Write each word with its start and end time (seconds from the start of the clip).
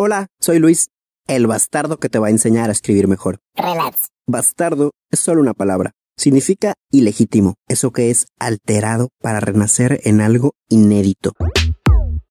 Hola, 0.00 0.28
soy 0.38 0.60
Luis, 0.60 0.90
el 1.26 1.48
bastardo 1.48 1.96
que 1.98 2.08
te 2.08 2.20
va 2.20 2.28
a 2.28 2.30
enseñar 2.30 2.68
a 2.68 2.72
escribir 2.72 3.08
mejor. 3.08 3.40
Relax. 3.56 4.10
Bastardo 4.28 4.92
es 5.10 5.18
solo 5.18 5.40
una 5.40 5.54
palabra. 5.54 5.90
Significa 6.16 6.74
ilegítimo, 6.92 7.56
eso 7.66 7.90
que 7.90 8.10
es 8.10 8.26
alterado 8.38 9.08
para 9.20 9.40
renacer 9.40 10.00
en 10.04 10.20
algo 10.20 10.52
inédito. 10.68 11.32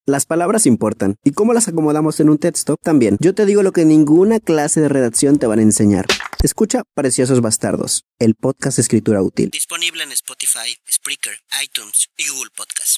Las 0.05 0.25
palabras 0.25 0.65
importan 0.65 1.17
y 1.25 1.31
cómo 1.31 1.51
las 1.51 1.67
acomodamos 1.67 2.21
en 2.21 2.29
un 2.29 2.37
texto 2.37 2.77
también. 2.81 3.17
Yo 3.19 3.35
te 3.35 3.45
digo 3.45 3.63
lo 3.63 3.73
que 3.73 3.83
ninguna 3.83 4.39
clase 4.39 4.79
de 4.79 4.87
redacción 4.87 5.37
te 5.37 5.47
van 5.47 5.59
a 5.59 5.63
enseñar. 5.63 6.05
Escucha 6.41 6.83
Preciosos 6.95 7.41
Bastardos, 7.41 8.05
el 8.17 8.35
podcast 8.35 8.77
de 8.77 8.83
escritura 8.83 9.21
útil. 9.21 9.49
Disponible 9.49 10.03
en 10.03 10.13
Spotify, 10.13 10.73
Spreaker, 10.89 11.33
iTunes 11.61 12.07
y 12.15 12.29
Google 12.29 12.51
Podcast. 12.55 12.97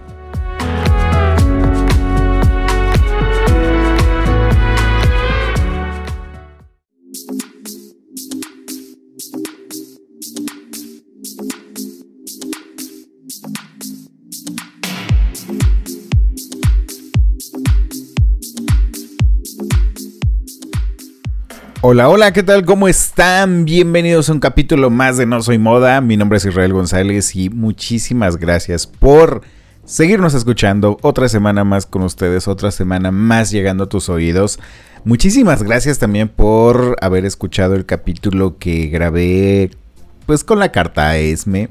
Hola, 21.83 22.09
hola, 22.09 22.31
¿qué 22.31 22.43
tal? 22.43 22.63
¿Cómo 22.63 22.87
están? 22.87 23.65
Bienvenidos 23.65 24.29
a 24.29 24.33
un 24.33 24.39
capítulo 24.39 24.91
más 24.91 25.17
de 25.17 25.25
No 25.25 25.41
Soy 25.41 25.57
Moda. 25.57 25.99
Mi 25.99 26.15
nombre 26.15 26.37
es 26.37 26.45
Israel 26.45 26.73
González 26.73 27.35
y 27.35 27.49
muchísimas 27.49 28.37
gracias 28.37 28.85
por 28.85 29.41
seguirnos 29.83 30.35
escuchando 30.35 30.99
otra 31.01 31.27
semana 31.27 31.63
más 31.63 31.87
con 31.87 32.03
ustedes, 32.03 32.47
otra 32.47 32.69
semana 32.69 33.09
más 33.09 33.49
llegando 33.49 33.85
a 33.85 33.89
tus 33.89 34.09
oídos. 34.09 34.59
Muchísimas 35.05 35.63
gracias 35.63 35.97
también 35.97 36.29
por 36.29 36.97
haber 37.01 37.25
escuchado 37.25 37.73
el 37.73 37.87
capítulo 37.87 38.59
que 38.59 38.85
grabé 38.85 39.71
pues 40.27 40.43
con 40.43 40.59
la 40.59 40.71
carta 40.71 41.09
a 41.09 41.17
Esme. 41.17 41.69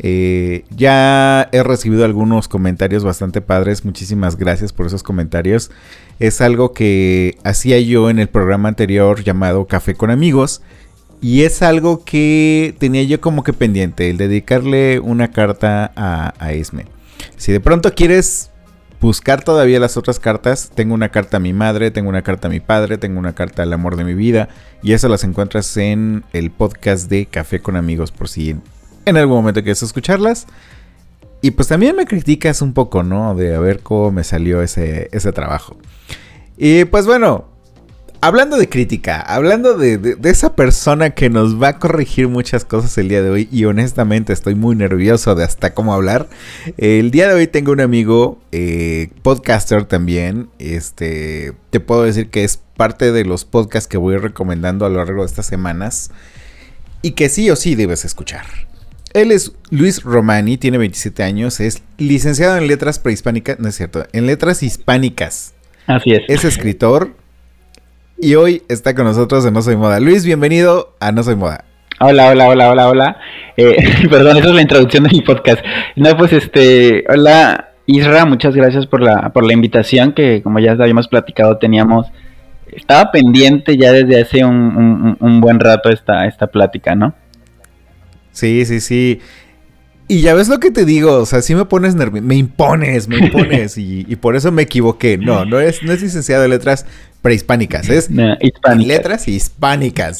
Eh, 0.00 0.64
ya 0.70 1.48
he 1.52 1.62
recibido 1.62 2.04
algunos 2.04 2.48
comentarios 2.48 3.04
bastante 3.04 3.40
padres. 3.40 3.84
Muchísimas 3.84 4.36
gracias 4.36 4.72
por 4.72 4.86
esos 4.86 5.02
comentarios. 5.02 5.70
Es 6.18 6.40
algo 6.40 6.72
que 6.72 7.36
hacía 7.44 7.80
yo 7.80 8.10
en 8.10 8.18
el 8.18 8.28
programa 8.28 8.68
anterior 8.68 9.22
llamado 9.22 9.66
Café 9.66 9.94
con 9.94 10.10
Amigos. 10.10 10.62
Y 11.20 11.42
es 11.42 11.62
algo 11.62 12.04
que 12.04 12.76
tenía 12.78 13.02
yo 13.02 13.20
como 13.20 13.42
que 13.42 13.52
pendiente, 13.52 14.08
el 14.08 14.18
dedicarle 14.18 15.00
una 15.00 15.32
carta 15.32 15.90
a, 15.96 16.32
a 16.38 16.52
Esme. 16.52 16.86
Si 17.36 17.50
de 17.50 17.58
pronto 17.58 17.92
quieres 17.92 18.50
buscar 19.00 19.42
todavía 19.42 19.80
las 19.80 19.96
otras 19.96 20.20
cartas, 20.20 20.70
tengo 20.74 20.94
una 20.94 21.08
carta 21.08 21.38
a 21.38 21.40
mi 21.40 21.52
madre, 21.52 21.90
tengo 21.90 22.08
una 22.08 22.22
carta 22.22 22.46
a 22.46 22.50
mi 22.50 22.60
padre, 22.60 22.98
tengo 22.98 23.18
una 23.18 23.34
carta 23.34 23.64
al 23.64 23.72
amor 23.72 23.96
de 23.96 24.04
mi 24.04 24.14
vida. 24.14 24.48
Y 24.80 24.92
esas 24.92 25.10
las 25.10 25.24
encuentras 25.24 25.76
en 25.76 26.22
el 26.32 26.52
podcast 26.52 27.10
de 27.10 27.26
Café 27.26 27.60
con 27.60 27.74
Amigos 27.74 28.12
por 28.12 28.28
si 28.28 28.56
en 29.04 29.16
algún 29.16 29.36
momento 29.38 29.62
quieres 29.62 29.82
escucharlas. 29.82 30.46
Y 31.40 31.52
pues 31.52 31.68
también 31.68 31.94
me 31.94 32.06
criticas 32.06 32.62
un 32.62 32.72
poco, 32.72 33.02
¿no? 33.02 33.34
De 33.34 33.54
a 33.54 33.60
ver 33.60 33.80
cómo 33.80 34.10
me 34.10 34.24
salió 34.24 34.60
ese, 34.60 35.08
ese 35.12 35.32
trabajo. 35.32 35.76
Y 36.56 36.84
pues 36.86 37.06
bueno, 37.06 37.46
hablando 38.20 38.56
de 38.56 38.68
crítica, 38.68 39.20
hablando 39.20 39.76
de, 39.76 40.16
esa 40.24 40.54
persona 40.56 41.10
que 41.10 41.30
nos 41.30 41.60
va 41.60 41.68
a 41.68 41.78
corregir 41.78 42.28
muchas 42.28 42.64
cosas 42.64 42.96
el 42.98 43.08
día 43.08 43.22
de 43.22 43.30
hoy, 43.30 43.48
y 43.52 43.64
honestamente 43.64 44.32
estoy 44.32 44.54
muy 44.54 44.74
nervioso 44.74 45.34
de 45.34 45.44
hasta 45.44 45.74
cómo 45.74 45.94
hablar. 45.94 46.28
El 46.76 47.10
día 47.10 47.28
de 47.28 47.34
hoy 47.34 47.46
tengo 47.46 47.72
un 47.72 47.80
amigo, 47.80 48.40
eh, 48.52 49.10
podcaster 49.22 49.84
también. 49.84 50.48
Este, 50.58 51.52
te 51.70 51.80
puedo 51.80 52.02
decir 52.02 52.30
que 52.30 52.44
es 52.44 52.60
parte 52.76 53.12
de 53.12 53.24
los 53.24 53.44
podcasts 53.44 53.88
que 53.88 53.98
voy 53.98 54.16
recomendando 54.16 54.86
a 54.86 54.88
lo 54.88 54.96
largo 54.96 55.22
de 55.22 55.26
estas 55.26 55.46
semanas 55.46 56.10
y 57.02 57.12
que 57.12 57.28
sí 57.28 57.50
o 57.50 57.56
sí 57.56 57.74
debes 57.74 58.04
escuchar. 58.04 58.67
Él 59.14 59.32
es 59.32 59.52
Luis 59.70 60.02
Romani, 60.02 60.58
tiene 60.58 60.78
27 60.78 61.22
años, 61.22 61.60
es 61.60 61.82
licenciado 61.98 62.56
en 62.56 62.66
letras 62.66 62.98
prehispánicas, 62.98 63.58
no 63.58 63.68
es 63.68 63.74
cierto, 63.76 64.04
en 64.12 64.26
letras 64.26 64.62
hispánicas. 64.62 65.54
Así 65.86 66.12
es. 66.12 66.20
Es 66.28 66.44
escritor 66.44 67.14
y 68.18 68.34
hoy 68.34 68.62
está 68.68 68.94
con 68.94 69.04
nosotros 69.06 69.46
en 69.46 69.54
No 69.54 69.62
Soy 69.62 69.76
Moda. 69.76 70.00
Luis, 70.00 70.24
bienvenido 70.24 70.94
a 71.00 71.12
No 71.12 71.22
Soy 71.22 71.36
Moda. 71.36 71.64
Hola, 72.00 72.28
hola, 72.28 72.48
hola, 72.48 72.70
hola, 72.70 72.88
hola. 72.88 73.16
Eh, 73.56 73.76
perdón, 74.10 74.36
esa 74.36 74.48
es 74.48 74.54
la 74.54 74.62
introducción 74.62 75.04
de 75.04 75.10
mi 75.10 75.22
podcast. 75.22 75.64
No, 75.96 76.16
pues 76.16 76.32
este, 76.32 77.04
hola 77.08 77.70
Isra, 77.86 78.26
muchas 78.26 78.54
gracias 78.54 78.86
por 78.86 79.00
la, 79.00 79.30
por 79.32 79.46
la 79.46 79.54
invitación 79.54 80.12
que 80.12 80.42
como 80.42 80.58
ya 80.58 80.72
habíamos 80.72 81.08
platicado 81.08 81.56
teníamos, 81.56 82.06
estaba 82.70 83.10
pendiente 83.10 83.76
ya 83.78 83.92
desde 83.92 84.20
hace 84.20 84.44
un, 84.44 84.54
un- 84.54 85.16
un 85.18 85.40
buen 85.40 85.58
rato 85.58 85.88
esta, 85.88 86.26
esta 86.26 86.48
plática, 86.48 86.94
¿no? 86.94 87.14
Sí, 88.32 88.64
sí, 88.64 88.80
sí. 88.80 89.20
Y 90.10 90.22
ya 90.22 90.32
ves 90.32 90.48
lo 90.48 90.58
que 90.58 90.70
te 90.70 90.86
digo, 90.86 91.16
o 91.16 91.26
sea, 91.26 91.42
si 91.42 91.54
me 91.54 91.66
pones 91.66 91.94
nervioso, 91.94 92.26
me 92.26 92.36
impones, 92.36 93.08
me 93.08 93.18
impones, 93.18 93.76
y, 93.76 94.06
y 94.08 94.16
por 94.16 94.36
eso 94.36 94.50
me 94.50 94.62
equivoqué. 94.62 95.18
No, 95.18 95.44
no 95.44 95.60
es, 95.60 95.82
no 95.82 95.92
es 95.92 96.00
licenciado 96.00 96.44
en 96.44 96.50
letras 96.50 96.86
prehispánicas, 97.20 97.88
es 97.88 98.10
No, 98.10 98.36
letras 98.76 99.28
hispánicas. 99.28 100.18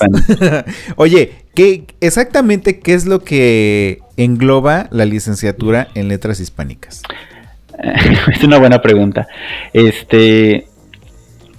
Oye, 0.96 1.32
¿qué, 1.54 1.84
exactamente 2.00 2.80
qué 2.80 2.94
es 2.94 3.06
lo 3.06 3.20
que 3.24 4.00
engloba 4.16 4.88
la 4.90 5.06
licenciatura 5.06 5.88
en 5.94 6.08
letras 6.08 6.40
hispánicas? 6.40 7.02
es 8.34 8.42
una 8.42 8.58
buena 8.58 8.82
pregunta. 8.82 9.26
Este, 9.72 10.66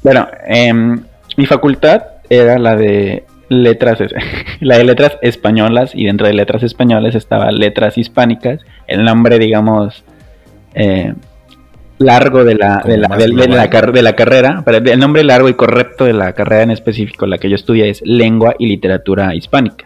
bueno, 0.03 0.27
em, 0.47 1.01
mi 1.37 1.45
facultad 1.45 2.03
era 2.29 2.59
la 2.59 2.75
de 2.75 3.23
letras, 3.49 3.99
la 4.61 4.77
de 4.77 4.83
letras 4.85 5.17
españolas 5.21 5.91
y 5.93 6.05
dentro 6.05 6.27
de 6.27 6.33
letras 6.33 6.63
españolas 6.63 7.15
estaba 7.15 7.51
letras 7.51 7.97
hispánicas. 7.97 8.61
El 8.87 9.03
nombre, 9.03 9.39
digamos, 9.39 10.03
eh, 10.73 11.13
largo 11.97 12.43
de 12.45 12.55
la, 12.55 12.81
de 12.85 12.97
la, 12.97 13.07
de- 13.17 13.27
de 13.27 13.47
la 13.47 13.67
de 13.67 14.01
la 14.01 14.13
carrera, 14.15 14.61
pero 14.65 14.77
el 14.77 14.99
nombre 14.99 15.23
largo 15.23 15.49
y 15.49 15.53
correcto 15.55 16.05
de 16.05 16.13
la 16.13 16.33
carrera 16.33 16.63
en 16.63 16.71
específico, 16.71 17.25
la 17.25 17.37
que 17.37 17.49
yo 17.49 17.55
estudié 17.55 17.89
es 17.89 18.01
lengua 18.05 18.55
y 18.57 18.67
literatura 18.67 19.35
hispánica. 19.35 19.85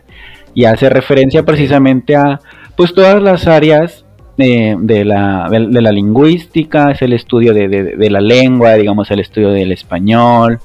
Y 0.53 0.65
hace 0.65 0.89
referencia 0.89 1.43
precisamente 1.43 2.15
a 2.15 2.39
pues 2.75 2.93
todas 2.93 3.21
las 3.21 3.47
áreas 3.47 4.05
eh, 4.37 4.75
de, 4.77 5.05
la, 5.05 5.47
de, 5.49 5.81
la 5.81 5.91
lingüística, 5.91 6.91
es 6.91 7.01
el 7.01 7.13
estudio 7.13 7.53
de 7.53 8.09
la 8.11 8.21
lengua, 8.21 8.73
digamos 8.75 9.09
el 9.09 9.19
estudio 9.19 9.49
del 9.49 9.71
español 9.71 10.59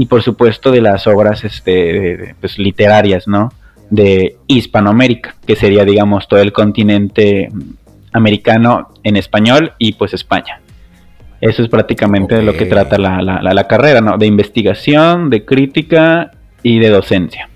y 0.00 0.06
por 0.06 0.22
supuesto 0.22 0.70
de 0.70 0.80
las 0.80 1.08
obras 1.08 1.42
este, 1.44 2.36
pues, 2.40 2.56
literarias, 2.56 3.26
¿no? 3.26 3.52
De 3.90 4.36
Hispanoamérica, 4.46 5.34
que 5.44 5.56
sería 5.56 5.84
digamos 5.84 6.28
todo 6.28 6.40
el 6.40 6.52
continente 6.52 7.48
americano 8.12 8.92
en 9.02 9.16
español 9.16 9.72
y 9.78 9.94
pues 9.94 10.14
España. 10.14 10.60
Eso 11.40 11.62
es 11.62 11.68
prácticamente 11.68 12.36
de 12.36 12.42
lo 12.42 12.52
que 12.52 12.66
trata 12.66 12.96
la, 12.98 13.20
la- 13.22 13.42
la- 13.42 13.54
la 13.54 13.66
carrera, 13.66 14.00
¿no? 14.00 14.18
De 14.18 14.26
investigación, 14.26 15.30
de 15.30 15.44
crítica 15.44 16.30
y 16.62 16.78
de 16.78 16.90
docencia. 16.90 17.48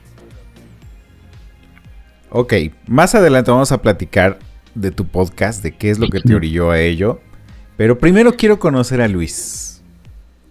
Ok, 2.31 2.55
más 2.89 3.15
adelante 3.15 3.51
vamos 3.51 3.73
a 3.73 3.83
platicar 3.83 4.39
de 4.75 4.91
tu 4.91 5.07
podcast, 5.07 5.63
de 5.63 5.73
qué 5.77 5.91
es 5.91 5.99
lo 5.99 6.09
que 6.09 6.21
te 6.21 6.35
orilló 6.41 6.71
a 6.73 6.81
ello. 6.81 7.21
Pero 7.77 7.99
primero 7.99 8.33
quiero 8.35 8.59
conocer 8.59 9.01
a 9.01 9.07
Luis. 9.09 9.72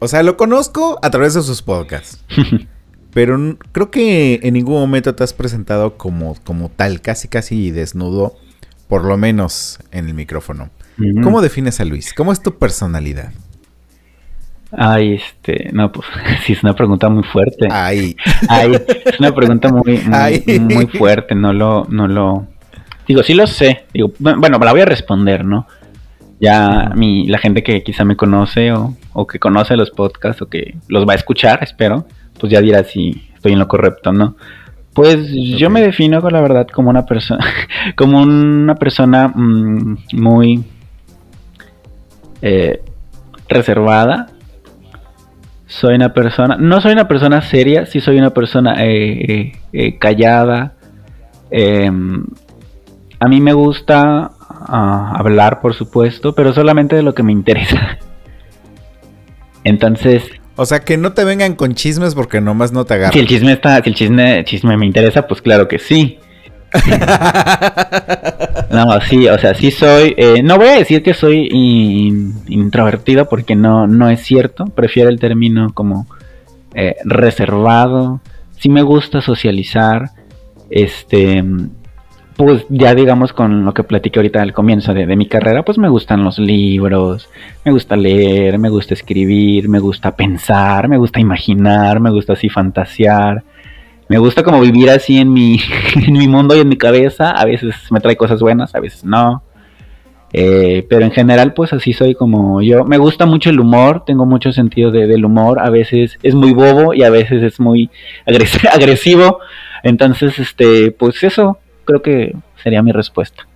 O 0.04 0.08
sea, 0.08 0.24
lo 0.24 0.36
conozco 0.36 0.98
a 1.04 1.12
través 1.12 1.36
de 1.36 1.44
sus 1.44 1.62
podcasts. 1.62 2.24
pero 3.14 3.38
creo 3.72 3.92
que 3.92 4.40
en 4.42 4.56
ningún 4.56 4.80
momento 4.80 5.14
te 5.14 5.24
has 5.24 5.34
presentado 5.34 5.98
como, 5.98 6.36
como 6.44 6.70
tal, 6.70 7.02
casi 7.02 7.28
casi 7.28 7.70
desnudo, 7.70 8.36
por 8.88 9.04
lo 9.06 9.16
menos 9.18 9.80
en 9.92 10.08
el 10.08 10.14
micrófono. 10.16 10.70
¿Cómo 11.24 11.42
defines 11.42 11.80
a 11.80 11.86
Luis? 11.86 12.14
¿Cómo 12.14 12.32
es 12.32 12.42
tu 12.42 12.58
personalidad? 12.58 13.32
Ay, 14.72 15.16
este, 15.16 15.70
no, 15.74 15.92
pues 15.92 16.08
sí 16.46 16.54
es 16.54 16.64
una 16.64 16.74
pregunta 16.74 17.10
muy 17.10 17.24
fuerte. 17.24 17.68
Ahí. 17.70 18.16
Ay, 18.50 18.74
es 19.06 19.20
una 19.20 19.34
pregunta 19.36 19.70
muy, 19.70 19.98
muy, 19.98 20.14
Ay. 20.14 20.44
muy 20.60 20.88
fuerte, 20.88 21.36
no 21.36 21.54
lo, 21.54 21.86
no 21.90 22.08
lo, 22.08 22.48
digo, 23.08 23.22
sí 23.24 23.34
lo 23.34 23.46
sé, 23.48 23.86
digo, 23.94 24.10
bu- 24.20 24.40
bueno, 24.40 24.58
la 24.60 24.72
voy 24.72 24.82
a 24.82 24.86
responder, 24.86 25.44
¿no? 25.44 25.68
Ya 26.42 26.92
mi, 26.96 27.28
la 27.28 27.38
gente 27.38 27.64
que 27.64 27.84
quizá 27.84 28.04
me 28.04 28.18
conoce 28.18 28.74
o, 28.74 28.96
o 29.14 29.28
que 29.28 29.40
conoce 29.40 29.78
los 29.78 29.92
podcasts 29.92 30.42
o 30.42 30.50
que 30.50 30.76
los 30.88 31.08
va 31.08 31.14
a 31.14 31.16
escuchar, 31.16 31.60
espero, 31.62 32.06
pues 32.40 32.52
ya 32.52 32.60
dirá 32.60 32.84
si 32.84 33.30
estoy 33.36 33.54
en 33.54 33.60
lo 33.60 33.68
correcto, 33.68 34.12
¿no? 34.12 34.36
Pues 34.94 35.32
yo 35.58 35.70
me 35.70 35.82
defino 35.82 36.22
con 36.22 36.34
la 36.34 36.42
verdad 36.42 36.68
como 36.68 36.90
una 36.90 37.06
persona, 37.06 37.46
como 37.96 38.22
una 38.22 38.76
persona 38.76 39.30
mm, 39.30 39.98
muy 40.14 40.66
eh, 42.42 42.82
reservada. 43.48 44.28
Soy 45.68 45.96
una 45.96 46.14
persona, 46.14 46.58
no 46.60 46.82
soy 46.82 46.92
una 46.92 47.08
persona 47.08 47.42
seria, 47.42 47.86
sí 47.86 48.02
soy 48.02 48.18
una 48.18 48.32
persona 48.32 48.84
eh, 48.84 49.32
eh, 49.32 49.52
eh, 49.72 49.98
callada. 49.98 50.74
Em, 51.50 52.26
a 53.20 53.28
mí 53.30 53.40
me 53.40 53.54
gusta 53.54 54.32
ah, 54.68 55.14
hablar, 55.18 55.62
por 55.62 55.74
supuesto, 55.74 56.34
pero 56.36 56.54
solamente 56.54 56.96
de 56.96 57.04
lo 57.04 57.14
que 57.14 57.24
me 57.24 57.32
interesa. 57.32 57.98
Entonces, 59.64 60.24
O 60.56 60.66
sea, 60.66 60.80
que 60.82 60.98
no 60.98 61.14
te 61.14 61.24
vengan 61.24 61.56
con 61.56 61.76
chismes 61.76 62.14
porque 62.16 62.42
nomás 62.42 62.72
no 62.72 62.84
te 62.86 62.94
si 62.94 63.00
agarran. 63.00 63.20
el 63.20 63.28
chisme 63.28 63.52
está, 63.54 63.82
si 63.82 63.90
el 63.90 63.96
chisme, 63.96 64.44
chisme 64.46 64.78
me 64.78 64.86
interesa, 64.86 65.28
pues 65.28 65.42
claro 65.42 65.68
que 65.68 65.80
sí. 65.80 66.20
No, 68.72 69.02
sí, 69.02 69.28
o 69.28 69.38
sea, 69.38 69.54
sí 69.54 69.70
soy. 69.72 70.14
eh, 70.18 70.42
no 70.44 70.58
voy 70.58 70.70
a 70.70 70.78
decir 70.78 71.04
que 71.04 71.14
soy 71.14 71.50
in- 71.52 72.34
introvertido 72.48 73.28
porque 73.28 73.54
no, 73.56 73.86
no 73.88 74.10
es 74.10 74.22
cierto. 74.22 74.66
Prefiero 74.66 75.10
el 75.10 75.20
término 75.20 75.74
como 75.74 76.08
eh, 76.74 76.96
reservado. 77.04 78.22
Sí 78.58 78.70
me 78.70 78.82
gusta 78.82 79.22
socializar. 79.22 80.12
Este, 80.70 81.44
pues 82.46 82.66
ya 82.70 82.96
digamos 82.96 83.34
con 83.34 83.66
lo 83.66 83.74
que 83.74 83.84
platiqué 83.84 84.18
ahorita 84.18 84.42
al 84.42 84.52
comienzo 84.52 84.96
de, 84.96 85.06
mi 85.16 85.28
carrera, 85.28 85.64
pues 85.64 85.78
me 85.78 85.90
gustan 85.90 86.24
los 86.24 86.40
libros, 86.40 87.30
me 87.64 87.72
gusta 87.72 87.96
leer, 87.96 88.58
me 88.58 88.70
gusta 88.70 88.96
escribir, 88.96 89.70
me 89.70 89.78
gusta 89.78 90.16
pensar, 90.16 90.88
me 90.88 90.98
gusta 90.98 91.20
imaginar, 91.20 92.00
me 92.00 92.10
gusta 92.10 92.34
así 92.34 92.50
fantasear. 92.50 93.44
Me 94.08 94.18
gusta 94.18 94.42
como 94.42 94.60
vivir 94.60 94.90
así 94.90 95.20
en 95.20 95.32
mi, 95.32 95.60
en 95.96 96.14
mi 96.14 96.28
mundo 96.28 96.56
y 96.56 96.62
en 96.62 96.68
mi 96.70 96.78
cabeza. 96.78 97.30
A 97.30 97.46
veces 97.46 97.76
me 97.92 98.00
trae 98.00 98.18
cosas 98.18 98.40
buenas, 98.40 98.74
a 98.74 98.80
veces 98.80 99.06
no. 99.06 99.44
Eh, 100.34 100.88
pero 100.90 101.06
en 101.06 101.12
general, 101.12 101.54
pues 101.54 101.74
así 101.74 101.94
soy 101.94 102.16
como 102.16 102.64
yo. 102.64 102.84
Me 102.86 102.98
gusta 102.98 103.28
mucho 103.28 103.52
el 103.52 103.60
humor, 103.60 104.04
tengo 104.04 104.26
mucho 104.26 104.52
sentido 104.52 104.90
de- 104.90 105.06
del 105.06 105.26
humor. 105.26 105.60
A 105.60 105.70
veces 105.70 106.18
es 106.24 106.34
muy 106.34 106.54
bobo 106.54 106.96
y 106.96 107.04
a 107.04 107.12
veces 107.12 107.44
es 107.44 107.60
muy 107.60 107.92
agres- 108.26 108.68
agresivo. 108.74 109.40
Entonces, 109.84 110.40
este, 110.40 110.92
pues 110.92 111.22
eso 111.24 111.60
creo 111.86 112.02
que 112.02 112.36
sería 112.64 112.82
mi 112.82 112.92
respuesta. 112.92 113.48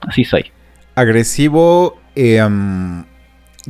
Así 0.00 0.24
soy. 0.24 0.46
Agresivo. 0.94 1.98
eh, 2.16 2.42
um, 2.42 3.04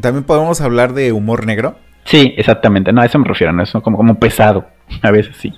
También 0.00 0.24
podemos 0.24 0.60
hablar 0.60 0.92
de 0.94 1.12
humor 1.12 1.46
negro. 1.46 1.78
Sí, 2.04 2.34
exactamente. 2.36 2.92
No, 2.92 3.02
a 3.02 3.06
eso 3.06 3.18
me 3.18 3.28
refiero, 3.28 3.52
no 3.52 3.62
eso 3.62 3.82
como, 3.82 3.96
como 3.96 4.18
pesado. 4.18 4.66
A 5.02 5.10
veces 5.10 5.36
sí. 5.38 5.52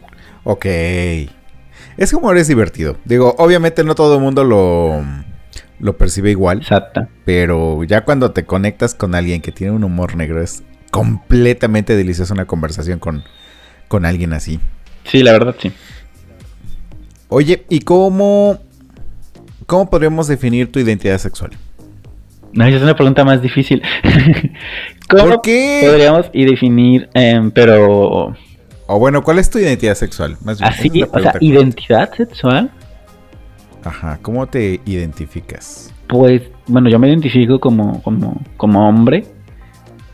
Ok. 0.45 0.67
Ese 1.97 2.17
humor 2.17 2.37
es 2.37 2.49
divertido. 2.49 2.97
Digo, 3.05 3.35
obviamente 3.39 3.85
no 3.85 3.95
todo 3.95 4.17
el 4.17 4.23
mundo 4.23 4.45
lo, 4.45 5.03
lo 5.79 5.97
percibe 5.97 6.31
igual. 6.31 6.59
Exacto. 6.59 7.07
Pero 7.25 7.85
ya 7.85 8.05
cuando 8.05 8.33
te 8.33 8.45
conectas 8.45 8.95
con 8.95 9.15
alguien 9.15 9.41
que 9.41 9.53
tiene 9.53 9.73
un 9.73 9.85
humor 9.85 10.17
negro 10.17 10.43
es 10.43 10.63
completamente 10.91 11.97
deliciosa 11.97 12.35
una 12.35 12.47
conversación 12.47 12.99
con, 12.99 13.25
con 13.89 14.05
alguien 14.05 14.33
así. 14.33 14.59
Sí, 15.05 15.23
la 15.23 15.33
verdad 15.33 15.55
sí. 15.59 15.73
Oye, 17.35 17.65
¿y 17.71 17.81
cómo, 17.81 18.59
cómo 19.65 19.89
podríamos 19.89 20.29
definir 20.29 20.71
tu 20.71 20.79
identidad 20.79 21.17
sexual? 21.17 21.53
No, 22.53 22.67
esa 22.67 22.77
es 22.77 22.83
una 22.83 22.95
pregunta 22.95 23.25
más 23.25 23.41
difícil. 23.41 23.83
¿Cómo 25.09 25.25
¿Por 25.25 25.41
qué? 25.41 25.81
podríamos 25.83 26.27
y 26.35 26.45
definir, 26.45 27.09
em, 27.15 27.51
pero 27.51 28.35
O 28.87 28.99
bueno, 28.99 29.23
¿cuál 29.23 29.39
es 29.39 29.49
tu 29.49 29.59
identidad 29.59 29.95
sexual? 29.95 30.37
Más 30.45 30.61
bien, 30.61 30.71
así, 30.71 30.91
es 30.95 31.09
o 31.11 31.19
sea, 31.21 31.33
identidad 31.41 32.13
sexual? 32.15 32.71
Ajá, 33.83 34.19
¿cómo 34.21 34.47
te 34.47 34.81
identificas? 34.85 35.91
Pues, 36.09 36.43
bueno, 36.67 36.91
yo 36.91 36.99
me 36.99 37.09
identifico 37.09 37.59
como, 37.59 38.03
como, 38.03 38.43
como 38.59 38.87
hombre. 38.87 39.25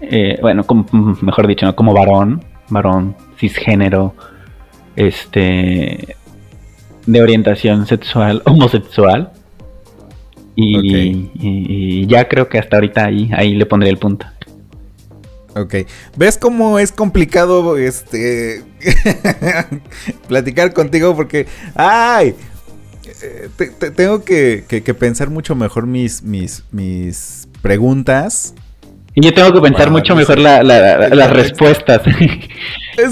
Eh, 0.00 0.38
bueno, 0.41 0.62
como- 0.62 0.87
mejor 1.20 1.49
dicho, 1.49 1.67
¿no? 1.67 1.75
como 1.75 1.93
varón, 1.93 2.44
varón 2.69 3.17
cisgénero, 3.41 4.15
este, 4.94 6.17
de 7.12 7.22
orientación 7.22 7.87
sexual, 7.87 8.43
homosexual. 8.46 9.32
Y, 10.55 10.76
Ok. 10.76 10.84
y- 10.84 11.31
y 11.40 12.06
ya 12.06 12.26
creo 12.28 12.49
que 12.49 12.58
hasta 12.58 12.76
ahorita 12.76 13.05
ahí, 13.06 13.31
ahí 13.34 13.55
le 13.55 13.64
pondré 13.66 13.88
el 13.90 13.96
punto. 13.99 14.26
Ok. 15.55 15.75
¿Ves 16.16 16.37
cómo 16.38 16.78
es 16.78 16.93
complicado 16.93 17.76
este 17.78 18.62
platicar 20.28 20.72
contigo? 20.72 21.14
Porque. 21.16 21.46
¡Ay! 21.75 22.34
Eh, 23.22 23.49
te- 23.56 23.69
te- 23.69 23.90
tengo 23.90 24.22
que, 24.25 24.64
que- 24.69 24.82
que 24.82 24.94
pensar 24.94 25.31
mucho 25.31 25.55
mejor 25.55 25.87
mis, 25.87 26.22
mis, 26.22 26.62
mis 26.72 27.49
preguntas. 27.62 28.55
Y 29.20 29.20
yo 29.20 29.35
tengo 29.35 29.53
que 29.53 29.61
pensar 29.61 29.91
mucho 29.91 30.15
mejor 30.15 30.38
la- 30.38 30.62
la- 30.62 31.06
el 31.06 31.19
las 31.19 31.31
respuestas. 31.31 32.03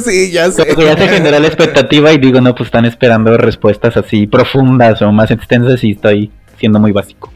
Sí, 0.04 0.32
ya 0.32 0.50
sé. 0.50 0.66
Como 0.66 0.78
que 0.80 0.84
ya 0.84 0.96
se 0.96 1.06
generó 1.08 1.38
la 1.38 1.46
expectativa 1.46 2.12
y 2.12 2.18
digo, 2.18 2.40
no, 2.40 2.54
pues 2.56 2.66
están 2.66 2.84
esperando 2.86 3.36
respuestas 3.36 3.96
así 3.96 4.26
profundas 4.26 5.00
o 5.02 5.12
más 5.12 5.30
extensas 5.30 5.82
y 5.84 5.92
estoy 5.92 6.32
siendo 6.58 6.80
muy 6.80 6.90
básico. 6.90 7.32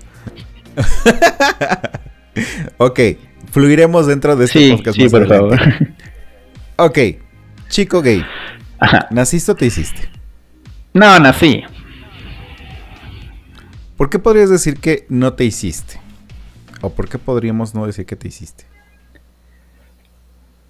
ok, 2.79 3.01
fluiremos 3.53 4.07
dentro 4.09 4.35
de 4.37 4.47
este 4.47 4.59
Sí, 4.59 4.73
podcast 4.73 4.97
sí, 4.97 5.03
más 5.05 5.11
por 5.13 5.23
adelante. 5.23 5.57
favor. 5.57 5.89
Ok, 6.83 6.99
chico 7.69 8.01
gay, 8.03 8.25
Ajá. 8.79 9.07
¿naciste 9.11 9.53
o 9.53 9.55
te 9.55 9.67
hiciste? 9.67 10.09
No, 10.95 11.19
nací. 11.21 11.63
¿Por 13.97 14.09
qué 14.11 14.19
podrías 14.19 14.51
decir 14.51 14.79
que 14.81 15.05
no 15.09 15.35
te 15.35 15.45
hiciste? 15.45 16.01
¿O 16.82 16.91
por 16.91 17.09
qué 17.09 17.19
podríamos 17.19 17.75
no 17.75 17.87
decir 17.87 18.06
que 18.06 18.17
te 18.17 18.29
hiciste? 18.29 18.65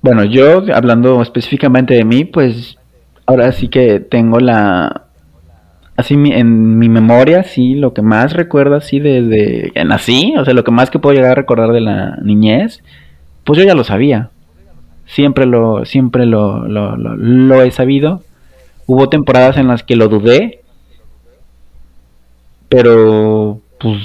Bueno, 0.02 0.24
yo 0.24 0.62
hablando 0.74 1.20
específicamente 1.20 1.94
de 1.94 2.04
mí, 2.04 2.24
pues 2.24 2.78
ahora 3.26 3.52
sí 3.52 3.68
que 3.68 4.00
tengo 4.00 4.40
la... 4.40 5.04
Así 5.96 6.14
en 6.14 6.78
mi 6.78 6.88
memoria, 6.88 7.42
sí, 7.42 7.74
lo 7.74 7.92
que 7.92 8.00
más 8.00 8.32
recuerdo 8.32 8.76
así 8.76 9.00
desde 9.00 9.70
nací, 9.84 10.32
o 10.38 10.44
sea, 10.46 10.54
lo 10.54 10.64
que 10.64 10.70
más 10.70 10.88
que 10.88 10.98
puedo 10.98 11.14
llegar 11.14 11.32
a 11.32 11.34
recordar 11.34 11.72
de 11.72 11.82
la 11.82 12.16
niñez, 12.22 12.82
pues 13.44 13.58
yo 13.58 13.66
ya 13.66 13.74
lo 13.74 13.84
sabía. 13.84 14.30
Siempre 15.04 15.44
lo, 15.44 15.84
siempre 15.84 16.24
lo, 16.24 16.66
lo, 16.66 16.96
lo 16.96 17.62
he 17.62 17.70
sabido. 17.70 18.22
Hubo 18.86 19.10
temporadas 19.10 19.58
en 19.58 19.66
las 19.68 19.82
que 19.82 19.94
lo 19.94 20.08
dudé, 20.08 20.62
pero 22.70 23.60
pues 23.78 23.98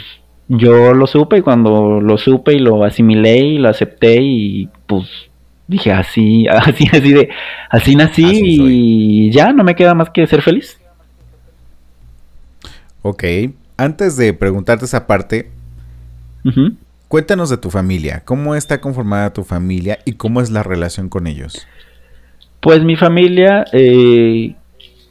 yo 0.48 0.94
lo 0.94 1.08
supe 1.08 1.38
y 1.38 1.42
cuando 1.42 2.00
lo 2.00 2.18
supe 2.18 2.54
y 2.54 2.60
lo 2.60 2.84
asimilé 2.84 3.38
y 3.38 3.58
lo 3.58 3.70
acepté 3.70 4.22
y 4.22 4.70
pues 4.88 5.08
dije 5.68 5.92
así, 5.92 6.48
así, 6.50 6.88
así 6.92 7.14
de, 7.14 7.30
así 7.70 7.96
nací 7.96 8.26
Así 8.26 8.42
y 8.46 9.32
ya 9.32 9.52
no 9.54 9.64
me 9.64 9.76
queda 9.76 9.94
más 9.94 10.10
que 10.10 10.26
ser 10.28 10.42
feliz. 10.42 10.80
Ok, 13.02 13.24
antes 13.78 14.18
de 14.18 14.34
preguntarte 14.34 14.86
esa 14.86 15.06
parte, 15.06 15.52
cuéntanos 17.08 17.50
de 17.50 17.58
tu 17.58 17.70
familia. 17.70 18.24
¿Cómo 18.26 18.56
está 18.56 18.82
conformada 18.82 19.34
tu 19.34 19.44
familia 19.44 20.00
y 20.06 20.14
cómo 20.14 20.42
es 20.42 20.50
la 20.50 20.64
relación 20.64 21.10
con 21.10 21.28
ellos? 21.28 21.68
Pues 22.62 22.84
mi 22.84 22.96
familia, 22.96 23.64
eh, 23.74 24.56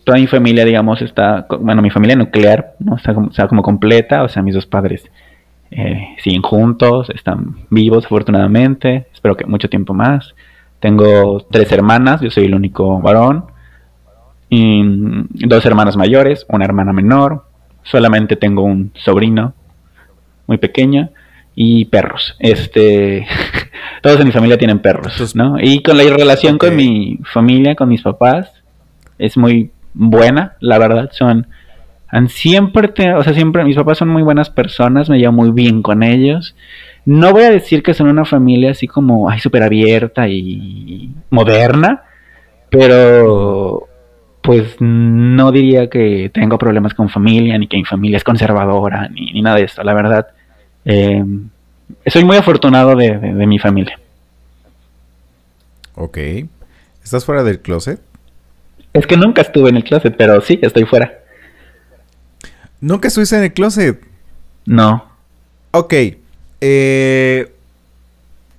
toda 0.03 0.19
mi 0.19 0.26
familia, 0.26 0.64
digamos, 0.64 1.03
está, 1.03 1.47
bueno, 1.61 1.83
mi 1.83 1.91
familia 1.91 2.17
nuclear, 2.17 2.75
¿no? 2.81 2.97
Está 2.97 3.14
como, 3.14 3.31
está 3.31 3.47
como 3.47 3.62
completa, 3.62 4.25
o 4.25 4.29
sea, 4.29 4.43
mis 4.43 4.55
dos 4.55 4.67
padres 4.67 5.05
eh, 5.71 6.16
siguen 6.23 6.42
juntos, 6.42 7.11
están 7.11 7.66
vivos 7.71 8.06
afortunadamente, 8.06 9.09
espero 9.12 9.37
que 9.37 9.47
mucho 9.47 9.68
tiempo 9.68 9.94
más. 9.94 10.35
Tengo 10.80 11.40
tres 11.50 11.73
hermanas, 11.73 12.21
yo 12.21 12.30
soy 12.30 12.44
el 12.44 12.54
único 12.54 13.00
varón, 13.00 13.47
y 14.50 14.83
dos 15.47 15.64
hermanas 15.66 15.97
mayores, 15.97 16.47
una 16.49 16.64
hermana 16.64 16.92
menor, 16.92 17.44
solamente 17.83 18.37
tengo 18.37 18.62
un 18.62 18.92
sobrino 18.94 19.54
muy 20.47 20.59
pequeño 20.59 21.11
y 21.54 21.87
perros. 21.87 22.37
Este, 22.38 23.26
todos 24.02 24.21
en 24.21 24.26
mi 24.26 24.33
familia 24.33 24.59
tienen 24.59 24.80
perros, 24.80 25.35
¿no? 25.35 25.56
Y 25.61 25.83
con 25.83 25.97
la 25.97 26.04
relación 26.04 26.59
con 26.59 26.76
mi 26.76 27.18
familia, 27.33 27.75
con 27.75 27.88
mis 27.88 28.02
papás, 28.02 28.52
es 29.18 29.37
muy 29.37 29.71
buena, 29.94 30.56
la 30.61 30.78
verdad. 30.78 31.11
Son, 31.12 31.47
han 32.08 32.28
siempre, 32.28 32.88
te- 32.88 33.12
o 33.14 33.23
sea, 33.23 33.34
siempre, 33.34 33.64
mis 33.64 33.76
papás 33.76 33.99
son 33.99 34.08
muy 34.08 34.23
buenas 34.23 34.50
personas, 34.50 35.08
me 35.11 35.18
llevo 35.18 35.32
muy 35.32 35.50
bien 35.50 35.82
con 35.82 36.02
ellos. 36.02 36.54
No 37.06 37.32
voy 37.32 37.42
a 37.44 37.50
decir 37.50 37.82
que 37.82 37.94
son 37.94 38.08
una 38.08 38.25
familia 38.25 38.70
así 38.70 38.87
como, 38.87 39.28
ay, 39.28 39.38
súper 39.40 39.62
abierta 39.62 40.28
y 40.28 41.11
moderna, 41.30 42.02
pero 42.70 43.88
pues 44.42 44.76
no 44.80 45.52
diría 45.52 45.88
que 45.88 46.30
tengo 46.32 46.58
problemas 46.58 46.92
con 46.94 47.08
familia, 47.08 47.56
ni 47.58 47.66
que 47.66 47.78
mi 47.78 47.84
familia 47.84 48.18
es 48.18 48.25
conservadora, 48.25 49.08
ni, 49.08 49.32
ni 49.32 49.42
nada 49.42 49.56
de 49.56 49.64
esto, 49.64 49.82
la 49.82 49.94
verdad. 49.94 50.26
Eh, 50.84 51.25
soy 52.06 52.25
muy 52.25 52.37
afortunado 52.37 52.94
de, 52.94 53.18
de- 53.18 53.34
de 53.34 53.46
mi 53.46 53.58
familia. 53.58 53.99
Ok. 55.94 56.18
¿Estás 57.02 57.25
fuera 57.25 57.42
del 57.42 57.61
closet? 57.61 58.00
Es 58.92 59.06
que 59.06 59.16
nunca 59.16 59.42
estuve 59.42 59.70
en 59.70 59.76
el 59.76 59.84
closet, 59.84 60.14
pero 60.16 60.40
sí, 60.40 60.58
estoy 60.62 60.84
fuera. 60.84 61.12
¿Nunca 62.85 63.09
estuviste 63.09 63.35
en 63.37 63.45
el 63.45 63.55
closet? 63.55 63.99
No. 64.67 65.07
Ok. 65.71 65.95
Eh, 66.61 67.50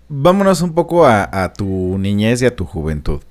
vámonos 0.10 0.62
un 0.62 0.74
poco 0.74 1.06
a, 1.06 1.30
a 1.44 1.54
tu 1.54 1.98
niñez 2.00 2.42
y 2.42 2.48
a 2.48 2.56
tu 2.56 2.66
juventud. 2.66 3.22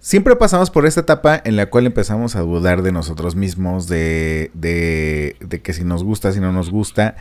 Siempre 0.00 0.36
pasamos 0.36 0.70
por 0.70 0.86
esta 0.86 1.00
etapa 1.02 1.38
en 1.44 1.56
la 1.56 1.66
cual 1.66 1.84
empezamos 1.84 2.34
a 2.34 2.40
dudar 2.40 2.80
de 2.82 2.92
nosotros 2.92 3.36
mismos, 3.36 3.88
de, 3.88 4.50
de, 4.54 5.36
de 5.40 5.60
que 5.60 5.74
si 5.74 5.84
nos 5.84 6.02
gusta, 6.02 6.32
si 6.32 6.40
no 6.40 6.50
nos 6.50 6.70
gusta. 6.70 7.16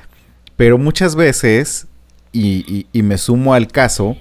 Pero 0.55 0.77
muchas 0.77 1.17
veces, 1.17 1.87
y, 2.31 2.63
y- 2.73 2.87
y 2.93 3.03
me 3.03 3.17
sumo 3.17 3.53
al 3.55 3.67
caso, 3.67 4.15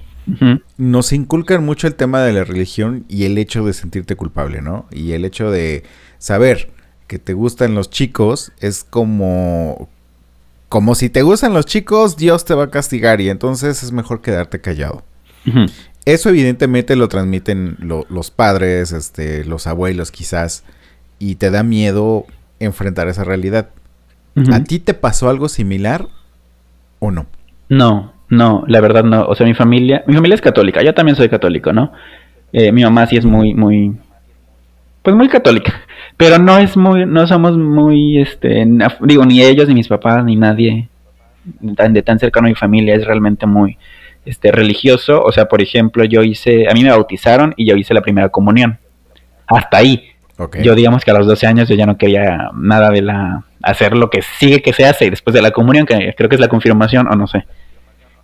nos 0.77 1.13
inculcan 1.13 1.65
mucho 1.65 1.87
el 1.87 1.95
tema 1.95 2.23
de 2.23 2.33
la 2.33 2.43
religión 2.43 3.05
y 3.09 3.25
el 3.25 3.39
hecho 3.39 3.65
de 3.65 3.73
sentirte 3.73 4.17
culpable, 4.17 4.63
¿no? 4.63 4.87
Y 4.91 5.13
el 5.13 5.25
hecho 5.25 5.51
de 5.53 5.85
saber 6.19 6.71
que 7.11 7.19
te 7.19 7.33
gustan 7.33 7.75
los 7.75 7.91
chicos 7.91 8.53
es 8.61 8.85
como 8.85 9.89
como 10.69 10.95
si 10.95 11.11
te 11.11 11.23
gustan 11.23 11.53
los 11.53 11.67
chicos, 11.67 12.17
Dios 12.17 12.45
te 12.45 12.55
va 12.55 12.63
a 12.65 12.71
castigar 12.71 13.21
y 13.21 13.29
entonces 13.31 13.83
es 13.83 13.91
mejor 13.91 14.21
quedarte 14.23 14.61
callado. 14.61 15.03
Eso 16.05 16.29
evidentemente 16.29 16.95
lo 16.95 17.09
transmiten 17.09 17.75
lo- 17.81 18.07
los 18.09 18.31
padres, 18.31 18.93
este, 18.93 19.45
los 19.45 19.67
abuelos 19.67 20.13
quizás, 20.13 20.63
y 21.19 21.35
te 21.35 21.51
da 21.51 21.65
miedo 21.65 22.27
enfrentar 22.61 23.09
esa 23.09 23.25
realidad. 23.25 23.71
¿A 24.53 24.63
ti 24.63 24.79
te 24.79 24.95
pasó 24.95 25.29
algo 25.29 25.49
similar 25.49 26.07
o 27.01 27.11
no? 27.11 27.27
No, 27.69 28.13
no, 28.29 28.63
la 28.69 28.81
verdad 28.81 29.03
no. 29.03 29.25
O 29.27 29.35
sea, 29.35 29.47
mi 29.47 29.55
familia, 29.55 30.05
mi 30.07 30.15
familia 30.15 30.37
es 30.37 30.41
católica. 30.41 30.85
Yo 30.85 30.95
también 30.95 31.17
soy 31.17 31.29
católico, 31.29 31.73
¿no? 31.73 31.91
Eh, 32.53 32.71
mi 32.71 32.85
mamá 32.85 33.09
sí 33.09 33.17
es 33.17 33.25
muy, 33.25 33.55
muy, 33.55 33.97
pues 35.03 35.17
muy 35.17 35.29
católica. 35.29 35.83
Pero 36.17 36.39
no 36.39 36.59
es 36.59 36.77
muy, 36.77 37.07
no 37.07 37.27
somos 37.27 37.57
muy, 37.57 38.21
este, 38.21 38.67
digo, 39.01 39.25
ni 39.25 39.43
ellos, 39.43 39.69
ni 39.69 39.75
mis 39.75 39.89
papás, 39.89 40.25
ni 40.25 40.37
nadie 40.37 40.89
tan 41.75 41.95
de 41.95 42.03
tan 42.03 42.19
cercano 42.19 42.47
a 42.47 42.51
mi 42.51 42.55
familia 42.55 42.95
es 42.95 43.07
realmente 43.07 43.47
muy, 43.47 43.79
este, 44.25 44.53
religioso. 44.53 45.23
O 45.23 45.33
sea, 45.33 45.47
por 45.47 45.63
ejemplo, 45.63 46.05
yo 46.05 46.23
hice, 46.23 46.69
a 46.69 46.75
mí 46.75 46.83
me 46.83 46.91
bautizaron 46.91 47.55
y 47.57 47.67
yo 47.67 47.77
hice 47.77 47.95
la 47.95 48.03
primera 48.03 48.29
comunión. 48.29 48.79
Hasta 49.47 49.79
ahí. 49.79 50.11
Ok. 50.37 50.59
Yo 50.63 50.75
digamos 50.75 51.05
que 51.05 51.11
a 51.11 51.15
los 51.15 51.27
12 51.27 51.47
años 51.47 51.69
yo 51.69 51.75
ya 51.75 51.87
no 51.87 51.99
quería 51.99 52.51
nada 52.55 52.91
de 52.91 53.03
la 53.03 53.45
hacer 53.63 53.95
lo 53.95 54.09
que 54.09 54.23
sigue 54.23 54.63
que 54.63 54.73
se 54.73 54.87
hace 54.87 55.11
después 55.11 55.35
de 55.35 55.43
la 55.43 55.51
comunión, 55.51 55.85
que 55.85 56.15
creo 56.17 56.29
que 56.29 56.37
es 56.37 56.41
la 56.41 56.49
confirmación 56.49 57.09
o 57.09 57.17
no 57.17 57.27
sé. 57.27 57.45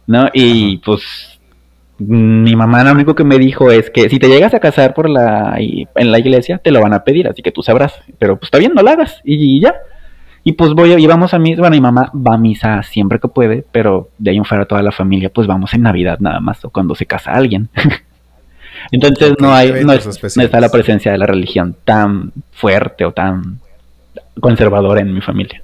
¿No? 0.06 0.28
Y 0.32 0.78
pues 0.78 1.35
mi 1.98 2.54
mamá 2.56 2.84
lo 2.84 2.92
único 2.92 3.14
que 3.14 3.24
me 3.24 3.38
dijo 3.38 3.70
es 3.70 3.90
que 3.90 4.08
si 4.10 4.18
te 4.18 4.28
llegas 4.28 4.52
a 4.54 4.60
casar 4.60 4.92
por 4.92 5.08
la 5.08 5.56
en 5.58 6.12
la 6.12 6.18
iglesia 6.18 6.58
te 6.58 6.70
lo 6.70 6.80
van 6.82 6.92
a 6.92 7.04
pedir, 7.04 7.26
así 7.28 7.40
que 7.42 7.52
tú 7.52 7.62
sabrás, 7.62 7.94
pero 8.18 8.36
pues 8.36 8.48
está 8.48 8.58
bien, 8.58 8.72
no 8.74 8.82
lo 8.82 8.90
hagas 8.90 9.20
y, 9.24 9.60
ya. 9.60 9.74
Y 10.44 10.52
pues 10.52 10.72
voy 10.74 10.92
y 10.92 11.06
vamos 11.06 11.34
a 11.34 11.38
misa, 11.38 11.60
bueno, 11.60 11.74
mi 11.74 11.80
mamá 11.80 12.12
va 12.14 12.34
a 12.34 12.38
misa 12.38 12.82
siempre 12.82 13.18
que 13.18 13.28
puede, 13.28 13.64
pero 13.72 14.10
de 14.18 14.30
ahí 14.30 14.36
en 14.36 14.44
fuera 14.44 14.64
toda 14.66 14.82
la 14.82 14.92
familia 14.92 15.30
pues 15.30 15.46
vamos 15.46 15.72
en 15.74 15.82
Navidad 15.82 16.18
nada 16.20 16.38
más 16.38 16.64
o 16.64 16.70
cuando 16.70 16.94
se 16.94 17.06
casa 17.06 17.32
alguien. 17.32 17.68
Entonces 18.92 19.34
no 19.40 19.52
hay, 19.52 19.84
no, 19.84 19.92
es- 19.92 20.36
no 20.36 20.42
está 20.44 20.60
la 20.60 20.68
presencia 20.68 21.10
de 21.10 21.18
la 21.18 21.26
religión 21.26 21.74
tan 21.84 22.30
fuerte 22.52 23.04
o 23.04 23.12
tan 23.12 23.58
conservadora 24.38 25.00
en 25.00 25.12
mi 25.14 25.20
familia. 25.22 25.62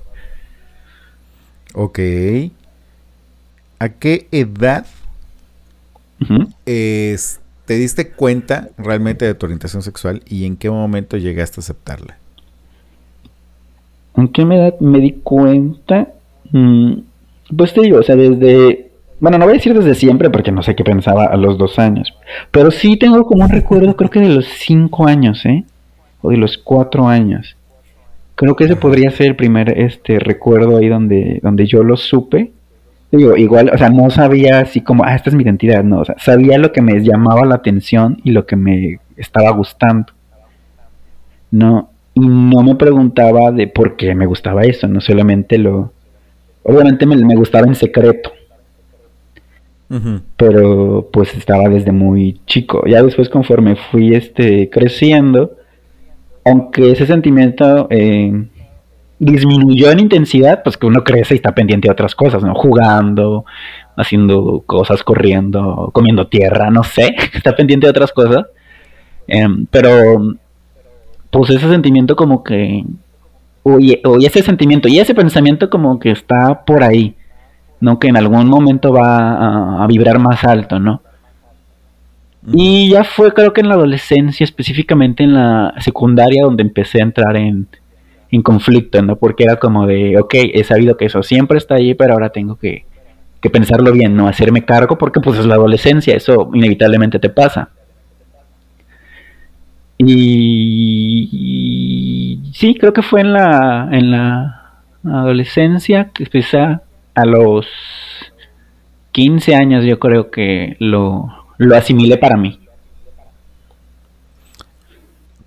Ok. 1.74 1.98
¿A 3.78 3.88
qué 3.90 4.26
edad 4.32 4.86
Es- 6.66 7.40
te 7.66 7.74
diste 7.74 8.10
cuenta 8.10 8.68
realmente 8.76 9.24
de 9.24 9.34
tu 9.34 9.46
orientación 9.46 9.82
sexual 9.82 10.22
y 10.28 10.46
en 10.46 10.56
qué 10.56 10.68
momento 10.70 11.16
llegaste 11.16 11.60
a 11.60 11.62
aceptarla? 11.62 12.18
¿En 14.16 14.28
qué 14.28 14.42
edad 14.42 14.78
me 14.80 14.98
di 15.00 15.12
cuenta? 15.22 16.08
Mm, 16.50 16.92
pues 17.56 17.72
te 17.72 17.82
digo, 17.82 17.98
o 17.98 18.02
sea, 18.02 18.16
desde... 18.16 18.90
Bueno, 19.20 19.38
no 19.38 19.44
voy 19.44 19.54
a 19.54 19.56
decir 19.56 19.72
desde 19.74 19.94
siempre 19.94 20.28
porque 20.30 20.50
no 20.50 20.62
sé 20.62 20.74
qué 20.74 20.82
pensaba 20.84 21.26
a 21.26 21.36
los 21.36 21.56
dos 21.56 21.78
años. 21.78 22.12
Pero 22.50 22.70
sí 22.72 22.96
tengo 22.96 23.24
como 23.24 23.44
un 23.44 23.50
recuerdo, 23.50 23.94
creo 23.96 24.10
que 24.10 24.20
de 24.20 24.28
los 24.30 24.46
cinco 24.46 25.06
años, 25.06 25.46
¿eh? 25.46 25.64
O 26.20 26.30
de 26.30 26.36
los 26.36 26.58
cuatro 26.58 27.06
años. 27.06 27.56
Creo 28.34 28.56
que 28.56 28.64
ese 28.64 28.76
podría 28.76 29.10
ser 29.12 29.28
el 29.28 29.36
primer 29.36 29.78
este 29.78 30.18
recuerdo 30.18 30.76
ahí 30.76 30.88
donde, 30.88 31.38
donde 31.42 31.66
yo 31.66 31.84
lo 31.84 31.96
supe. 31.96 32.50
Digo, 33.12 33.36
igual, 33.36 33.70
o 33.72 33.76
sea, 33.76 33.90
no 33.90 34.08
sabía 34.08 34.60
así 34.60 34.80
como, 34.80 35.04
ah, 35.04 35.14
esta 35.14 35.28
es 35.28 35.36
mi 35.36 35.42
identidad, 35.42 35.84
no, 35.84 36.00
o 36.00 36.04
sea, 36.04 36.14
sabía 36.18 36.56
lo 36.56 36.72
que 36.72 36.80
me 36.80 36.98
llamaba 37.04 37.44
la 37.44 37.56
atención 37.56 38.18
y 38.24 38.30
lo 38.30 38.46
que 38.46 38.56
me 38.56 39.00
estaba 39.18 39.50
gustando. 39.50 40.14
No, 41.50 41.90
y 42.14 42.20
no 42.20 42.62
me 42.62 42.74
preguntaba 42.74 43.52
de 43.52 43.66
por 43.66 43.96
qué 43.96 44.14
me 44.14 44.24
gustaba 44.24 44.62
eso, 44.62 44.88
no 44.88 45.02
solamente 45.02 45.58
lo... 45.58 45.92
Obviamente 46.62 47.04
me, 47.04 47.16
me 47.16 47.34
gustaba 47.34 47.66
en 47.66 47.74
secreto, 47.74 48.32
pero 50.38 51.10
pues 51.12 51.34
estaba 51.34 51.68
desde 51.68 51.92
muy 51.92 52.40
chico. 52.46 52.84
Ya 52.86 53.02
después 53.02 53.28
conforme 53.28 53.76
fui 53.76 54.14
este 54.14 54.70
creciendo, 54.70 55.56
aunque 56.46 56.92
ese 56.92 57.04
sentimiento 57.04 57.88
eh, 57.90 58.46
disminuyó 59.22 59.92
en 59.92 60.00
intensidad, 60.00 60.64
pues 60.64 60.76
que 60.76 60.86
uno 60.86 61.04
crece 61.04 61.34
y 61.34 61.36
está 61.36 61.54
pendiente 61.54 61.86
de 61.86 61.92
otras 61.92 62.16
cosas, 62.16 62.42
¿no? 62.42 62.54
Jugando, 62.54 63.44
haciendo 63.96 64.64
cosas, 64.66 65.04
corriendo, 65.04 65.90
comiendo 65.92 66.26
tierra, 66.26 66.70
no 66.70 66.82
sé, 66.82 67.14
está 67.32 67.54
pendiente 67.54 67.86
de 67.86 67.90
otras 67.90 68.10
cosas. 68.10 68.46
Em, 69.28 69.66
pero 69.70 70.34
pues 71.30 71.50
ese 71.50 71.68
sentimiento 71.68 72.16
como 72.16 72.42
que 72.42 72.84
o, 73.62 73.78
y, 73.78 74.00
o 74.04 74.18
y 74.18 74.26
ese 74.26 74.42
sentimiento 74.42 74.88
y 74.88 74.98
ese 74.98 75.14
pensamiento 75.14 75.70
como 75.70 76.00
que 76.00 76.10
está 76.10 76.64
por 76.64 76.82
ahí 76.82 77.14
no 77.78 78.00
que 78.00 78.08
en 78.08 78.16
algún 78.16 78.48
momento 78.48 78.92
va 78.92 79.30
a, 79.34 79.84
a 79.84 79.86
vibrar 79.86 80.18
más 80.18 80.42
alto 80.42 80.80
no 80.80 81.00
y 82.52 82.90
ya 82.90 83.04
fue 83.04 83.32
creo 83.32 83.52
que 83.52 83.60
en 83.60 83.68
la 83.68 83.74
adolescencia 83.74 84.42
específicamente 84.42 85.22
en 85.22 85.34
la 85.34 85.72
secundaria 85.78 86.42
donde 86.42 86.64
empecé 86.64 86.98
a 86.98 87.04
entrar 87.04 87.36
en, 87.36 87.68
en 88.32 88.42
conflicto 88.42 89.00
no 89.02 89.14
porque 89.16 89.44
era 89.44 89.56
como 89.56 89.86
de 89.86 90.18
ok 90.18 90.34
he 90.54 90.64
sabido 90.64 90.96
que 90.96 91.04
eso 91.04 91.22
siempre 91.22 91.58
está 91.58 91.76
ahí 91.76 91.94
pero 91.94 92.14
ahora 92.14 92.30
tengo 92.30 92.56
que, 92.56 92.86
que 93.40 93.50
pensarlo 93.50 93.92
bien 93.92 94.16
no 94.16 94.26
hacerme 94.26 94.64
cargo 94.64 94.98
porque 94.98 95.20
pues 95.20 95.38
es 95.38 95.46
la 95.46 95.54
adolescencia 95.54 96.16
eso 96.16 96.50
inevitablemente 96.52 97.20
te 97.20 97.30
pasa. 97.30 97.70
Y, 100.04 101.30
sí, 102.52 102.74
creo 102.74 102.92
que 102.92 103.02
fue 103.02 103.20
en 103.20 103.32
la, 103.32 103.88
en 103.92 104.10
la 104.10 104.82
adolescencia 105.04 106.10
que 106.12 106.24
a, 106.56 106.82
a 107.14 107.24
los 107.24 107.68
15 109.12 109.54
años 109.54 109.84
yo 109.84 110.00
creo 110.00 110.30
que 110.30 110.76
lo, 110.80 111.28
lo 111.58 111.76
asimilé 111.76 112.16
para 112.16 112.36
mí. 112.36 112.58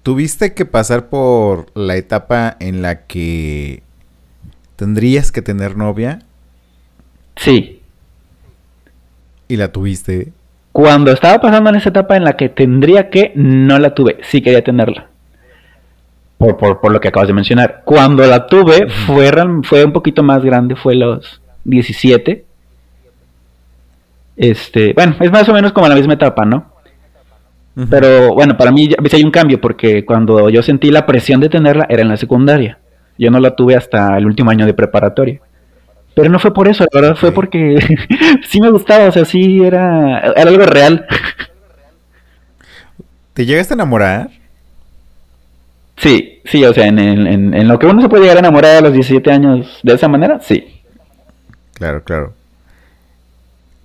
¿Tuviste 0.05 0.53
que 0.53 0.65
pasar 0.65 1.09
por 1.09 1.65
la 1.74 1.95
etapa 1.95 2.57
en 2.59 2.83
la 2.83 3.07
que 3.07 3.81
tendrías 4.75 5.31
que 5.31 5.41
tener 5.41 5.75
novia 5.77 6.19
Sí, 7.35 7.81
y 9.47 9.57
la 9.57 9.71
tuviste? 9.71 10.31
cuando 10.71 11.12
estaba 11.12 11.41
pasando 11.41 11.71
en 11.71 11.77
esa 11.77 11.89
etapa 11.89 12.15
en 12.17 12.24
la 12.24 12.38
que 12.38 12.50
tendría 12.50 13.09
que, 13.09 13.31
no 13.33 13.79
la 13.79 13.95
tuve, 13.95 14.19
sí 14.21 14.43
quería 14.43 14.63
tenerla. 14.63 15.07
Por, 16.38 16.55
por, 16.55 16.81
por 16.81 16.91
lo 16.91 17.00
que 17.00 17.07
acabas 17.07 17.29
de 17.29 17.33
mencionar. 17.33 17.81
Cuando 17.83 18.27
la 18.27 18.45
tuve, 18.45 18.88
fue, 19.07 19.31
fue 19.63 19.85
un 19.85 19.91
poquito 19.91 20.21
más 20.21 20.45
grande, 20.45 20.75
fue 20.75 20.93
los 20.93 21.41
17. 21.63 22.45
Este, 24.38 24.93
bueno, 24.93 25.15
es 25.19 25.31
más 25.31 25.50
o 25.50 25.53
menos 25.53 25.74
como 25.74 25.88
la 25.88 25.95
misma 25.95 26.13
etapa, 26.13 26.45
¿no? 26.45 26.75
Pero 27.89 28.34
bueno, 28.34 28.55
para 28.58 28.72
mí 28.72 28.88
ya 28.88 28.96
hay 29.12 29.24
un 29.24 29.32
cambio 29.32 29.60
porque 29.60 30.05
cuando 30.05 30.50
yo 30.50 30.63
sentí 30.63 30.91
la 30.91 31.05
presión 31.05 31.41
de 31.41 31.50
tenerla 31.50 31.86
era 31.89 32.01
en 32.03 32.08
la 32.10 32.15
secundaria. 32.17 32.79
Yo 33.17 33.29
no 33.32 33.39
la 33.39 33.55
tuve 33.55 33.75
hasta 33.75 34.17
el 34.17 34.25
último 34.25 34.50
año 34.51 34.65
de 34.65 34.74
preparatoria. 34.74 35.41
Pero 36.15 36.29
no 36.29 36.39
fue 36.39 36.53
por 36.53 36.70
eso, 36.70 36.86
la 36.94 37.01
verdad 37.01 37.15
fue 37.17 37.34
porque 37.34 37.77
sí 38.48 38.62
me 38.62 38.70
gustaba, 38.72 39.05
o 39.08 39.12
sea, 39.12 39.25
sí 39.25 39.62
era, 39.63 40.20
era 40.36 40.50
algo 40.50 40.65
real. 40.65 41.05
¿Te 43.34 43.46
llegaste 43.46 43.74
a 43.74 43.75
enamorar? 43.75 44.29
Sí, 45.98 46.41
sí, 46.46 46.63
o 46.65 46.74
sea, 46.74 46.88
en, 46.88 47.00
el- 47.00 47.27
en, 47.27 47.53
en 47.53 47.67
lo 47.67 47.79
que 47.79 47.88
uno 47.88 48.01
se 48.01 48.10
puede 48.10 48.24
llegar 48.24 48.38
a 48.38 48.39
enamorar 48.41 48.77
a 48.77 48.82
los 48.82 48.94
17 48.94 49.32
años 49.32 49.79
de 49.84 49.94
esa 49.94 50.08
manera, 50.08 50.39
sí. 50.41 50.82
Claro, 51.74 52.03
claro. 52.03 52.34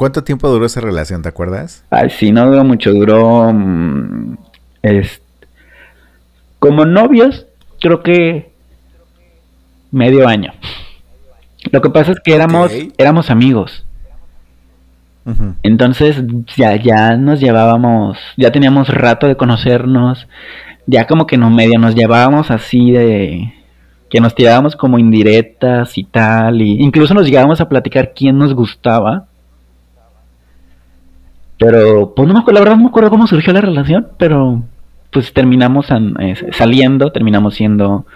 ¿Cuánto 0.01 0.25
tiempo 0.25 0.49
duró 0.49 0.65
esa 0.65 0.81
relación, 0.81 1.21
te 1.21 1.29
acuerdas? 1.29 1.85
Ay, 1.91 2.09
sí, 2.09 2.33
no 2.33 2.47
duró 2.51 2.65
mucho, 2.65 2.91
duró... 2.91 3.53
mm, 3.53 4.39
es- 4.81 5.21
como 6.59 6.87
novios, 6.87 7.47
creo 7.83 8.03
que 8.03 8.51
medio 9.91 10.27
año. 10.27 10.55
Lo 11.71 11.83
que 11.83 11.91
pasa 11.91 12.13
es 12.13 12.21
que 12.25 12.33
éramos, 12.35 12.73
éramos 12.97 13.29
amigos. 13.31 13.85
Entonces 15.63 16.17
ya, 16.57 16.77
ya 16.77 17.19
nos 17.19 17.39
llevábamos, 17.39 18.17
ya 18.39 18.51
teníamos 18.51 18.89
rato 18.89 19.27
de 19.27 19.37
conocernos. 19.37 20.27
ya 20.87 21.07
como 21.07 21.27
que 21.27 21.37
no 21.37 21.51
medio 21.51 21.79
nos 21.79 21.95
llevábamos 21.95 22.51
así 22.51 22.91
de 22.93 23.53
que 24.09 24.19
nos 24.19 24.35
tirábamos 24.35 24.77
como 24.77 24.99
indirectas 24.99 25.99
y 25.99 26.05
tal, 26.05 26.63
y 26.63 26.83
incluso 26.83 27.13
nos 27.13 27.27
llegábamos 27.27 27.61
a 27.61 27.69
platicar 27.69 28.13
quién 28.17 28.39
nos 28.39 28.55
gustaba. 28.55 29.27
Pero, 31.61 32.15
pues 32.15 32.27
no 32.27 32.33
me 32.33 32.41
acuerdo, 32.41 32.55
la 32.55 32.61
verdad 32.61 32.77
no 32.77 32.85
me 32.85 32.89
acuerdo 32.89 33.11
cómo 33.11 33.27
surgió 33.27 33.53
la 33.53 33.61
relación, 33.61 34.09
pero 34.17 34.63
pues 35.13 35.31
terminamos 35.35 35.89
eh, 35.91 36.35
saliendo, 36.53 37.13
terminamos 37.13 37.55
siendo 37.55 38.07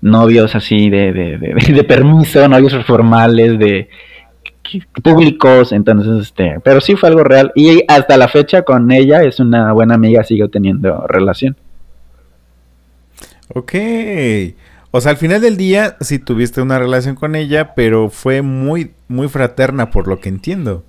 novios 0.00 0.54
así 0.54 0.88
de, 0.88 1.12
de, 1.12 1.36
de, 1.36 1.54
de 1.74 1.84
permiso, 1.84 2.48
novios 2.48 2.74
formales, 2.86 3.58
de 3.58 3.90
públicos, 5.02 5.72
entonces, 5.72 6.28
este, 6.28 6.58
pero 6.64 6.80
sí 6.80 6.96
fue 6.96 7.10
algo 7.10 7.24
real. 7.24 7.52
Y 7.54 7.84
hasta 7.88 8.16
la 8.16 8.26
fecha 8.26 8.62
con 8.62 8.90
ella 8.90 9.22
es 9.22 9.38
una 9.38 9.72
buena 9.72 9.96
amiga, 9.96 10.24
sigo 10.24 10.48
teniendo 10.48 11.06
relación. 11.06 11.58
Ok. 13.48 13.74
O 14.92 15.00
sea, 15.02 15.10
al 15.10 15.18
final 15.18 15.42
del 15.42 15.58
día 15.58 15.98
sí 16.00 16.18
tuviste 16.18 16.62
una 16.62 16.78
relación 16.78 17.16
con 17.16 17.34
ella, 17.34 17.74
pero 17.74 18.08
fue 18.08 18.40
muy, 18.40 18.92
muy 19.08 19.28
fraterna 19.28 19.90
por 19.90 20.08
lo 20.08 20.20
que 20.20 20.30
entiendo. 20.30 20.84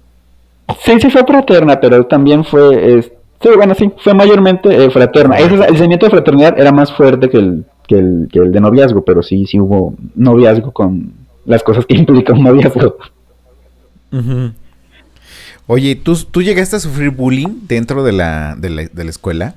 Sí, 0.84 1.00
sí 1.00 1.10
fue 1.10 1.24
fraterna, 1.26 1.80
pero 1.80 2.06
también 2.06 2.44
fue, 2.44 2.98
es- 3.00 3.12
sí, 3.42 3.50
bueno, 3.56 3.76
sí, 3.76 3.92
fue 3.98 4.14
mayormente 4.14 4.70
eh, 4.84 4.90
fraterna. 4.90 5.38
Ese- 5.38 5.56
el 5.56 5.62
sentimiento 5.78 6.06
de 6.08 6.10
fraternidad 6.12 6.60
era 6.60 6.72
más 6.72 6.92
fuerte 6.94 7.30
que 7.30 7.38
el, 7.38 7.66
que 7.88 7.96
el, 8.00 8.28
que 8.32 8.40
el 8.40 8.52
de 8.52 8.60
noviazgo, 8.62 9.04
pero 9.06 9.22
sí, 9.22 9.46
sí 9.46 9.60
hubo 9.60 9.94
noviazgo 10.16 10.72
con 10.72 11.14
las 11.46 11.62
cosas 11.64 11.86
que 11.86 11.96
implica 11.98 12.34
un 12.34 12.44
noviazgo. 12.44 12.98
Oye, 15.68 15.96
¿tú, 15.96 16.16
¿tú 16.30 16.42
llegaste 16.42 16.76
a 16.76 16.80
sufrir 16.80 17.10
bullying 17.10 17.62
dentro 17.68 18.04
de 18.04 18.12
la, 18.12 18.56
de 18.58 18.70
la, 18.70 18.84
de 18.92 19.04
la 19.04 19.10
escuela? 19.10 19.56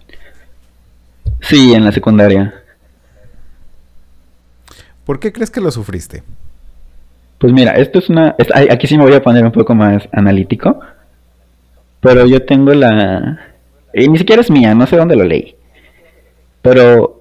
Sí, 1.40 1.72
en 1.74 1.84
la 1.84 1.92
secundaria. 1.92 2.54
¿Por 5.04 5.20
qué 5.20 5.32
crees 5.32 5.50
que 5.50 5.60
lo 5.60 5.70
sufriste? 5.70 6.22
Pues 7.38 7.52
mira, 7.52 7.72
esto 7.76 7.98
es 7.98 8.08
una... 8.10 8.34
es- 8.38 8.48
aquí 8.70 8.86
sí 8.86 8.96
me 8.98 9.04
voy 9.04 9.14
a 9.14 9.22
poner 9.22 9.44
un 9.44 9.52
poco 9.52 9.74
más 9.74 10.08
analítico. 10.12 10.80
Pero 12.00 12.26
yo 12.26 12.42
tengo 12.44 12.72
la... 12.74 13.38
y 13.92 14.08
ni 14.08 14.18
siquiera 14.18 14.42
es 14.42 14.50
mía, 14.50 14.74
no 14.74 14.86
sé 14.86 14.96
dónde 14.96 15.16
lo 15.16 15.24
leí. 15.24 15.54
Pero... 16.62 17.14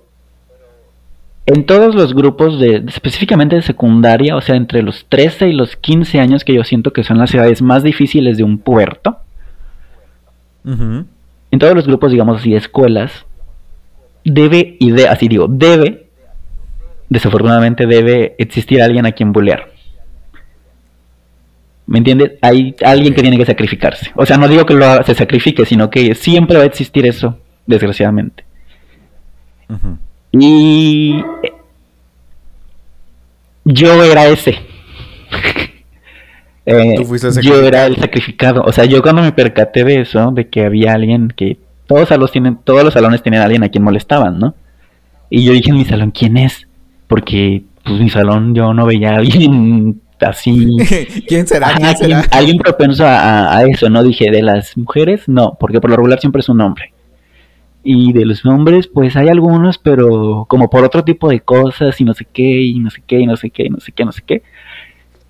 En 1.46 1.66
todos 1.66 1.96
los 1.96 2.14
grupos 2.14 2.60
de... 2.60 2.84
específicamente 2.88 3.56
de 3.56 3.62
secundaria, 3.62 4.36
o 4.36 4.42
sea, 4.42 4.56
entre 4.56 4.82
los 4.82 5.06
13 5.08 5.50
y 5.50 5.54
los 5.54 5.78
15 5.78 6.20
años 6.20 6.44
que 6.44 6.54
yo 6.54 6.64
siento 6.64 6.92
que 6.92 7.04
son 7.04 7.18
las 7.18 7.34
edades 7.34 7.62
más 7.62 7.84
difíciles 7.84 8.38
de 8.38 8.44
un 8.44 8.58
puerto. 8.58 9.18
En 10.66 11.60
todos 11.60 11.74
los 11.74 11.88
grupos, 11.88 12.12
digamos 12.12 12.42
así, 12.42 12.52
de 12.52 12.58
escuelas. 12.58 13.26
Debe, 14.26 14.76
y 14.80 14.92
de, 14.92 15.08
así 15.08 15.28
digo, 15.28 15.48
debe... 15.50 16.08
Desafortunadamente 17.10 17.88
debe 17.88 18.36
existir 18.38 18.82
alguien 18.82 19.06
a 19.06 19.14
quien 19.14 19.32
bullear. 19.32 19.77
¿Me 21.88 22.00
entiendes? 22.00 22.34
Hay 22.42 22.76
alguien 22.84 23.14
que 23.14 23.22
tiene 23.22 23.38
que 23.38 23.46
sacrificarse. 23.46 24.12
O 24.16 24.26
sea, 24.26 24.38
no 24.38 24.48
digo 24.50 24.66
que 24.66 24.74
lo 24.74 25.04
se 25.04 25.16
sacrifique, 25.16 25.66
sino 25.66 25.90
que 25.90 26.14
siempre 26.16 26.58
va 26.58 26.64
a 26.64 26.68
existir 26.68 27.06
eso, 27.06 27.40
desgraciadamente. 27.66 28.44
Y 30.32 31.24
yo 33.66 34.04
era 34.04 34.28
ese. 34.28 34.60
Eh, 36.70 36.96
Tú 36.98 37.06
fuiste 37.06 37.30
yo 37.42 37.62
era 37.62 37.86
el 37.86 37.96
sacrificado. 37.96 38.62
O 38.64 38.74
sea, 38.74 38.84
yo 38.84 39.02
cuando 39.02 39.22
me 39.22 39.32
percaté 39.32 39.86
de 39.86 40.02
eso, 40.02 40.32
de 40.32 40.50
que 40.50 40.66
había 40.66 40.96
alguien 40.96 41.30
que 41.30 41.58
todos 41.88 42.10
salones 42.10 42.34
tienen, 42.34 42.58
todos 42.58 42.84
los 42.84 42.94
salones 42.94 43.24
tienen 43.24 43.40
a 43.40 43.46
alguien 43.46 43.64
a 43.64 43.70
quien 43.70 43.86
molestaban, 43.86 44.38
¿no? 44.38 44.54
Y 45.30 45.46
yo 45.46 45.54
dije 45.54 45.70
en 45.70 45.78
mi 45.78 45.86
salón, 45.86 46.12
¿quién 46.12 46.36
es? 46.36 46.68
Porque 47.08 47.64
pues 47.86 48.02
mi 48.02 48.10
salón 48.10 48.54
yo 48.54 48.74
no 48.74 48.86
veía 48.86 49.12
a 49.12 49.16
alguien 49.16 50.02
así. 50.22 50.68
¿Quién 51.28 51.46
será? 51.48 51.68
Alguien, 52.32 52.58
propenso 52.58 53.06
a, 53.06 53.18
a- 53.20 53.58
a 53.58 53.64
eso, 53.66 53.90
¿no? 53.90 54.04
Dije, 54.04 54.30
de 54.32 54.42
las 54.42 54.76
mujeres, 54.78 55.24
no, 55.28 55.56
porque 55.60 55.80
por 55.82 55.90
lo 55.90 55.96
regular 55.96 56.20
siempre 56.20 56.40
es 56.42 56.50
un 56.50 56.62
hombre. 56.62 56.94
Y 57.84 58.12
de 58.12 58.26
los 58.26 58.46
hombres, 58.46 58.88
pues 58.88 59.16
hay 59.16 59.30
algunos, 59.30 59.78
pero 59.78 60.46
como 60.50 60.70
por 60.70 60.84
otro 60.84 61.04
tipo 61.06 61.30
de 61.30 61.40
cosas 61.40 62.00
y 62.02 62.04
no 62.04 62.14
sé 62.14 62.26
qué, 62.34 62.44
y 62.62 62.80
no 62.80 62.90
sé 62.90 63.02
qué, 63.08 63.20
y 63.20 63.26
no 63.26 63.38
sé 63.38 63.50
qué, 63.50 63.64
y 63.66 63.70
no 63.70 63.80
sé 63.80 63.92
qué, 63.94 64.04
no 64.06 64.12
sé 64.12 64.22
qué. 64.26 64.44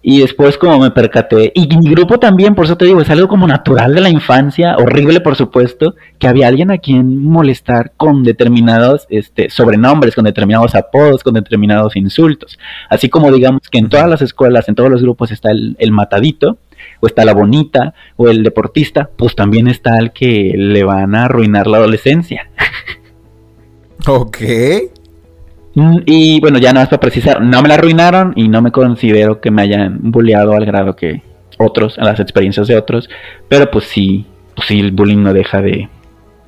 Y 0.09 0.21
después 0.21 0.57
como 0.57 0.79
me 0.79 0.91
percaté, 0.91 1.51
y 1.53 1.67
mi 1.75 1.89
grupo 1.89 2.17
también, 2.17 2.55
por 2.55 2.63
eso 2.63 2.77
te 2.77 2.85
digo, 2.85 3.01
es 3.01 3.09
algo 3.09 3.27
como 3.27 3.45
natural 3.45 3.93
de 3.93 3.99
la 3.99 4.07
infancia, 4.07 4.77
horrible 4.77 5.19
por 5.19 5.35
supuesto, 5.35 5.95
que 6.17 6.29
había 6.29 6.47
alguien 6.47 6.71
a 6.71 6.77
quien 6.77 7.21
molestar 7.25 7.91
con 7.97 8.23
determinados 8.23 9.05
este, 9.09 9.49
sobrenombres, 9.49 10.15
con 10.15 10.23
determinados 10.23 10.75
apodos, 10.75 11.23
con 11.23 11.33
determinados 11.33 11.97
insultos. 11.97 12.57
Así 12.89 13.09
como 13.09 13.33
digamos 13.33 13.63
que 13.69 13.79
en 13.79 13.89
todas 13.89 14.07
las 14.07 14.21
escuelas, 14.21 14.69
en 14.69 14.75
todos 14.75 14.89
los 14.89 15.01
grupos 15.01 15.33
está 15.33 15.51
el, 15.51 15.75
el 15.77 15.91
matadito, 15.91 16.57
o 17.01 17.07
está 17.07 17.25
la 17.25 17.33
bonita, 17.33 17.93
o 18.15 18.29
el 18.29 18.43
deportista, 18.43 19.09
pues 19.17 19.35
también 19.35 19.67
está 19.67 19.99
el 19.99 20.13
que 20.13 20.53
le 20.55 20.85
van 20.85 21.15
a 21.15 21.25
arruinar 21.25 21.67
la 21.67 21.79
adolescencia. 21.79 22.49
Ok. 24.07 24.37
Y 26.05 26.39
bueno, 26.39 26.57
ya 26.57 26.73
no 26.73 26.81
es 26.81 26.87
para 26.87 26.99
precisar, 26.99 27.39
no 27.39 27.61
me 27.61 27.67
la 27.67 27.75
arruinaron 27.75 28.33
y 28.35 28.47
no 28.47 28.63
me 28.63 28.71
considero 28.71 29.39
que 29.39 29.51
me 29.51 29.61
hayan 29.61 29.99
bulleado 30.11 30.53
al 30.53 30.65
grado 30.65 30.95
que 30.95 31.21
otros, 31.59 31.99
a 31.99 32.03
las 32.03 32.19
experiencias 32.19 32.67
de 32.67 32.75
otros, 32.75 33.07
pero 33.47 33.69
pues 33.69 33.85
sí, 33.85 34.25
pues 34.55 34.67
sí, 34.69 34.79
el 34.79 34.91
bullying 34.91 35.21
no 35.21 35.33
deja 35.33 35.61
de, 35.61 35.87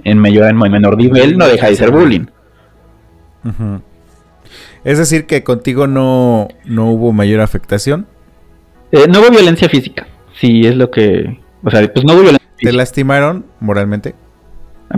en 0.03 0.17
mayor, 0.17 0.49
en 0.49 0.57
menor 0.57 0.97
nivel, 0.97 1.37
no 1.37 1.47
deja 1.47 1.67
de 1.67 1.75
ser 1.75 1.91
bullying. 1.91 2.25
Es 4.83 4.97
decir, 4.97 5.27
que 5.27 5.43
contigo 5.43 5.85
no, 5.85 6.47
no 6.65 6.89
hubo 6.89 7.13
mayor 7.13 7.41
afectación. 7.41 8.07
Eh, 8.91 9.05
no 9.07 9.19
hubo 9.19 9.29
violencia 9.29 9.69
física, 9.69 10.07
sí, 10.39 10.65
es 10.65 10.75
lo 10.75 10.89
que, 10.89 11.39
o 11.63 11.69
sea, 11.69 11.87
pues 11.93 12.03
no 12.03 12.13
hubo 12.13 12.21
violencia 12.21 12.49
¿Te 12.49 12.61
física. 12.61 12.77
lastimaron 12.77 13.45
moralmente? 13.59 14.15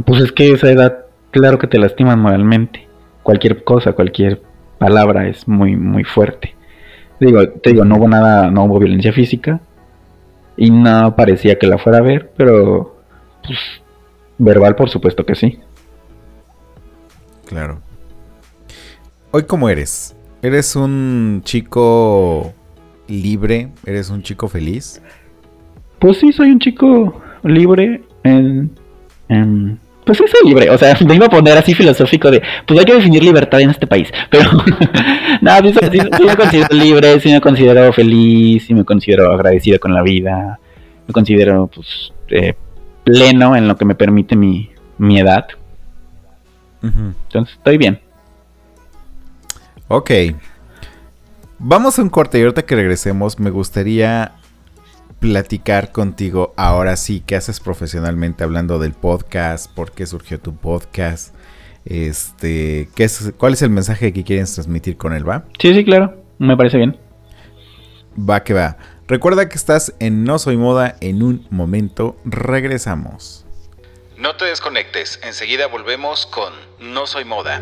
Pues 0.05 0.21
es 0.21 0.31
que 0.31 0.53
esa 0.53 0.71
edad, 0.71 0.99
claro 1.31 1.59
que 1.59 1.67
te 1.67 1.77
lastiman 1.79 2.17
moralmente. 2.17 2.87
Cualquier 3.31 3.63
cosa, 3.63 3.93
cualquier 3.93 4.41
palabra 4.77 5.25
es 5.29 5.47
muy, 5.47 5.77
muy 5.77 6.03
fuerte. 6.03 6.53
Digo, 7.17 7.47
te 7.47 7.69
digo, 7.69 7.85
no 7.85 7.95
hubo 7.95 8.09
nada, 8.09 8.51
no 8.51 8.65
hubo 8.65 8.77
violencia 8.77 9.13
física. 9.13 9.61
Y 10.57 10.69
no 10.69 11.15
parecía 11.15 11.57
que 11.57 11.65
la 11.65 11.77
fuera 11.77 11.99
a 11.99 12.01
ver, 12.01 12.29
pero 12.35 12.97
pues 13.41 13.57
verbal 14.37 14.75
por 14.75 14.89
supuesto 14.89 15.25
que 15.25 15.35
sí. 15.35 15.59
Claro. 17.45 17.79
Hoy 19.31 19.43
cómo 19.43 19.69
eres? 19.69 20.13
¿Eres 20.41 20.75
un 20.75 21.39
chico 21.45 22.51
libre? 23.07 23.69
¿Eres 23.85 24.09
un 24.09 24.23
chico 24.23 24.49
feliz? 24.49 25.01
Pues 25.99 26.17
sí, 26.17 26.33
soy 26.33 26.51
un 26.51 26.59
chico 26.59 27.21
libre 27.43 28.03
en... 28.23 28.77
en- 29.29 29.79
pues 30.05 30.17
sí, 30.17 30.23
soy 30.27 30.47
libre. 30.49 30.69
O 30.69 30.77
sea, 30.77 30.97
me 31.05 31.15
iba 31.15 31.25
a 31.27 31.29
poner 31.29 31.57
así 31.57 31.73
filosófico 31.73 32.29
de, 32.31 32.41
pues 32.65 32.79
hay 32.79 32.85
que 32.85 32.93
definir 32.95 33.23
libertad 33.23 33.61
en 33.61 33.69
este 33.69 33.87
país. 33.87 34.09
Pero, 34.29 34.49
no, 35.41 35.57
sí, 35.59 35.73
sí- 35.91 35.99
sí 36.17 36.23
me 36.23 36.35
considero 36.35 36.75
libre, 36.75 37.19
sí 37.19 37.31
me 37.31 37.41
considero 37.41 37.91
feliz, 37.93 38.65
sí 38.65 38.73
me 38.73 38.83
considero 38.85 39.31
agradecido 39.33 39.79
con 39.79 39.93
la 39.93 40.01
vida. 40.01 40.59
Me 41.07 41.13
considero, 41.13 41.67
pues, 41.73 42.13
eh, 42.29 42.53
pleno 43.03 43.55
en 43.55 43.67
lo 43.67 43.75
que 43.77 43.85
me 43.85 43.95
permite 43.95 44.35
mi, 44.35 44.69
mi 44.97 45.19
edad. 45.19 45.47
Entonces, 46.83 47.55
estoy 47.57 47.77
bien. 47.77 47.99
Ok. 49.87 50.11
Vamos 51.59 51.99
a 51.99 52.01
un 52.01 52.09
corte 52.09 52.39
y 52.39 52.41
ahorita 52.41 52.63
que 52.65 52.75
regresemos 52.75 53.39
me 53.39 53.49
gustaría 53.51 54.31
platicar 55.21 55.91
contigo 55.91 56.51
ahora 56.57 56.97
sí 56.97 57.23
qué 57.25 57.35
haces 57.35 57.59
profesionalmente 57.59 58.43
hablando 58.43 58.79
del 58.79 58.93
podcast, 58.93 59.71
por 59.71 59.91
qué 59.91 60.07
surgió 60.07 60.39
tu 60.39 60.55
podcast, 60.55 61.35
este, 61.85 62.89
qué 62.95 63.03
es, 63.03 63.31
cuál 63.37 63.53
es 63.53 63.61
el 63.61 63.69
mensaje 63.69 64.11
que 64.13 64.23
quieres 64.23 64.51
transmitir 64.55 64.97
con 64.97 65.13
él, 65.13 65.27
¿va? 65.27 65.45
Sí, 65.59 65.75
sí, 65.75 65.85
claro. 65.85 66.17
Me 66.39 66.57
parece 66.57 66.77
bien. 66.77 66.97
Va 68.17 68.43
que 68.43 68.55
va. 68.55 68.77
Recuerda 69.07 69.47
que 69.47 69.57
estás 69.57 69.93
en 69.99 70.23
No 70.23 70.39
Soy 70.39 70.57
Moda 70.57 70.95
en 71.01 71.21
un 71.21 71.45
momento, 71.51 72.17
regresamos. 72.25 73.45
No 74.17 74.35
te 74.37 74.45
desconectes, 74.45 75.19
enseguida 75.23 75.67
volvemos 75.67 76.25
con 76.25 76.51
No 76.79 77.05
Soy 77.05 77.25
Moda. 77.25 77.61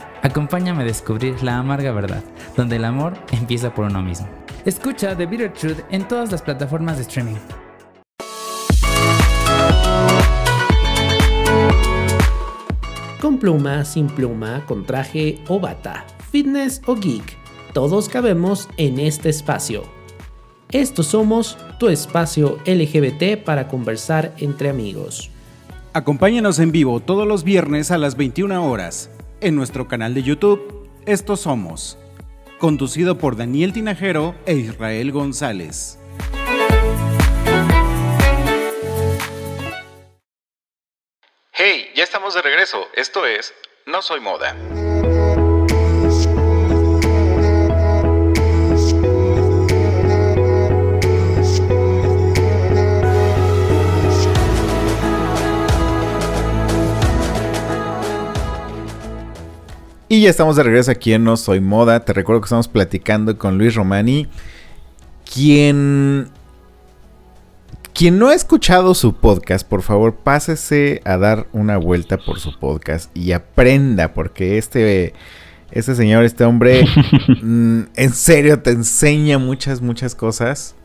Acompáñame 0.23 0.83
a 0.83 0.85
descubrir 0.85 1.41
la 1.41 1.57
amarga 1.57 1.91
verdad, 1.91 2.23
donde 2.55 2.75
el 2.75 2.85
amor 2.85 3.13
empieza 3.31 3.73
por 3.73 3.85
uno 3.85 4.03
mismo. 4.03 4.27
Escucha 4.65 5.17
The 5.17 5.25
Bitter 5.25 5.51
Truth 5.51 5.79
en 5.89 6.07
todas 6.07 6.31
las 6.31 6.43
plataformas 6.43 6.97
de 6.97 7.01
streaming. 7.01 7.37
Con 13.19 13.39
pluma, 13.39 13.83
sin 13.83 14.07
pluma, 14.07 14.63
con 14.67 14.85
traje 14.85 15.39
o 15.47 15.59
bata, 15.59 16.05
fitness 16.31 16.83
o 16.85 16.95
geek, 16.95 17.35
todos 17.73 18.07
cabemos 18.07 18.69
en 18.77 18.99
este 18.99 19.29
espacio. 19.29 19.83
Estos 20.69 21.07
somos 21.07 21.57
tu 21.79 21.89
espacio 21.89 22.59
LGBT 22.65 23.43
para 23.43 23.67
conversar 23.67 24.35
entre 24.37 24.69
amigos. 24.69 25.31
Acompáñanos 25.93 26.59
en 26.59 26.71
vivo 26.71 26.99
todos 26.99 27.27
los 27.27 27.43
viernes 27.43 27.89
a 27.89 27.97
las 27.97 28.15
21 28.15 28.69
horas 28.69 29.09
en 29.41 29.55
nuestro 29.55 29.87
canal 29.87 30.13
de 30.13 30.23
YouTube 30.23 30.89
Estos 31.05 31.41
Somos, 31.41 31.97
conducido 32.59 33.17
por 33.17 33.35
Daniel 33.35 33.73
Tinajero 33.73 34.35
e 34.45 34.53
Israel 34.53 35.11
González. 35.11 35.97
Hey, 41.51 41.91
ya 41.95 42.03
estamos 42.03 42.33
de 42.33 42.41
regreso. 42.41 42.87
Esto 42.95 43.25
es 43.25 43.53
No 43.85 44.01
Soy 44.01 44.19
Moda. 44.19 44.55
Y 60.11 60.19
ya 60.19 60.29
estamos 60.29 60.57
de 60.57 60.63
regreso 60.63 60.91
aquí 60.91 61.13
en 61.13 61.23
No 61.23 61.37
Soy 61.37 61.61
Moda. 61.61 62.03
Te 62.03 62.11
recuerdo 62.11 62.41
que 62.41 62.47
estamos 62.47 62.67
platicando 62.67 63.37
con 63.37 63.57
Luis 63.57 63.75
Romani, 63.75 64.27
quien... 65.33 66.27
Quien 67.93 68.19
no 68.19 68.27
ha 68.27 68.33
escuchado 68.35 68.93
su 68.93 69.15
podcast, 69.15 69.65
por 69.65 69.83
favor, 69.83 70.15
pásese 70.15 70.99
a 71.05 71.15
dar 71.15 71.47
una 71.53 71.77
vuelta 71.77 72.17
por 72.17 72.41
su 72.41 72.59
podcast 72.59 73.09
y 73.15 73.31
aprenda, 73.31 74.13
porque 74.13 74.57
este, 74.57 75.13
este 75.71 75.95
señor, 75.95 76.25
este 76.25 76.43
hombre, 76.43 76.83
mm, 77.41 77.83
en 77.95 78.13
serio 78.13 78.59
te 78.59 78.71
enseña 78.71 79.37
muchas, 79.37 79.79
muchas 79.79 80.13
cosas. 80.13 80.75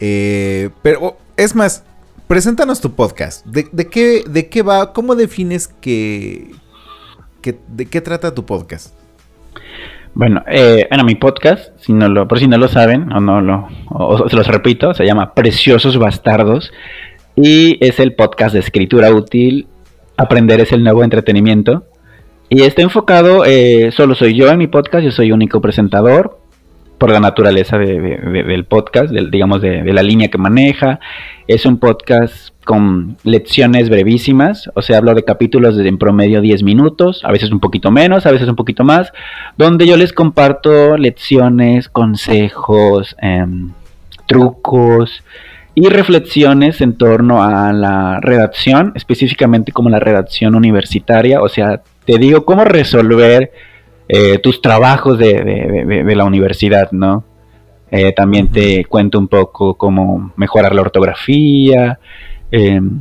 Eh, 0.00 0.68
pero, 0.82 0.98
oh, 1.02 1.18
es 1.38 1.54
más, 1.54 1.82
preséntanos 2.26 2.82
tu 2.82 2.94
podcast. 2.94 3.46
¿De, 3.46 3.66
de 3.72 3.86
qué, 3.86 4.22
¿De 4.28 4.50
qué 4.50 4.60
va? 4.60 4.92
¿Cómo 4.92 5.14
defines 5.14 5.68
que, 5.80 6.50
¿De 7.42 7.86
qué 7.86 8.00
trata 8.00 8.34
tu 8.34 8.44
podcast? 8.44 8.94
Bueno, 10.14 10.42
eh, 10.48 10.86
bueno, 10.90 11.04
mi 11.04 11.14
podcast, 11.14 11.78
si 11.78 11.92
no 11.92 12.08
lo, 12.08 12.26
por 12.26 12.38
si 12.38 12.48
no 12.48 12.58
lo 12.58 12.68
saben, 12.68 13.12
o 13.12 13.20
no 13.20 13.40
lo, 13.40 13.68
o, 13.90 14.16
o 14.16 14.24
los 14.24 14.46
repito, 14.48 14.92
se 14.94 15.04
llama 15.04 15.34
Preciosos 15.34 15.96
Bastardos 15.98 16.72
y 17.36 17.78
es 17.84 18.00
el 18.00 18.14
podcast 18.14 18.52
de 18.52 18.60
escritura 18.60 19.12
útil. 19.12 19.68
Aprender 20.16 20.60
es 20.60 20.72
el 20.72 20.82
nuevo 20.82 21.04
entretenimiento. 21.04 21.84
Y 22.48 22.62
está 22.62 22.82
enfocado, 22.82 23.44
eh, 23.44 23.90
solo 23.92 24.14
soy 24.14 24.34
yo 24.34 24.48
en 24.48 24.58
mi 24.58 24.66
podcast, 24.66 25.04
yo 25.04 25.10
soy 25.10 25.32
único 25.32 25.60
presentador, 25.60 26.37
por 26.98 27.10
la 27.10 27.20
naturaleza 27.20 27.78
de- 27.78 28.00
de- 28.00 28.16
de- 28.18 28.42
del 28.42 28.64
podcast, 28.64 29.10
digamos 29.12 29.62
de, 29.62 29.82
de 29.82 29.92
la 29.92 30.02
línea 30.02 30.28
que 30.28 30.38
maneja. 30.38 30.98
Es 31.46 31.64
un 31.64 31.78
podcast 31.78 32.50
con 32.64 33.16
lecciones 33.24 33.88
brevísimas, 33.88 34.70
o 34.74 34.82
sea, 34.82 34.98
hablo 34.98 35.14
de 35.14 35.24
capítulos 35.24 35.76
de 35.76 35.88
en 35.88 35.96
promedio 35.96 36.42
10 36.42 36.62
minutos, 36.62 37.24
a 37.24 37.32
veces 37.32 37.50
un 37.50 37.60
poquito 37.60 37.90
menos, 37.90 38.26
a 38.26 38.30
veces 38.32 38.46
un 38.48 38.56
poquito 38.56 38.84
más, 38.84 39.10
donde 39.56 39.86
yo 39.86 39.96
les 39.96 40.12
comparto 40.12 40.98
lecciones, 40.98 41.88
consejos, 41.88 43.16
em, 43.22 43.70
trucos 44.26 45.22
y 45.74 45.88
reflexiones 45.88 46.80
en 46.80 46.98
torno 46.98 47.42
a 47.42 47.72
la 47.72 48.20
redacción, 48.20 48.92
específicamente 48.96 49.72
como 49.72 49.88
la 49.88 50.00
redacción 50.00 50.54
universitaria, 50.54 51.40
o 51.40 51.48
sea, 51.48 51.80
te 52.04 52.18
digo 52.18 52.44
cómo 52.44 52.64
resolver 52.64 53.52
eh, 54.08 54.38
tus 54.38 54.60
trabajos 54.62 55.18
de, 55.18 55.34
de- 55.44 55.84
de- 55.86 56.04
de 56.04 56.16
la 56.16 56.24
universidad, 56.24 56.90
¿no? 56.92 57.24
Eh, 57.90 58.12
también 58.12 58.48
te 58.48 58.84
cuento 58.84 59.18
un 59.18 59.28
poco 59.28 59.74
cómo 59.74 60.32
mejorar 60.36 60.74
la 60.74 60.82
ortografía. 60.82 61.98
em, 62.50 63.00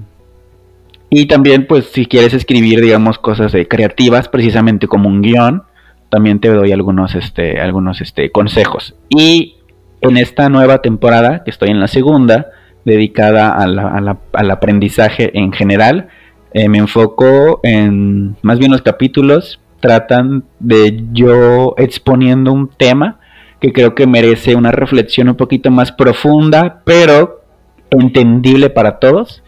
y 1.09 1.25
también, 1.27 1.65
pues, 1.67 1.85
si 1.85 2.05
quieres 2.05 2.33
escribir, 2.33 2.81
digamos, 2.81 3.17
cosas 3.17 3.53
eh, 3.53 3.65
creativas, 3.67 4.27
precisamente 4.27 4.87
como 4.87 5.07
un 5.07 5.21
guion, 5.21 5.63
también 6.09 6.39
te 6.39 6.49
doy 6.49 6.73
algunos, 6.73 7.15
este, 7.15 7.59
algunos, 7.61 8.01
este, 8.01 8.29
consejos. 8.31 8.95
Y 9.09 9.55
en 10.01 10.17
esta 10.17 10.49
nueva 10.49 10.81
temporada, 10.81 11.43
que 11.45 11.51
estoy 11.51 11.69
en 11.69 11.79
la 11.79 11.87
segunda, 11.87 12.47
dedicada 12.83 13.53
a 13.55 13.67
la- 13.67 13.87
a 13.89 14.01
la- 14.01 14.17
al 14.33 14.51
aprendizaje 14.51 15.31
en 15.37 15.51
general, 15.53 16.09
me 16.53 16.77
enfoco 16.79 17.59
en, 17.63 18.35
más 18.41 18.57
bien 18.59 18.71
los 18.71 18.81
capítulos 18.81 19.59
tratan 19.79 20.43
de 20.59 21.03
yo 21.11 21.75
exponiendo 21.77 22.51
un 22.51 22.69
tema 22.69 23.19
que 23.59 23.73
creo 23.73 23.95
que 23.95 24.07
merece 24.07 24.55
una 24.55 24.71
reflexión 24.71 25.29
un 25.29 25.35
poquito 25.35 25.71
más 25.71 25.91
profunda, 25.91 26.81
pero 26.85 27.41
entendible 27.89 28.69
para 28.69 28.99
todos. 28.99 29.43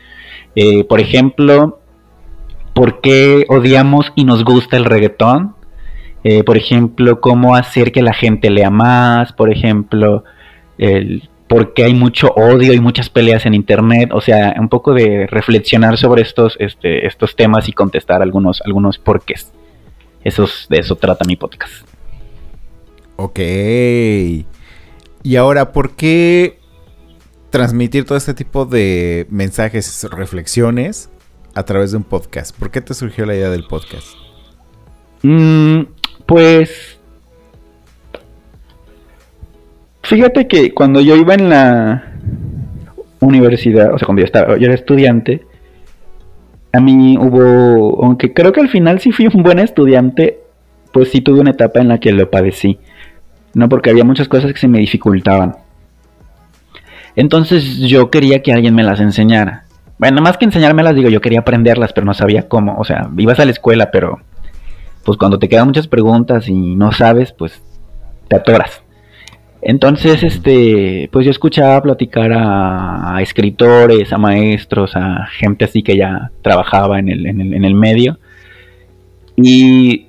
Eh, 0.55 0.83
por 0.83 0.99
ejemplo, 0.99 1.79
¿por 2.73 3.01
qué 3.01 3.45
odiamos 3.49 4.11
y 4.15 4.25
nos 4.25 4.43
gusta 4.43 4.77
el 4.77 4.85
reggaetón? 4.85 5.55
Eh, 6.23 6.43
por 6.43 6.57
ejemplo, 6.57 7.21
cómo 7.21 7.55
hacer 7.55 7.91
que 7.91 8.01
la 8.01 8.13
gente 8.13 8.49
lea 8.49 8.69
más, 8.69 9.31
por 9.33 9.51
ejemplo, 9.51 10.23
el 10.77 11.29
por 11.49 11.73
qué 11.73 11.85
hay 11.85 11.95
mucho 11.95 12.27
odio 12.35 12.73
y 12.73 12.79
muchas 12.79 13.09
peleas 13.09 13.47
en 13.47 13.55
internet, 13.55 14.11
o 14.13 14.21
sea, 14.21 14.55
un 14.59 14.69
poco 14.69 14.93
de 14.93 15.25
reflexionar 15.25 15.97
sobre 15.97 16.21
estos, 16.21 16.55
este, 16.59 17.07
estos 17.07 17.35
temas 17.35 17.67
y 17.67 17.73
contestar 17.73 18.21
algunos, 18.21 18.61
algunos 18.63 18.99
porqués. 18.99 19.51
Esos, 20.23 20.67
de 20.69 20.77
eso 20.79 20.95
trata 20.95 21.25
mi 21.25 21.35
podcast. 21.35 21.87
Ok. 23.15 23.39
Y 25.23 25.35
ahora, 25.35 25.71
¿por 25.71 25.95
qué 25.95 26.59
transmitir 27.49 28.05
todo 28.05 28.17
este 28.17 28.33
tipo 28.33 28.65
de 28.65 29.27
mensajes, 29.29 30.07
reflexiones 30.11 31.09
a 31.55 31.63
través 31.63 31.91
de 31.91 31.97
un 31.97 32.03
podcast? 32.03 32.55
¿Por 32.57 32.71
qué 32.71 32.81
te 32.81 32.93
surgió 32.93 33.25
la 33.25 33.35
idea 33.35 33.49
del 33.49 33.65
podcast? 33.65 34.07
Mm, 35.23 35.81
pues. 36.25 36.97
Fíjate 40.03 40.47
que 40.47 40.73
cuando 40.73 41.01
yo 41.01 41.15
iba 41.15 41.33
en 41.33 41.49
la 41.49 42.13
universidad, 43.19 43.93
o 43.93 43.97
sea, 43.97 44.05
cuando 44.05 44.21
yo 44.21 44.25
estaba, 44.25 44.57
yo 44.57 44.65
era 44.65 44.73
estudiante, 44.73 45.45
a 46.71 46.79
mí 46.79 47.17
hubo, 47.17 48.03
aunque 48.03 48.33
creo 48.33 48.51
que 48.51 48.61
al 48.61 48.69
final 48.69 48.99
sí 48.99 49.11
fui 49.11 49.27
un 49.27 49.43
buen 49.43 49.59
estudiante, 49.59 50.39
pues 50.91 51.09
sí 51.09 51.21
tuve 51.21 51.39
una 51.39 51.51
etapa 51.51 51.79
en 51.79 51.87
la 51.87 51.99
que 51.99 52.11
lo 52.11 52.29
padecí, 52.29 52.79
¿no? 53.53 53.69
Porque 53.69 53.89
había 53.89 54.03
muchas 54.03 54.27
cosas 54.27 54.53
que 54.53 54.59
se 54.59 54.67
me 54.67 54.79
dificultaban. 54.79 55.55
Entonces 57.15 57.77
yo 57.79 58.09
quería 58.11 58.41
que 58.41 58.53
alguien 58.53 58.75
me 58.75 58.83
las 58.83 58.99
enseñara. 58.99 59.65
Bueno, 59.97 60.21
más 60.21 60.37
que 60.37 60.45
enseñármelas, 60.45 60.95
digo, 60.95 61.09
yo 61.09 61.21
quería 61.21 61.39
aprenderlas, 61.39 61.91
pero 61.91 62.05
no 62.05 62.13
sabía 62.13 62.47
cómo. 62.47 62.77
O 62.77 62.85
sea, 62.85 63.09
ibas 63.17 63.39
a 63.39 63.45
la 63.45 63.51
escuela, 63.51 63.91
pero 63.91 64.19
pues 65.03 65.17
cuando 65.17 65.39
te 65.39 65.49
quedan 65.49 65.67
muchas 65.67 65.87
preguntas 65.87 66.47
y 66.47 66.75
no 66.75 66.91
sabes, 66.91 67.33
pues 67.33 67.61
te 68.27 68.35
atoras. 68.35 68.81
Entonces, 69.61 70.23
este, 70.23 71.09
pues 71.11 71.25
yo 71.25 71.31
escuchaba 71.31 71.81
platicar 71.81 72.31
a, 72.33 73.17
escritores, 73.21 74.13
a 74.13 74.17
maestros, 74.17 74.95
a 74.95 75.27
gente 75.37 75.65
así 75.65 75.83
que 75.83 75.97
ya 75.97 76.31
trabajaba 76.41 76.99
en 76.99 77.09
el, 77.09 77.25
en 77.25 77.41
el, 77.41 77.53
en 77.53 77.65
el 77.65 77.75
medio. 77.75 78.19
Y 79.35 80.07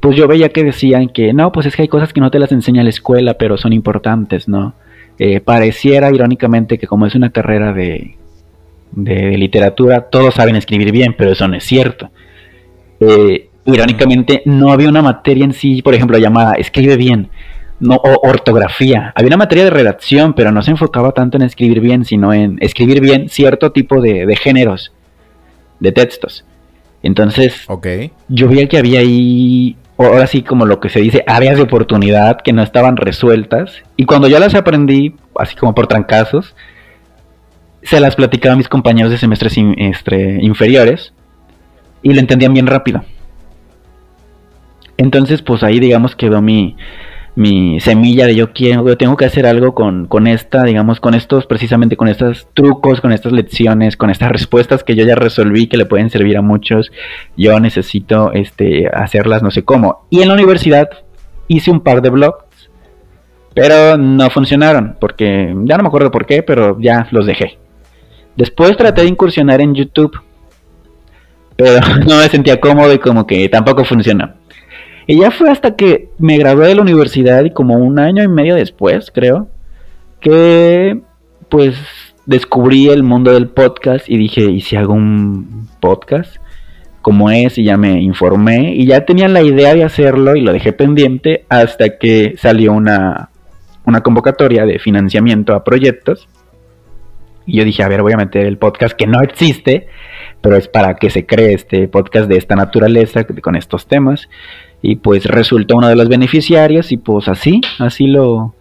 pues 0.00 0.16
yo 0.16 0.26
veía 0.26 0.48
que 0.48 0.64
decían 0.64 1.08
que 1.08 1.32
no, 1.32 1.52
pues 1.52 1.66
es 1.66 1.76
que 1.76 1.82
hay 1.82 1.88
cosas 1.88 2.12
que 2.12 2.20
no 2.20 2.30
te 2.30 2.38
las 2.38 2.52
enseña 2.52 2.82
la 2.82 2.90
escuela, 2.90 3.34
pero 3.34 3.56
son 3.58 3.72
importantes, 3.72 4.48
¿no? 4.48 4.74
Eh, 5.18 5.40
pareciera 5.40 6.10
irónicamente 6.10 6.78
que 6.78 6.86
como 6.86 7.06
es 7.06 7.14
una 7.14 7.30
carrera 7.30 7.72
de, 7.72 8.16
de 8.92 9.36
literatura, 9.36 10.08
todos 10.10 10.34
saben 10.34 10.56
escribir 10.56 10.90
bien, 10.92 11.14
pero 11.16 11.32
eso 11.32 11.46
no 11.46 11.56
es 11.56 11.64
cierto. 11.64 12.10
Eh, 13.00 13.48
irónicamente, 13.66 14.42
no 14.46 14.72
había 14.72 14.88
una 14.88 15.02
materia 15.02 15.44
en 15.44 15.52
sí, 15.52 15.82
por 15.82 15.94
ejemplo, 15.94 16.18
llamada 16.18 16.54
escribe 16.54 16.96
bien, 16.96 17.28
no, 17.80 17.96
o 17.96 18.28
ortografía. 18.28 19.12
Había 19.16 19.28
una 19.28 19.36
materia 19.38 19.64
de 19.64 19.70
redacción, 19.70 20.34
pero 20.34 20.52
no 20.52 20.62
se 20.62 20.70
enfocaba 20.70 21.12
tanto 21.12 21.36
en 21.36 21.42
escribir 21.42 21.80
bien, 21.80 22.04
sino 22.04 22.32
en 22.32 22.58
escribir 22.60 23.00
bien 23.00 23.28
cierto 23.28 23.72
tipo 23.72 24.00
de, 24.00 24.26
de 24.26 24.36
géneros, 24.36 24.92
de 25.80 25.92
textos. 25.92 26.44
Entonces, 27.02 27.64
Ok. 27.68 27.86
yo 28.28 28.48
veía 28.48 28.68
que 28.68 28.78
había 28.78 29.00
ahí 29.00 29.76
ahora 29.96 30.26
sí 30.26 30.42
como 30.42 30.66
lo 30.66 30.80
que 30.80 30.88
se 30.88 31.00
dice, 31.00 31.24
áreas 31.26 31.56
de 31.56 31.62
oportunidad 31.62 32.40
que 32.40 32.52
no 32.52 32.62
estaban 32.62 32.96
resueltas. 32.96 33.82
Y 33.96 34.04
cuando 34.04 34.28
yo 34.28 34.38
las 34.38 34.54
aprendí, 34.54 35.16
así 35.36 35.56
como 35.56 35.74
por 35.74 35.86
trancazos, 35.86 36.54
se 37.82 38.00
las 38.00 38.16
platicaba 38.16 38.54
a 38.54 38.56
mis 38.56 38.68
compañeros 38.68 39.10
de 39.10 39.18
semestres 39.18 39.56
este, 39.78 40.38
inferiores 40.42 41.12
y 42.02 42.12
lo 42.12 42.20
entendían 42.20 42.54
bien 42.54 42.66
rápido. 42.66 43.04
Entonces, 44.96 45.40
pues 45.42 45.62
ahí 45.62 45.80
digamos 45.80 46.14
quedó 46.14 46.42
mi, 46.42 46.76
mi 47.36 47.80
semilla 47.80 48.26
de 48.26 48.34
yo 48.34 48.52
quiero, 48.52 48.86
yo 48.86 48.96
tengo 48.96 49.16
que 49.16 49.24
hacer 49.24 49.46
algo 49.46 49.74
con, 49.74 50.06
con 50.06 50.26
esta, 50.26 50.64
digamos, 50.64 51.00
con 51.00 51.14
estos, 51.14 51.46
precisamente 51.46 51.96
con 51.96 52.08
estos 52.08 52.48
trucos, 52.54 53.00
con 53.00 53.12
estas 53.12 53.32
lecciones, 53.32 53.96
con 53.96 54.10
estas 54.10 54.30
respuestas 54.30 54.84
que 54.84 54.96
yo 54.96 55.04
ya 55.04 55.14
resolví 55.14 55.68
que 55.68 55.76
le 55.76 55.86
pueden 55.86 56.10
servir 56.10 56.36
a 56.36 56.42
muchos. 56.42 56.90
Yo 57.36 57.58
necesito 57.60 58.32
este, 58.32 58.88
hacerlas 58.88 59.42
no 59.42 59.50
sé 59.50 59.64
cómo. 59.64 60.06
Y 60.10 60.22
en 60.22 60.28
la 60.28 60.34
universidad 60.34 60.90
hice 61.48 61.70
un 61.70 61.80
par 61.80 62.02
de 62.02 62.10
blogs, 62.10 62.70
pero 63.54 63.96
no 63.96 64.30
funcionaron, 64.30 64.96
porque 65.00 65.54
ya 65.64 65.76
no 65.76 65.82
me 65.82 65.88
acuerdo 65.88 66.10
por 66.10 66.26
qué, 66.26 66.42
pero 66.42 66.78
ya 66.80 67.08
los 67.10 67.26
dejé. 67.26 67.58
Después 68.36 68.76
traté 68.76 69.02
de 69.02 69.08
incursionar 69.08 69.60
en 69.60 69.74
YouTube, 69.74 70.20
pero 71.56 71.80
no 72.06 72.18
me 72.18 72.28
sentía 72.28 72.60
cómodo 72.60 72.92
y 72.92 72.98
como 72.98 73.26
que 73.26 73.48
tampoco 73.48 73.84
funcionó. 73.84 74.39
Y 75.06 75.20
ya 75.20 75.30
fue 75.30 75.50
hasta 75.50 75.76
que 75.76 76.08
me 76.18 76.38
gradué 76.38 76.68
de 76.68 76.74
la 76.74 76.82
universidad 76.82 77.44
y 77.44 77.50
como 77.50 77.74
un 77.74 77.98
año 77.98 78.22
y 78.22 78.28
medio 78.28 78.54
después, 78.54 79.10
creo, 79.10 79.48
que 80.20 81.00
pues 81.48 81.76
descubrí 82.26 82.88
el 82.88 83.02
mundo 83.02 83.32
del 83.32 83.48
podcast 83.48 84.08
y 84.08 84.16
dije, 84.16 84.42
¿y 84.42 84.60
si 84.60 84.76
hago 84.76 84.94
un 84.94 85.68
podcast? 85.80 86.36
Como 87.02 87.30
es, 87.30 87.58
y 87.58 87.64
ya 87.64 87.76
me 87.76 88.00
informé 88.00 88.74
y 88.74 88.86
ya 88.86 89.04
tenía 89.04 89.26
la 89.28 89.42
idea 89.42 89.74
de 89.74 89.84
hacerlo 89.84 90.36
y 90.36 90.42
lo 90.42 90.52
dejé 90.52 90.72
pendiente 90.72 91.44
hasta 91.48 91.98
que 91.98 92.34
salió 92.38 92.72
una, 92.72 93.30
una 93.86 94.02
convocatoria 94.02 94.66
de 94.66 94.78
financiamiento 94.78 95.54
a 95.54 95.64
proyectos. 95.64 96.28
Y 97.46 97.58
yo 97.58 97.64
dije, 97.64 97.82
a 97.82 97.88
ver, 97.88 98.02
voy 98.02 98.12
a 98.12 98.16
meter 98.16 98.46
el 98.46 98.58
podcast 98.58 98.94
que 98.96 99.06
no 99.06 99.20
existe, 99.20 99.88
pero 100.40 100.56
es 100.56 100.68
para 100.68 100.96
que 100.96 101.10
se 101.10 101.26
cree 101.26 101.54
este 101.54 101.88
podcast 101.88 102.28
de 102.28 102.36
esta 102.36 102.54
naturaleza, 102.54 103.24
con 103.24 103.56
estos 103.56 103.86
temas 103.86 104.28
y 104.82 104.96
pues 104.96 105.24
resultó 105.26 105.76
una 105.76 105.88
de 105.88 105.96
las 105.96 106.08
beneficiarias 106.08 106.92
y 106.92 106.96
pues 106.96 107.28
así, 107.28 107.60
así 107.78 108.06
lo, 108.06 108.54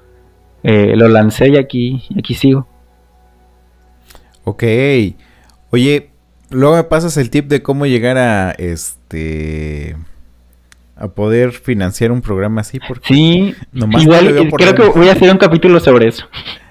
eh, 0.63 0.93
lo 0.95 1.07
lancé 1.07 1.49
y 1.49 1.57
aquí, 1.57 2.03
aquí 2.17 2.33
sigo. 2.33 2.67
Ok. 4.43 4.63
Oye, 5.71 6.09
luego 6.49 6.75
me 6.75 6.83
pasas 6.83 7.15
el 7.17 7.29
tip 7.29 7.47
de 7.47 7.61
cómo 7.61 7.85
llegar 7.85 8.17
a 8.17 8.51
este 8.51 9.95
a 10.95 11.07
poder 11.07 11.51
financiar 11.53 12.11
un 12.11 12.21
programa 12.21 12.59
así 12.59 12.77
porque 12.85 13.07
sí 13.07 13.55
igual 13.73 14.49
creo 14.51 14.75
que 14.75 14.99
voy 14.99 15.07
a 15.07 15.13
hacer 15.13 15.31
un 15.31 15.37
capítulo 15.37 15.79
sobre 15.79 16.09
eso 16.09 16.27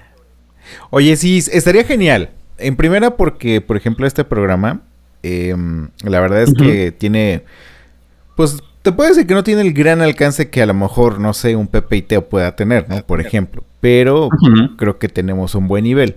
oye 0.89 1.15
sí 1.15 1.37
estaría 1.51 1.83
genial 1.83 2.29
en 2.57 2.75
primera 2.75 3.17
porque 3.17 3.61
por 3.61 3.77
ejemplo 3.77 4.05
este 4.05 4.23
programa 4.23 4.81
em, 5.23 5.89
la 6.03 6.19
verdad 6.19 6.43
es 6.43 6.53
que 6.53 6.91
tiene 6.91 7.43
pues 8.35 8.61
te 8.81 8.91
puede 8.93 9.09
decir 9.09 9.27
que 9.27 9.33
no 9.33 9.43
tiene 9.43 9.61
el 9.61 9.73
gran 9.73 10.01
alcance 10.01 10.49
que 10.49 10.61
a 10.61 10.65
lo 10.65 10.73
mejor, 10.73 11.19
no 11.19 11.33
sé, 11.33 11.55
un 11.55 11.67
Pepe 11.67 11.97
y 11.97 12.01
Teo 12.01 12.29
pueda 12.29 12.55
tener, 12.55 12.87
¿no? 12.89 13.05
Por 13.05 13.19
ejemplo. 13.19 13.63
Pero 13.81 14.29
creo 14.77 14.97
que 14.97 15.09
tenemos 15.09 15.55
un 15.55 15.67
buen 15.67 15.83
nivel. 15.83 16.15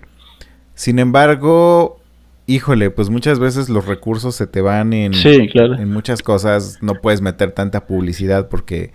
Sin 0.74 0.98
embargo, 0.98 2.00
híjole, 2.46 2.90
pues 2.90 3.10
muchas 3.10 3.38
veces 3.38 3.68
los 3.68 3.86
recursos 3.86 4.36
se 4.36 4.46
te 4.46 4.60
van 4.60 4.92
en, 4.92 5.12
en 5.14 5.92
muchas 5.92 6.22
cosas. 6.22 6.78
No 6.80 6.94
puedes 6.94 7.20
meter 7.20 7.52
tanta 7.52 7.86
publicidad 7.86 8.48
porque 8.48 8.92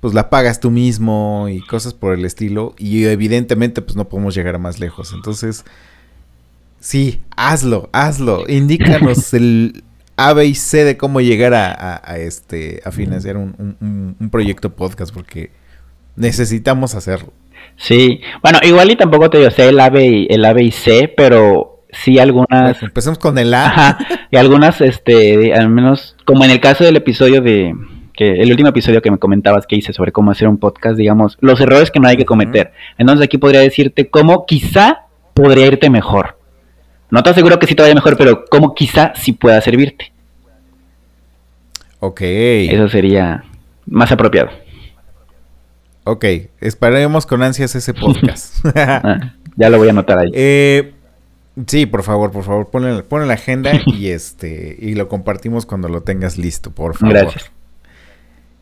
pues 0.00 0.14
la 0.14 0.30
pagas 0.30 0.60
tú 0.60 0.70
mismo 0.70 1.48
y 1.48 1.60
cosas 1.60 1.94
por 1.94 2.14
el 2.14 2.24
estilo. 2.24 2.74
Y 2.78 3.04
evidentemente 3.04 3.82
pues 3.82 3.96
no 3.96 4.08
podemos 4.08 4.34
llegar 4.34 4.54
a 4.54 4.58
más 4.58 4.78
lejos. 4.78 5.12
Entonces, 5.14 5.64
sí, 6.80 7.20
hazlo, 7.36 7.88
hazlo. 7.92 8.44
Indícanos 8.48 9.34
el, 9.34 9.82
a, 10.16 10.32
B 10.32 10.46
y 10.46 10.54
C 10.54 10.84
de 10.84 10.96
cómo 10.96 11.20
llegar 11.20 11.54
a, 11.54 12.16
este, 12.18 12.80
a 12.84 12.90
financiar 12.90 13.36
un, 13.36 14.16
proyecto 14.30 14.74
podcast, 14.74 15.12
porque 15.12 15.50
necesitamos 16.16 16.94
hacerlo. 16.94 17.32
Sí, 17.76 18.20
bueno, 18.42 18.58
igual 18.62 18.90
y 18.90 18.96
tampoco 18.96 19.28
te 19.28 19.38
digo, 19.38 19.50
sé 19.50 19.68
el 19.68 19.80
A, 19.80 19.90
B 19.90 20.06
y, 20.06 20.26
el 20.30 20.44
A, 20.44 20.52
B 20.52 20.64
y 20.64 20.70
C, 20.70 21.12
pero 21.14 21.84
sí 21.90 22.18
algunas... 22.18 22.82
empecemos 22.82 23.18
con 23.18 23.38
el 23.38 23.52
A. 23.52 23.98
y 24.30 24.36
algunas, 24.36 24.80
este, 24.80 25.52
al 25.54 25.68
menos, 25.68 26.16
como 26.24 26.44
en 26.44 26.50
el 26.50 26.60
caso 26.60 26.84
del 26.84 26.96
episodio 26.96 27.40
de... 27.40 27.74
Que 28.16 28.40
el 28.40 28.50
último 28.50 28.70
episodio 28.70 29.02
que 29.02 29.10
me 29.10 29.18
comentabas 29.18 29.66
que 29.66 29.76
hice 29.76 29.92
sobre 29.92 30.10
cómo 30.10 30.30
hacer 30.30 30.48
un 30.48 30.58
podcast, 30.58 30.96
digamos, 30.96 31.36
los 31.40 31.60
errores 31.60 31.90
que 31.90 32.00
no 32.00 32.08
hay 32.08 32.16
que 32.16 32.24
cometer. 32.24 32.72
Entonces 32.98 33.24
aquí 33.24 33.38
podría 33.38 33.60
decirte 33.60 34.08
cómo 34.08 34.46
quizá 34.46 35.02
podría 35.34 35.66
irte 35.66 35.90
mejor. 35.90 36.38
No 37.10 37.22
te 37.22 37.30
aseguro 37.30 37.58
que 37.58 37.66
sí 37.66 37.74
te 37.74 37.82
vaya 37.82 37.94
mejor, 37.94 38.16
pero 38.16 38.44
como 38.46 38.74
quizá 38.74 39.12
sí 39.14 39.32
pueda 39.32 39.60
servirte. 39.60 40.12
Ok. 42.00 42.20
Eso 42.22 42.88
sería 42.88 43.44
más 43.86 44.10
apropiado. 44.10 44.50
Ok, 46.08 46.24
esperaremos 46.60 47.26
con 47.26 47.42
ansias 47.42 47.74
ese 47.74 47.92
podcast. 48.00 48.64
Ah, 48.76 49.34
ya 49.56 49.68
lo 49.68 49.78
voy 49.78 49.88
a 49.88 49.90
anotar 49.90 50.18
ahí. 50.18 50.30
Eh, 50.34 50.94
sí, 51.66 51.86
por 51.86 52.04
favor, 52.04 52.30
por 52.30 52.44
favor, 52.44 52.70
ponle, 52.70 53.26
la 53.26 53.34
agenda 53.34 53.72
y 53.86 54.08
este 54.08 54.76
y 54.78 54.94
lo 54.94 55.08
compartimos 55.08 55.66
cuando 55.66 55.88
lo 55.88 56.02
tengas 56.02 56.38
listo, 56.38 56.70
por 56.70 56.96
favor. 56.96 57.14
Gracias. 57.14 57.50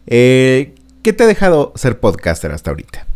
Eh, 0.07 0.75
¿Qué 1.03 1.12
te 1.12 1.25
ha 1.25 1.27
dejado 1.27 1.73
ser 1.75 2.01
podcaster 2.01 2.51
hasta 2.53 2.71
ahorita? 2.71 3.07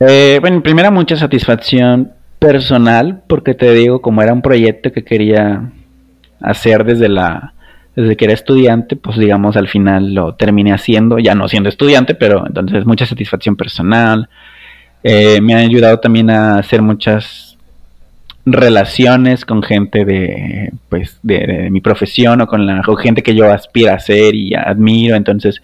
Eh, 0.00 0.38
bueno, 0.40 0.62
primero 0.62 0.90
mucha 0.92 1.16
satisfacción 1.16 2.12
personal, 2.38 3.22
porque 3.26 3.54
te 3.54 3.72
digo, 3.72 4.00
como 4.00 4.22
era 4.22 4.32
un 4.32 4.42
proyecto 4.42 4.92
que 4.92 5.04
quería 5.04 5.72
hacer 6.40 6.84
desde 6.84 7.08
la 7.08 7.54
desde 7.96 8.16
que 8.16 8.26
era 8.26 8.34
estudiante, 8.34 8.94
pues 8.94 9.18
digamos 9.18 9.56
al 9.56 9.66
final 9.66 10.14
lo 10.14 10.36
terminé 10.36 10.72
haciendo, 10.72 11.18
ya 11.18 11.34
no 11.34 11.48
siendo 11.48 11.68
estudiante, 11.68 12.14
pero 12.14 12.46
entonces 12.46 12.86
mucha 12.86 13.06
satisfacción 13.06 13.56
personal. 13.56 14.28
Eh, 15.02 15.40
me 15.40 15.54
ha 15.54 15.58
ayudado 15.58 15.98
también 15.98 16.30
a 16.30 16.58
hacer 16.58 16.80
muchas 16.80 17.47
relaciones 18.52 19.44
con 19.44 19.62
gente 19.62 20.04
de 20.04 20.72
pues 20.88 21.18
de, 21.22 21.68
mi 21.70 21.80
profesión 21.80 22.40
o 22.40 22.46
con 22.46 22.66
la 22.66 22.82
gente 22.98 23.22
que 23.22 23.34
yo 23.34 23.50
aspiro 23.52 23.92
a 23.92 23.98
ser 23.98 24.34
y 24.34 24.54
admiro 24.54 25.16
entonces 25.16 25.62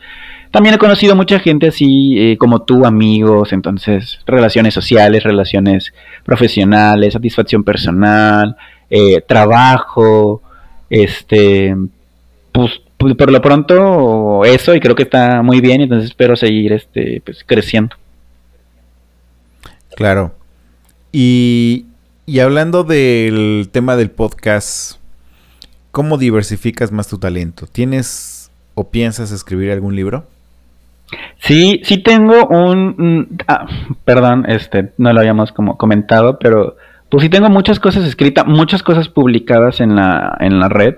también 0.55 0.77
he 0.77 0.79
conocido 0.79 1.16
mucha 1.16 1.40
gente 1.40 1.66
así 1.66 2.14
eh, 2.16 2.38
como 2.38 2.62
tú, 2.62 2.87
amigos, 2.87 3.53
entonces 3.53 4.20
relaciones 4.25 4.73
sociales, 4.73 5.25
relaciones 5.25 5.92
profesionales, 6.25 7.14
satisfacción 7.14 7.64
personal, 7.64 8.57
eh, 8.88 9.20
trabajo, 9.27 10.42
este, 10.88 11.75
pues, 12.53 12.81
pues, 12.97 13.16
por 13.16 13.33
lo 13.33 13.42
pronto 13.42 14.44
eso 14.44 14.77
y 14.77 14.79
creo 14.79 14.94
que 14.94 15.03
está 15.03 15.42
muy 15.42 15.61
bien, 15.61 15.81
entonces 15.81 16.11
espero 16.11 16.37
seguir 16.37 16.73
este, 16.73 17.20
pues, 17.25 17.42
creciendo. 17.44 17.97
Claro. 19.97 20.37
Y, 21.11 21.87
y 22.27 22.41
hablando 22.41 22.85
del 22.85 23.69
tema 23.71 23.97
del 23.97 24.11
podcast, 24.11 24.99
¿cómo 25.91 26.19
diversificas 26.19 26.93
más 26.93 27.09
tu 27.09 27.19
talento? 27.19 27.67
¿Tienes 27.71 28.51
o 28.75 28.91
piensas 28.91 29.31
escribir 29.31 29.71
algún 29.71 29.95
libro? 29.95 30.25
Sí, 31.41 31.81
sí 31.85 31.99
tengo 31.99 32.47
un... 32.49 33.39
Ah, 33.47 33.67
perdón, 34.05 34.47
este, 34.49 34.93
no 34.97 35.13
lo 35.13 35.21
habíamos 35.21 35.53
como 35.53 35.77
comentado, 35.77 36.39
pero 36.39 36.77
pues 37.11 37.23
sí 37.23 37.29
tengo 37.29 37.51
muchas 37.51 37.79
cosas 37.79 38.05
escritas, 38.05 38.47
muchas 38.47 38.83
cosas 38.83 39.09
publicadas 39.09 39.81
en 39.81 39.95
la, 39.95 40.37
en 40.41 40.59
la 40.59 40.69
red 40.69 40.95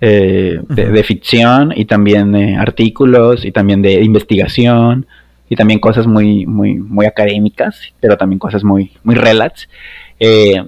eh, 0.00 0.60
de, 0.68 1.04
ficción 1.04 1.72
y 1.74 1.84
también 1.84 2.32
de 2.32 2.56
artículos 2.56 3.44
y 3.44 3.52
también 3.52 3.82
de 3.82 4.02
investigación 4.02 5.06
y 5.48 5.56
también 5.56 5.80
cosas 5.80 6.06
muy, 6.06 6.46
muy, 6.46 6.74
muy 6.74 7.06
académicas, 7.06 7.80
pero 7.98 8.16
también 8.16 8.38
cosas 8.38 8.62
muy, 8.62 8.92
muy 9.02 9.14
relats. 9.14 9.68
Eh, 10.20 10.64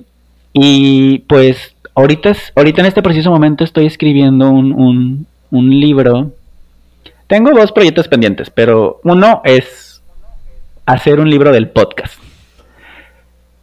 y 0.53 1.19
pues 1.21 1.75
ahorita, 1.95 2.35
ahorita 2.55 2.81
en 2.81 2.87
este 2.87 3.03
preciso 3.03 3.31
momento 3.31 3.65
estoy 3.65 3.87
escribiendo 3.87 4.51
un, 4.51 4.73
un, 4.73 5.27
un 5.51 5.81
libro 5.81 6.33
tengo 7.31 7.53
dos 7.53 7.71
proyectos 7.71 8.09
pendientes, 8.09 8.51
pero 8.51 9.01
uno 9.05 9.41
es 9.45 10.03
hacer 10.85 11.21
un 11.21 11.31
libro 11.31 11.53
del 11.53 11.69
podcast. 11.69 12.21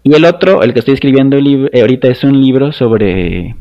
Y 0.04 0.13
el 0.15 0.23
otro, 0.23 0.63
el 0.63 0.71
que 0.71 0.80
estoy 0.80 0.93
escribiendo 0.93 1.36
eh, 1.36 1.82
ahorita, 1.82 2.08
es 2.08 2.23
un 2.23 2.39
libro 2.39 2.71
sobre, 2.71 3.58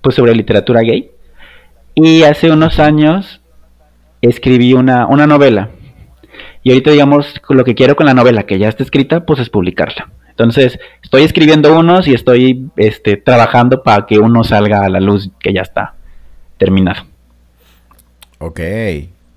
pues 0.00 0.16
sobre 0.16 0.34
literatura 0.34 0.80
gay. 0.80 1.12
Y 1.94 2.24
hace 2.24 2.50
unos 2.50 2.80
años 2.80 3.40
escribí 4.22 4.72
una, 4.72 5.06
una 5.06 5.28
novela. 5.28 5.70
Y 6.64 6.70
ahorita, 6.70 6.90
digamos, 6.90 7.32
lo 7.48 7.62
que 7.62 7.76
quiero 7.76 7.94
con 7.94 8.06
la 8.06 8.14
novela 8.14 8.42
que 8.42 8.58
ya 8.58 8.68
está 8.68 8.82
escrita, 8.82 9.24
pues 9.24 9.38
es 9.38 9.50
publicarla. 9.50 10.10
Entonces, 10.38 10.78
estoy 11.02 11.24
escribiendo 11.24 11.76
unos 11.76 12.06
y 12.06 12.14
estoy 12.14 12.70
este, 12.76 13.16
trabajando 13.16 13.82
para 13.82 14.06
que 14.06 14.20
uno 14.20 14.44
salga 14.44 14.84
a 14.84 14.88
la 14.88 15.00
luz 15.00 15.30
que 15.40 15.52
ya 15.52 15.62
está 15.62 15.94
terminado. 16.58 17.02
Ok. 18.38 18.60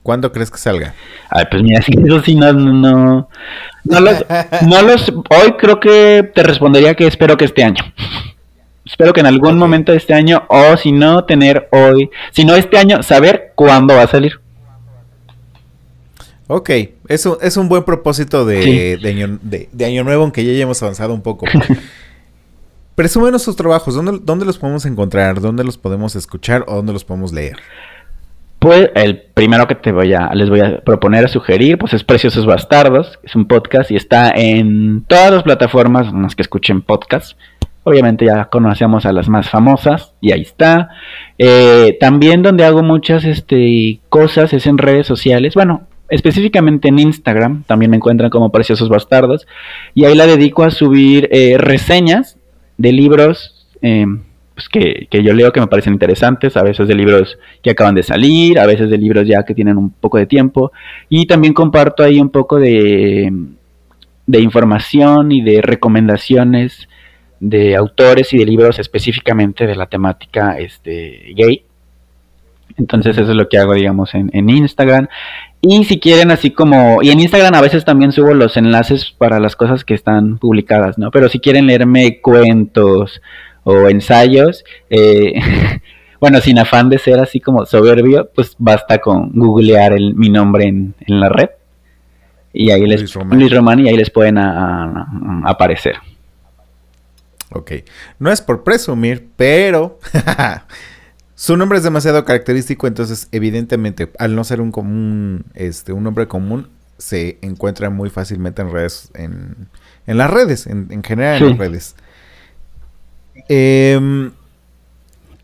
¿Cuándo 0.03 0.31
crees 0.31 0.51
que 0.51 0.59
salga? 0.59 0.93
Ay, 1.31 1.45
pues 1.49 1.63
mira, 1.63 1.81
si 1.85 1.93
eso 1.93 2.21
sí 2.21 2.35
no, 2.35 2.53
no, 2.53 2.73
no, 2.73 3.29
no 3.83 3.99
los, 3.99 4.25
no 4.67 4.81
los, 4.83 5.09
hoy 5.09 5.53
creo 5.57 5.79
que 5.79 6.29
te 6.35 6.43
respondería 6.43 6.93
que 6.93 7.07
espero 7.07 7.35
que 7.35 7.45
este 7.45 7.63
año. 7.63 7.83
Espero 8.85 9.11
que 9.11 9.21
en 9.21 9.27
algún 9.27 9.57
momento 9.57 9.93
de 9.93 9.97
este 9.97 10.13
año, 10.13 10.43
o 10.49 10.77
si 10.77 10.91
no, 10.91 11.23
tener 11.23 11.67
hoy, 11.71 12.11
si 12.31 12.45
no 12.45 12.53
este 12.53 12.77
año, 12.77 13.01
saber 13.01 13.53
cuándo 13.55 13.95
va 13.95 14.03
a 14.03 14.07
salir. 14.07 14.39
Ok, 16.53 16.69
eso 17.07 17.39
es 17.41 17.55
un 17.55 17.69
buen 17.69 17.83
propósito 17.85 18.45
de, 18.45 18.61
Sí. 18.61 19.01
de 19.01 19.09
año, 19.09 19.39
de- 19.41 19.69
de 19.71 19.85
año 19.85 20.03
nuevo, 20.03 20.23
aunque 20.23 20.43
ya 20.43 20.51
hayamos 20.51 20.83
avanzado 20.83 21.13
un 21.13 21.21
poco. 21.21 21.45
Presúmenos 22.95 23.41
sus 23.41 23.55
trabajos, 23.55 23.95
¿dónde, 23.95 24.19
¿dónde 24.21 24.45
los 24.45 24.57
podemos 24.57 24.85
encontrar? 24.85 25.39
¿Dónde 25.39 25.63
los 25.63 25.77
podemos 25.77 26.15
escuchar 26.17 26.65
o 26.67 26.75
dónde 26.75 26.91
los 26.91 27.05
podemos 27.05 27.31
leer? 27.31 27.55
Pues 28.59 28.89
el 28.95 29.21
primero 29.33 29.65
que 29.65 29.75
te 29.75 29.93
voy 29.93 30.13
a, 30.13 30.29
les 30.35 30.49
voy 30.49 30.59
a 30.59 30.81
proponer, 30.81 31.23
a 31.23 31.29
sugerir, 31.29 31.77
pues 31.77 31.93
es 31.93 32.03
Preciosos 32.03 32.45
Bastardos, 32.45 33.17
es 33.23 33.33
un 33.35 33.47
podcast 33.47 33.89
y 33.89 33.95
está 33.95 34.29
en 34.35 35.03
todas 35.07 35.31
las 35.31 35.43
plataformas 35.43 36.07
en 36.09 36.21
las 36.21 36.35
que 36.35 36.41
escuchen 36.41 36.81
podcast. 36.81 37.37
Obviamente 37.83 38.25
ya 38.25 38.45
conocemos 38.49 39.05
a 39.05 39.13
las 39.13 39.29
más 39.29 39.49
famosas 39.49 40.13
y 40.19 40.33
ahí 40.33 40.41
está. 40.41 40.89
Eh, 41.39 41.97
también 41.99 42.43
donde 42.43 42.65
hago 42.65 42.83
muchas 42.83 43.23
este, 43.23 44.01
cosas 44.09 44.53
es 44.53 44.67
en 44.67 44.77
redes 44.77 45.07
sociales. 45.07 45.55
Bueno, 45.55 45.87
específicamente 46.12 46.89
en 46.89 47.00
Instagram, 47.00 47.63
también 47.63 47.89
me 47.89 47.97
encuentran 47.97 48.30
como 48.30 48.52
Preciosos 48.52 48.89
Bastardos. 48.89 49.47
Y 49.95 50.06
ahí 50.06 50.15
la 50.15 50.28
dedico 50.28 50.63
a 50.63 50.69
subir 50.69 51.28
eh, 51.32 51.58
reseñas 51.58 52.38
de 52.78 52.91
libros 52.91 53.67
eh, 53.82 54.06
pues 54.54 54.67
que, 54.67 55.08
que 55.10 55.24
yo 55.24 55.34
leo 55.34 55.52
que 55.52 55.62
me 55.62 55.67
parecen 55.67 55.93
interesantes, 55.93 56.58
a 56.58 56.63
veces 56.63 56.88
de 56.88 56.93
libros 56.93 57.39
que 57.63 57.71
acaban 57.71 57.95
de 57.95 58.04
salir, 58.04 58.60
a 58.60 58.67
veces 58.67 58.89
de 58.89 58.97
libros 58.97 59.26
ya 59.26 59.43
que 59.43 59.56
tienen 59.56 59.78
un 59.78 59.89
poco 59.89 60.17
de 60.17 60.26
tiempo. 60.26 60.71
Y 61.10 61.26
también 61.26 61.54
comparto 61.54 62.04
ahí 62.04 62.19
un 62.19 62.30
poco 62.30 62.60
de, 62.60 63.32
de 64.28 64.39
información 64.39 65.32
y 65.32 65.41
de 65.41 65.62
recomendaciones 65.62 66.89
de 67.39 67.76
autores 67.76 68.34
y 68.34 68.38
de 68.38 68.45
libros 68.45 68.78
específicamente 68.78 69.65
de 69.65 69.76
la 69.76 69.88
temática 69.88 70.60
este, 70.60 71.34
gay. 71.36 71.63
Entonces 72.77 73.17
eso 73.17 73.29
es 73.31 73.36
lo 73.38 73.47
que 73.49 73.57
hago, 73.57 73.73
digamos, 73.73 74.13
en, 74.15 74.29
en 74.34 74.49
Instagram. 74.49 75.07
Y 75.62 75.84
si 75.86 75.99
quieren 75.99 76.31
así 76.31 76.51
como... 76.51 76.99
Y 77.01 77.10
en 77.12 77.19
Instagram 77.19 77.53
a 77.53 77.62
veces 77.62 77.86
también 77.86 78.12
subo 78.12 78.34
los 78.34 78.57
enlaces 78.57 79.13
para 79.17 79.39
las 79.39 79.55
cosas 79.55 79.84
que 79.86 79.93
están 79.93 80.38
publicadas, 80.39 80.97
¿no? 80.97 81.12
Pero 81.12 81.29
si 81.29 81.39
quieren 81.39 81.67
leerme 81.67 82.19
cuentos 82.21 83.21
o 83.63 83.88
ensayos, 83.88 84.63
eh, 84.89 85.34
bueno, 86.19 86.41
sin 86.41 86.57
afán 86.57 86.89
de 86.89 86.97
ser 86.97 87.19
así 87.19 87.39
como 87.39 87.65
soberbio, 87.65 88.29
pues 88.34 88.55
basta 88.57 88.97
con 88.97 89.31
googlear 89.34 89.93
el, 89.93 90.15
mi 90.15 90.29
nombre 90.29 90.65
en, 90.65 90.95
en 91.05 91.19
la 91.19 91.29
red. 91.29 91.49
Y 92.53 92.71
ahí 92.71 92.81
les... 92.88 93.01
Luis 93.01 93.13
Román. 93.13 93.39
Luis 93.39 93.53
Román, 93.55 93.79
y 93.79 93.88
ahí 93.89 93.95
les 93.97 94.10
pueden 94.10 94.38
a- 94.39 94.84
a- 94.84 95.07
a 95.45 95.49
aparecer. 95.51 95.95
Ok. 97.53 97.71
No 98.17 98.31
es 98.31 98.41
por 98.41 98.63
presumir, 98.63 99.27
pero 99.36 99.99
su 101.41 101.58
nombre 101.58 101.80
es 101.80 101.84
demasiado 101.84 102.23
característico, 102.23 102.86
entonces 102.86 103.27
evidentemente, 103.32 104.12
al 104.19 104.36
no 104.36 104.43
ser 104.43 104.62
un 104.62 104.71
común, 104.71 105.45
este, 105.56 105.91
un 105.91 106.04
nombre 106.04 106.27
común, 106.27 106.69
se 106.99 107.39
encuentra 107.41 107.89
muy 107.89 108.12
fácilmente 108.12 108.62
en 108.62 108.71
redes, 108.71 109.10
en, 109.15 109.67
en 110.06 110.17
las 110.19 110.30
redes, 110.30 110.67
en, 110.67 110.89
en 110.91 111.04
general 111.04 111.41
en 111.41 111.49
las 111.49 111.58
redes. 111.58 111.95
Em, 113.49 114.34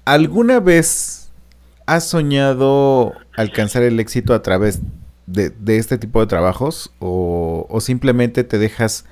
¿Alguna 0.05 0.59
vez 0.59 1.31
has 1.87 2.07
soñado 2.07 3.13
alcanzar 3.35 3.81
el 3.81 3.99
éxito 3.99 4.35
a 4.35 4.43
través 4.43 4.81
de, 5.25 5.49
de 5.49 5.77
este 5.77 5.97
tipo 5.97 6.19
de 6.19 6.27
trabajos? 6.27 6.91
O, 6.99 7.65
o 7.71 7.81
simplemente 7.81 8.43
te 8.43 8.59
dejas 8.59 9.05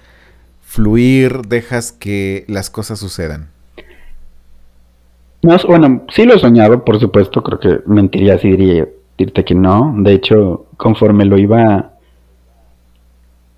fluir, 0.64 1.48
dejas 1.48 1.92
que 1.92 2.46
las 2.48 2.70
cosas 2.70 3.00
sucedan? 3.00 3.55
No, 5.46 5.58
bueno, 5.68 6.02
sí 6.10 6.26
lo 6.26 6.34
he 6.34 6.40
soñado, 6.40 6.84
por 6.84 7.00
supuesto, 7.00 7.44
creo 7.44 7.60
que 7.60 7.80
mentiría 7.86 8.40
si 8.40 8.50
diría 8.50 8.88
decirte 9.16 9.46
que 9.46 9.54
no. 9.54 9.94
De 10.00 10.14
hecho, 10.14 10.66
conforme 10.76 11.24
lo 11.24 11.38
iba 11.38 11.92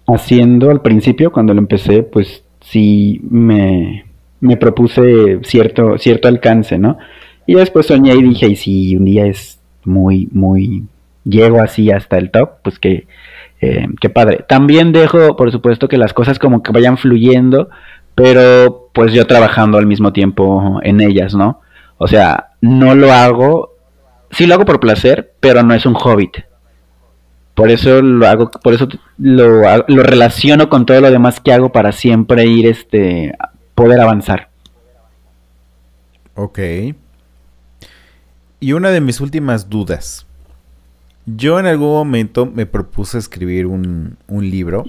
haciendo 0.05 0.69
al 0.69 0.81
principio, 0.81 1.31
cuando 1.31 1.53
lo 1.53 1.59
empecé, 1.59 2.03
pues 2.03 2.43
sí 2.59 3.21
me, 3.29 4.03
me 4.41 4.57
propuse 4.57 5.39
cierto, 5.43 5.97
cierto 5.97 6.27
alcance, 6.27 6.77
¿no? 6.77 6.97
Y 7.45 7.55
después 7.55 7.85
soñé 7.85 8.15
y 8.15 8.21
dije, 8.21 8.47
y 8.47 8.57
si 8.57 8.97
un 8.97 9.05
día 9.05 9.25
es 9.25 9.61
muy, 9.85 10.27
muy, 10.33 10.83
llego 11.23 11.61
así 11.61 11.89
hasta 11.89 12.17
el 12.17 12.31
top, 12.31 12.49
pues 12.63 12.79
que, 12.79 13.07
eh, 13.61 13.87
qué 14.01 14.09
padre. 14.09 14.43
También 14.45 14.91
dejo, 14.91 15.37
por 15.37 15.53
supuesto, 15.53 15.87
que 15.87 15.97
las 15.97 16.11
cosas 16.11 16.37
como 16.37 16.61
que 16.63 16.73
vayan 16.73 16.97
fluyendo, 16.97 17.69
pero 18.13 18.89
pues 18.93 19.13
yo 19.13 19.25
trabajando 19.25 19.77
al 19.77 19.87
mismo 19.87 20.11
tiempo 20.11 20.81
en 20.83 20.99
ellas, 20.99 21.33
¿no? 21.33 21.61
O 21.97 22.07
sea, 22.07 22.51
no 22.61 22.95
lo 22.95 23.11
hago, 23.11 23.73
sí 24.31 24.45
lo 24.45 24.55
hago 24.55 24.65
por 24.65 24.79
placer, 24.79 25.33
pero 25.39 25.63
no 25.63 25.73
es 25.73 25.85
un 25.85 25.95
hobbit. 25.95 26.37
Por 27.55 27.71
eso 27.71 28.01
lo 28.01 28.27
hago, 28.27 28.51
por 28.51 28.73
eso 28.73 28.87
lo, 29.17 29.61
lo 29.87 30.03
relaciono 30.03 30.69
con 30.69 30.85
todo 30.85 31.01
lo 31.01 31.09
demás 31.09 31.39
que 31.39 31.51
hago 31.51 31.71
para 31.71 31.91
siempre 31.91 32.45
ir, 32.45 32.67
este, 32.67 33.35
poder 33.73 33.99
avanzar. 33.99 34.49
Ok. 36.35 36.59
Y 38.59 38.73
una 38.73 38.89
de 38.89 39.01
mis 39.01 39.21
últimas 39.21 39.69
dudas. 39.69 40.27
Yo 41.25 41.59
en 41.59 41.65
algún 41.65 41.89
momento 41.89 42.45
me 42.45 42.65
propuse 42.65 43.17
escribir 43.17 43.65
un, 43.65 44.17
un 44.27 44.49
libro. 44.49 44.85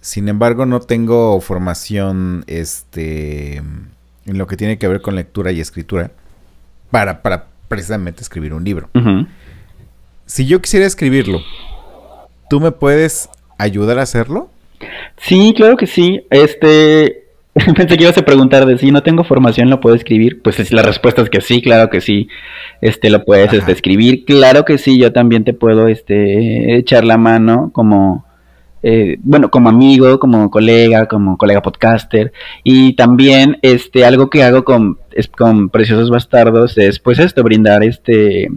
Sin 0.00 0.28
embargo, 0.28 0.66
no 0.66 0.80
tengo 0.80 1.40
formación 1.40 2.44
este, 2.46 3.62
en 4.26 4.38
lo 4.38 4.46
que 4.46 4.56
tiene 4.56 4.78
que 4.78 4.88
ver 4.88 5.00
con 5.00 5.14
lectura 5.16 5.52
y 5.52 5.60
escritura 5.60 6.10
para, 6.90 7.22
para 7.22 7.46
precisamente 7.68 8.22
escribir 8.22 8.54
un 8.54 8.64
libro. 8.64 8.88
Si 10.26 10.46
yo 10.46 10.60
quisiera 10.62 10.86
escribirlo, 10.86 11.40
¿tú 12.48 12.60
me 12.60 12.70
puedes 12.72 13.28
ayudar 13.58 13.98
a 13.98 14.02
hacerlo? 14.02 14.50
Sí, 15.18 15.52
claro 15.56 15.76
que 15.76 15.86
sí. 15.86 16.22
Este, 16.30 17.24
pensé 17.76 17.96
que 17.96 18.04
ibas 18.04 18.18
a 18.18 18.24
preguntar 18.24 18.64
de 18.66 18.78
si 18.78 18.90
no 18.90 19.02
tengo 19.02 19.24
formación, 19.24 19.70
¿lo 19.70 19.80
puedo 19.80 19.94
escribir? 19.94 20.40
Pues 20.42 20.58
es- 20.60 20.72
la 20.72 20.82
respuesta 20.82 21.22
es 21.22 21.30
que 21.30 21.40
sí, 21.40 21.60
claro 21.62 21.90
que 21.90 22.00
sí. 22.00 22.28
Este, 22.80 23.10
lo 23.10 23.24
puedes 23.24 23.52
este, 23.52 23.72
escribir. 23.72 24.24
Claro 24.24 24.64
que 24.64 24.78
sí, 24.78 24.98
yo 24.98 25.12
también 25.12 25.44
te 25.44 25.52
puedo 25.52 25.88
este, 25.88 26.76
echar 26.76 27.04
la 27.04 27.16
mano 27.18 27.70
como, 27.72 28.23
eh, 28.86 29.16
bueno, 29.22 29.50
como 29.50 29.70
amigo, 29.70 30.18
como 30.18 30.50
colega, 30.50 31.08
como 31.08 31.38
colega 31.38 31.62
podcaster. 31.62 32.34
Y 32.62 32.92
también, 32.96 33.58
este, 33.62 34.04
algo 34.04 34.28
que 34.28 34.42
hago 34.42 34.62
con, 34.62 34.98
es, 35.10 35.26
con 35.26 35.70
Preciosos 35.70 36.10
Bastardos 36.10 36.76
es, 36.76 36.98
pues 36.98 37.18
esto, 37.18 37.42
brindar, 37.42 37.82
este, 37.82 38.48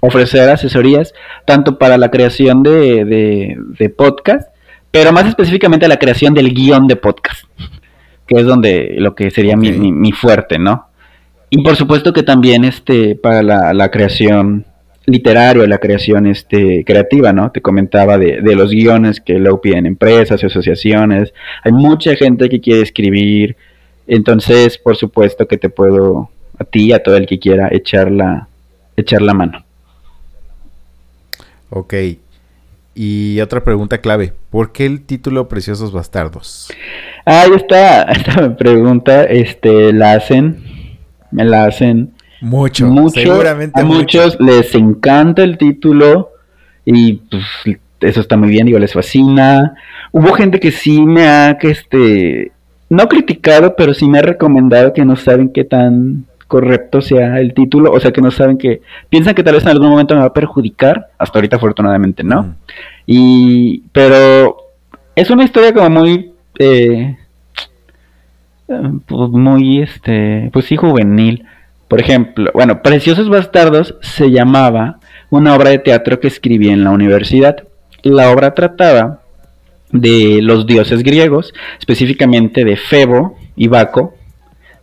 ofrecer 0.00 0.48
asesorías, 0.48 1.12
tanto 1.44 1.78
para 1.78 1.98
la 1.98 2.10
creación 2.10 2.62
de, 2.62 3.04
de, 3.04 3.58
de 3.78 3.90
podcast, 3.90 4.48
pero 4.90 5.12
más 5.12 5.26
específicamente 5.26 5.86
la 5.86 5.98
creación 5.98 6.32
del 6.32 6.54
guion 6.54 6.88
de 6.88 6.96
podcast, 6.96 7.44
que 8.26 8.40
es 8.40 8.46
donde 8.46 8.94
lo 8.96 9.14
que 9.14 9.30
sería 9.30 9.54
mi, 9.54 9.70
mi, 9.72 9.92
mi 9.92 10.12
fuerte, 10.12 10.58
¿no? 10.58 10.88
Y 11.50 11.62
por 11.62 11.76
supuesto 11.76 12.14
que 12.14 12.22
también 12.22 12.64
este 12.64 13.16
para 13.16 13.42
la, 13.42 13.74
la 13.74 13.90
creación 13.90 14.64
literaria, 15.06 15.66
la 15.66 15.78
creación 15.78 16.26
este 16.26 16.84
creativa, 16.84 17.32
¿no? 17.32 17.50
Te 17.50 17.60
comentaba 17.60 18.18
de, 18.18 18.40
de 18.40 18.56
los 18.56 18.70
guiones 18.70 19.20
que 19.20 19.38
luego 19.38 19.60
piden 19.60 19.86
empresas 19.86 20.42
y 20.42 20.46
asociaciones. 20.46 21.32
Hay 21.62 21.72
mucha 21.72 22.14
gente 22.16 22.48
que 22.48 22.60
quiere 22.60 22.82
escribir. 22.82 23.56
Entonces, 24.06 24.78
por 24.78 24.96
supuesto 24.96 25.46
que 25.46 25.58
te 25.58 25.68
puedo 25.68 26.30
a 26.58 26.64
ti, 26.64 26.92
a 26.92 27.02
todo 27.02 27.16
el 27.16 27.26
que 27.26 27.38
quiera 27.38 27.68
echar 27.70 28.10
la 28.10 28.48
echar 28.96 29.22
la 29.22 29.34
mano. 29.34 29.64
Ok. 31.70 31.94
Y 32.94 33.40
otra 33.40 33.64
pregunta 33.64 33.98
clave. 33.98 34.32
¿Por 34.50 34.72
qué 34.72 34.86
el 34.86 35.02
título 35.02 35.48
Preciosos 35.48 35.92
Bastardos? 35.92 36.72
Ahí 37.24 37.50
está, 37.56 38.02
esta 38.12 38.56
pregunta, 38.56 39.24
este, 39.24 39.92
la 39.92 40.12
hacen, 40.12 40.62
me 41.32 41.44
la 41.44 41.64
hacen 41.64 42.13
Mucho. 42.44 42.86
mucho, 42.86 43.20
seguramente 43.20 43.80
a 43.80 43.84
mucho. 43.84 43.98
muchos 43.98 44.36
les 44.38 44.74
encanta 44.74 45.42
el 45.42 45.56
título 45.56 46.32
y 46.84 47.14
pues 47.14 47.42
eso 48.00 48.20
está 48.20 48.36
muy 48.36 48.50
bien, 48.50 48.66
digo, 48.66 48.78
les 48.78 48.92
fascina. 48.92 49.74
Hubo 50.12 50.32
gente 50.34 50.60
que 50.60 50.70
sí 50.70 51.00
me 51.00 51.26
ha, 51.26 51.56
que 51.58 51.70
este, 51.70 52.52
no 52.90 53.08
criticado, 53.08 53.74
pero 53.76 53.94
sí 53.94 54.06
me 54.08 54.18
ha 54.18 54.22
recomendado 54.22 54.92
que 54.92 55.06
no 55.06 55.16
saben 55.16 55.50
qué 55.50 55.64
tan 55.64 56.26
correcto 56.46 57.00
sea 57.00 57.40
el 57.40 57.54
título, 57.54 57.90
o 57.92 57.98
sea 57.98 58.12
que 58.12 58.20
no 58.20 58.30
saben 58.30 58.58
que, 58.58 58.82
piensan 59.08 59.34
que 59.34 59.42
tal 59.42 59.54
vez 59.54 59.62
en 59.64 59.70
algún 59.70 59.88
momento 59.88 60.14
me 60.14 60.20
va 60.20 60.26
a 60.26 60.32
perjudicar, 60.34 61.08
hasta 61.16 61.38
ahorita 61.38 61.56
afortunadamente 61.56 62.22
no. 62.22 62.42
Mm. 62.42 62.54
Y, 63.06 63.82
pero 63.92 64.56
es 65.16 65.30
una 65.30 65.44
historia 65.44 65.72
como 65.72 65.88
muy, 65.88 66.32
eh, 66.58 67.16
pues 68.66 69.30
muy, 69.30 69.80
este, 69.80 70.50
pues 70.52 70.66
sí, 70.66 70.76
juvenil. 70.76 71.46
Por 71.88 72.00
ejemplo, 72.00 72.50
bueno, 72.54 72.82
Preciosos 72.82 73.28
Bastardos 73.28 73.96
se 74.00 74.30
llamaba 74.30 74.98
una 75.30 75.54
obra 75.54 75.70
de 75.70 75.78
teatro 75.78 76.20
que 76.20 76.28
escribí 76.28 76.68
en 76.68 76.84
la 76.84 76.90
universidad. 76.90 77.56
La 78.02 78.30
obra 78.30 78.54
trataba 78.54 79.20
de 79.90 80.40
los 80.42 80.66
dioses 80.66 81.02
griegos, 81.02 81.54
específicamente 81.78 82.64
de 82.64 82.76
Febo 82.76 83.36
y 83.56 83.68
Baco. 83.68 84.14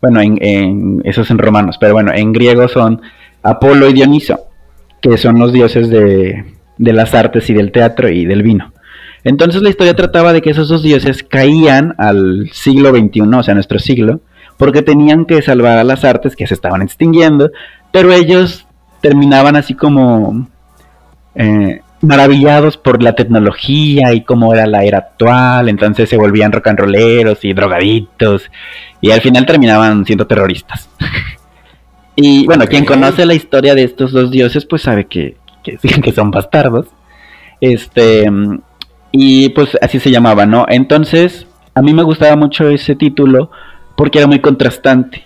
Bueno, 0.00 0.20
en, 0.20 0.38
en, 0.40 1.02
eso 1.04 1.22
es 1.22 1.30
en 1.30 1.38
romanos, 1.38 1.76
pero 1.78 1.92
bueno, 1.92 2.12
en 2.14 2.32
griego 2.32 2.66
son 2.68 3.02
Apolo 3.42 3.88
y 3.88 3.92
Dioniso, 3.92 4.46
que 5.00 5.16
son 5.16 5.38
los 5.38 5.52
dioses 5.52 5.90
de, 5.90 6.44
de 6.78 6.92
las 6.92 7.14
artes 7.14 7.48
y 7.50 7.54
del 7.54 7.72
teatro 7.72 8.08
y 8.08 8.24
del 8.24 8.42
vino. 8.42 8.72
Entonces 9.24 9.62
la 9.62 9.70
historia 9.70 9.94
trataba 9.94 10.32
de 10.32 10.42
que 10.42 10.50
esos 10.50 10.68
dos 10.68 10.82
dioses 10.82 11.22
caían 11.22 11.94
al 11.98 12.50
siglo 12.52 12.90
XXI, 12.90 13.20
o 13.20 13.42
sea, 13.42 13.54
nuestro 13.54 13.78
siglo, 13.78 14.20
porque 14.62 14.82
tenían 14.82 15.24
que 15.24 15.42
salvar 15.42 15.76
a 15.78 15.82
las 15.82 16.04
artes 16.04 16.36
que 16.36 16.46
se 16.46 16.54
estaban 16.54 16.82
extinguiendo, 16.82 17.50
pero 17.90 18.12
ellos 18.12 18.64
terminaban 19.00 19.56
así 19.56 19.74
como 19.74 20.46
eh, 21.34 21.80
maravillados 22.00 22.76
por 22.76 23.02
la 23.02 23.16
tecnología 23.16 24.14
y 24.14 24.22
cómo 24.22 24.54
era 24.54 24.68
la 24.68 24.84
era 24.84 24.98
actual, 24.98 25.68
entonces 25.68 26.08
se 26.08 26.16
volvían 26.16 26.52
rock 26.52 26.68
and 26.68 26.78
rolleros 26.78 27.44
y 27.44 27.52
drogaditos, 27.52 28.52
y 29.00 29.10
al 29.10 29.20
final 29.20 29.46
terminaban 29.46 30.06
siendo 30.06 30.28
terroristas. 30.28 30.88
y 32.14 32.46
bueno, 32.46 32.64
quien 32.68 32.84
conoce 32.84 33.26
la 33.26 33.34
historia 33.34 33.74
de 33.74 33.82
estos 33.82 34.12
dos 34.12 34.30
dioses, 34.30 34.64
pues 34.64 34.82
sabe 34.82 35.06
que, 35.06 35.38
que, 35.64 35.76
que 36.04 36.12
son 36.12 36.30
bastardos. 36.30 36.86
Este, 37.60 38.30
y 39.10 39.48
pues 39.48 39.76
así 39.82 39.98
se 39.98 40.12
llamaba, 40.12 40.46
¿no? 40.46 40.66
Entonces, 40.68 41.48
a 41.74 41.82
mí 41.82 41.92
me 41.92 42.04
gustaba 42.04 42.36
mucho 42.36 42.68
ese 42.68 42.94
título 42.94 43.50
porque 43.96 44.18
era 44.18 44.26
muy 44.26 44.40
contrastante. 44.40 45.24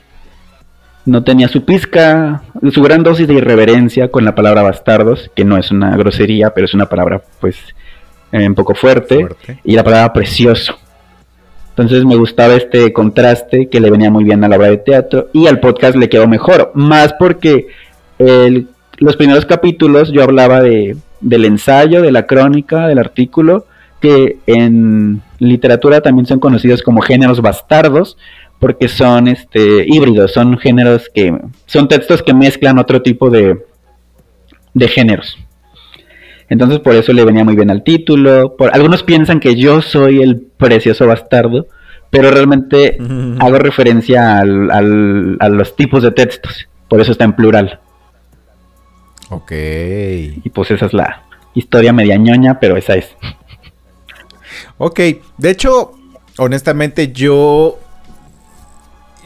No 1.04 1.22
tenía 1.22 1.48
su 1.48 1.64
pizca, 1.64 2.42
su 2.72 2.82
gran 2.82 3.02
dosis 3.02 3.28
de 3.28 3.34
irreverencia 3.34 4.10
con 4.10 4.24
la 4.24 4.34
palabra 4.34 4.62
bastardos, 4.62 5.30
que 5.34 5.44
no 5.44 5.56
es 5.56 5.70
una 5.70 5.96
grosería, 5.96 6.50
pero 6.50 6.64
es 6.64 6.74
una 6.74 6.86
palabra 6.86 7.22
pues 7.40 7.56
un 8.32 8.54
poco 8.54 8.74
fuerte, 8.74 9.20
fuerte, 9.20 9.60
y 9.64 9.76
la 9.76 9.84
palabra 9.84 10.12
precioso. 10.12 10.76
Entonces 11.70 12.04
me 12.04 12.16
gustaba 12.16 12.54
este 12.54 12.92
contraste 12.92 13.68
que 13.68 13.80
le 13.80 13.90
venía 13.90 14.10
muy 14.10 14.24
bien 14.24 14.42
a 14.42 14.48
la 14.48 14.56
obra 14.56 14.68
de 14.68 14.78
teatro 14.78 15.28
y 15.32 15.46
al 15.46 15.60
podcast 15.60 15.94
le 15.96 16.08
quedó 16.08 16.26
mejor, 16.26 16.72
más 16.74 17.12
porque 17.12 17.68
el, 18.18 18.68
los 18.96 19.16
primeros 19.16 19.44
capítulos 19.44 20.10
yo 20.10 20.22
hablaba 20.22 20.60
de, 20.60 20.96
del 21.20 21.44
ensayo, 21.44 22.02
de 22.02 22.12
la 22.12 22.26
crónica, 22.26 22.88
del 22.88 22.98
artículo, 22.98 23.66
que 24.00 24.38
en 24.46 25.22
literatura 25.38 26.00
también 26.00 26.26
son 26.26 26.38
conocidos 26.38 26.82
como 26.82 27.02
géneros 27.02 27.42
bastardos, 27.42 28.16
porque 28.58 28.88
son 28.88 29.28
este 29.28 29.84
híbridos, 29.86 30.32
son 30.32 30.58
géneros 30.58 31.10
que 31.12 31.36
son 31.66 31.88
textos 31.88 32.22
que 32.22 32.34
mezclan 32.34 32.78
otro 32.78 33.02
tipo 33.02 33.30
de, 33.30 33.64
de 34.74 34.88
géneros. 34.88 35.38
Entonces 36.48 36.78
por 36.80 36.94
eso 36.94 37.12
le 37.12 37.24
venía 37.24 37.44
muy 37.44 37.56
bien 37.56 37.70
al 37.70 37.82
título. 37.82 38.56
Por, 38.56 38.74
algunos 38.74 39.02
piensan 39.02 39.40
que 39.40 39.56
yo 39.56 39.82
soy 39.82 40.22
el 40.22 40.40
precioso 40.40 41.06
bastardo, 41.06 41.66
pero 42.10 42.30
realmente 42.30 42.98
hago 43.38 43.58
referencia 43.58 44.38
al, 44.38 44.70
al, 44.70 45.36
a 45.40 45.48
los 45.48 45.76
tipos 45.76 46.02
de 46.02 46.12
textos. 46.12 46.68
Por 46.88 47.00
eso 47.00 47.12
está 47.12 47.24
en 47.24 47.34
plural. 47.34 47.80
Ok. 49.30 49.52
Y 49.52 50.50
pues 50.50 50.70
esa 50.70 50.86
es 50.86 50.92
la 50.92 51.24
historia 51.54 51.92
media 51.92 52.16
ñoña, 52.16 52.60
pero 52.60 52.76
esa 52.76 52.94
es. 52.94 53.14
Ok, 54.78 55.00
de 55.38 55.50
hecho, 55.50 55.92
honestamente 56.38 57.12
yo 57.12 57.78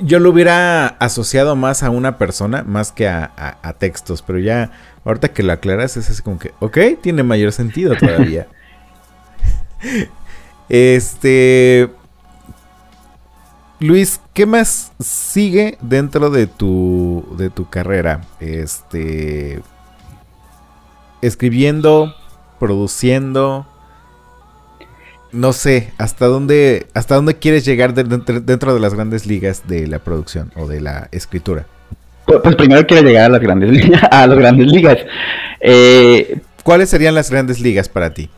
yo 0.02 0.18
lo 0.18 0.30
hubiera 0.30 0.86
asociado 0.86 1.56
más 1.56 1.82
a 1.82 1.90
una 1.90 2.18
persona 2.18 2.62
más 2.62 2.92
que 2.92 3.08
a, 3.08 3.30
a, 3.36 3.58
a, 3.62 3.72
textos, 3.74 4.22
pero 4.22 4.38
ya 4.38 4.70
ahorita 5.04 5.32
que 5.32 5.42
lo 5.42 5.52
aclaras 5.52 5.96
es 5.96 6.10
así 6.10 6.22
como 6.22 6.38
que, 6.38 6.52
ok, 6.60 6.78
tiene 7.00 7.22
mayor 7.22 7.52
sentido 7.52 7.94
todavía. 7.96 8.46
este... 10.68 11.90
Luis, 13.78 14.20
¿qué 14.34 14.44
más 14.44 14.92
sigue 15.00 15.78
dentro 15.80 16.28
de 16.28 16.46
tu, 16.46 17.26
de 17.38 17.50
tu 17.50 17.68
carrera? 17.68 18.20
Este... 18.40 19.62
Escribiendo, 21.22 22.14
produciendo, 22.58 23.66
no 25.32 25.52
sé, 25.52 25.92
hasta 25.98 26.26
dónde, 26.26 26.86
hasta 26.94 27.14
dónde 27.14 27.36
quieres 27.36 27.64
llegar 27.64 27.94
de, 27.94 28.04
de, 28.04 28.40
dentro 28.40 28.74
de 28.74 28.80
las 28.80 28.94
grandes 28.94 29.26
ligas 29.26 29.66
de 29.68 29.86
la 29.86 29.98
producción 29.98 30.52
o 30.56 30.66
de 30.66 30.80
la 30.80 31.08
escritura. 31.12 31.66
Pues, 32.26 32.40
pues 32.42 32.56
primero 32.56 32.86
quiero 32.86 33.06
llegar 33.06 33.24
a 33.24 33.28
las 33.30 33.40
grandes 33.40 33.70
ligas. 33.70 34.02
A 34.10 34.26
las 34.26 34.38
grandes 34.38 34.66
ligas. 34.66 34.98
Eh, 35.60 36.38
¿Cuáles 36.62 36.88
serían 36.88 37.14
las 37.14 37.30
grandes 37.30 37.60
ligas 37.60 37.88
para 37.88 38.14
ti? 38.14 38.28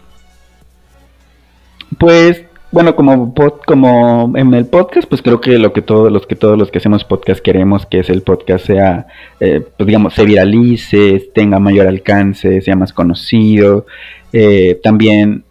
Pues 1.99 2.43
bueno, 2.71 2.97
como 2.97 3.35
como 3.67 4.33
en 4.35 4.55
el 4.55 4.65
podcast, 4.65 5.07
pues 5.07 5.21
creo 5.21 5.43
que 5.43 5.59
lo 5.59 5.75
que 5.75 5.83
todos 5.83 6.11
los 6.11 6.27
que 6.27 6.37
todos 6.37 6.57
los 6.57 6.71
que 6.71 6.79
hacemos 6.79 7.05
podcast 7.05 7.43
queremos 7.43 7.85
que 7.85 8.01
es 8.01 8.09
el 8.09 8.23
podcast 8.23 8.65
sea, 8.67 9.07
eh, 9.41 9.63
pues 9.77 9.87
digamos, 9.87 10.15
se 10.15 10.25
viralice, 10.25 11.31
tenga 11.35 11.59
mayor 11.59 11.87
alcance, 11.87 12.63
sea 12.63 12.77
más 12.77 12.95
conocido. 12.95 13.87
Eh, 14.33 14.81
también 14.83 15.45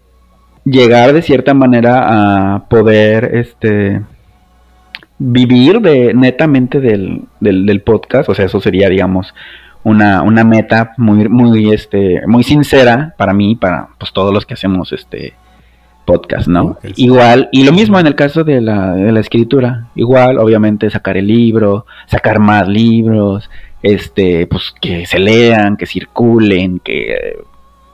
llegar 0.66 1.14
de 1.14 1.22
cierta 1.22 1.54
manera 1.54 2.56
a 2.56 2.70
poder 2.70 3.32
este 3.36 4.02
vivir 5.24 5.82
de 5.82 6.14
netamente 6.16 6.80
del, 6.80 7.22
del, 7.40 7.66
del, 7.66 7.82
podcast, 7.82 8.28
o 8.30 8.34
sea, 8.34 8.46
eso 8.46 8.60
sería, 8.60 8.90
digamos, 8.90 9.36
una, 9.84 10.24
una 10.24 10.44
meta 10.44 10.94
muy, 10.98 11.30
muy, 11.30 11.72
este, 11.72 12.22
muy 12.26 12.44
sincera 12.44 13.14
para 13.18 13.34
mí, 13.34 13.56
para 13.56 13.90
pues 14.00 14.12
todos 14.14 14.34
los 14.34 14.48
que 14.48 14.56
hacemos 14.56 14.92
este 14.92 15.34
podcast, 16.06 16.48
¿no? 16.48 16.64
Okay. 16.64 16.94
Igual, 16.96 17.50
y 17.52 17.64
lo 17.64 17.72
mismo 17.72 18.00
en 18.00 18.08
el 18.08 18.16
caso 18.16 18.44
de 18.44 18.62
la, 18.62 18.94
de 18.94 19.12
la 19.12 19.20
escritura, 19.20 19.90
igual, 19.94 20.40
obviamente, 20.40 20.90
sacar 20.90 21.18
el 21.18 21.28
libro, 21.28 21.86
sacar 22.08 22.40
más 22.40 22.68
libros, 22.68 23.48
este, 23.84 24.48
pues 24.48 24.74
que 24.82 25.06
se 25.06 25.20
lean, 25.20 25.78
que 25.78 25.86
circulen, 25.86 26.80
que 26.80 27.38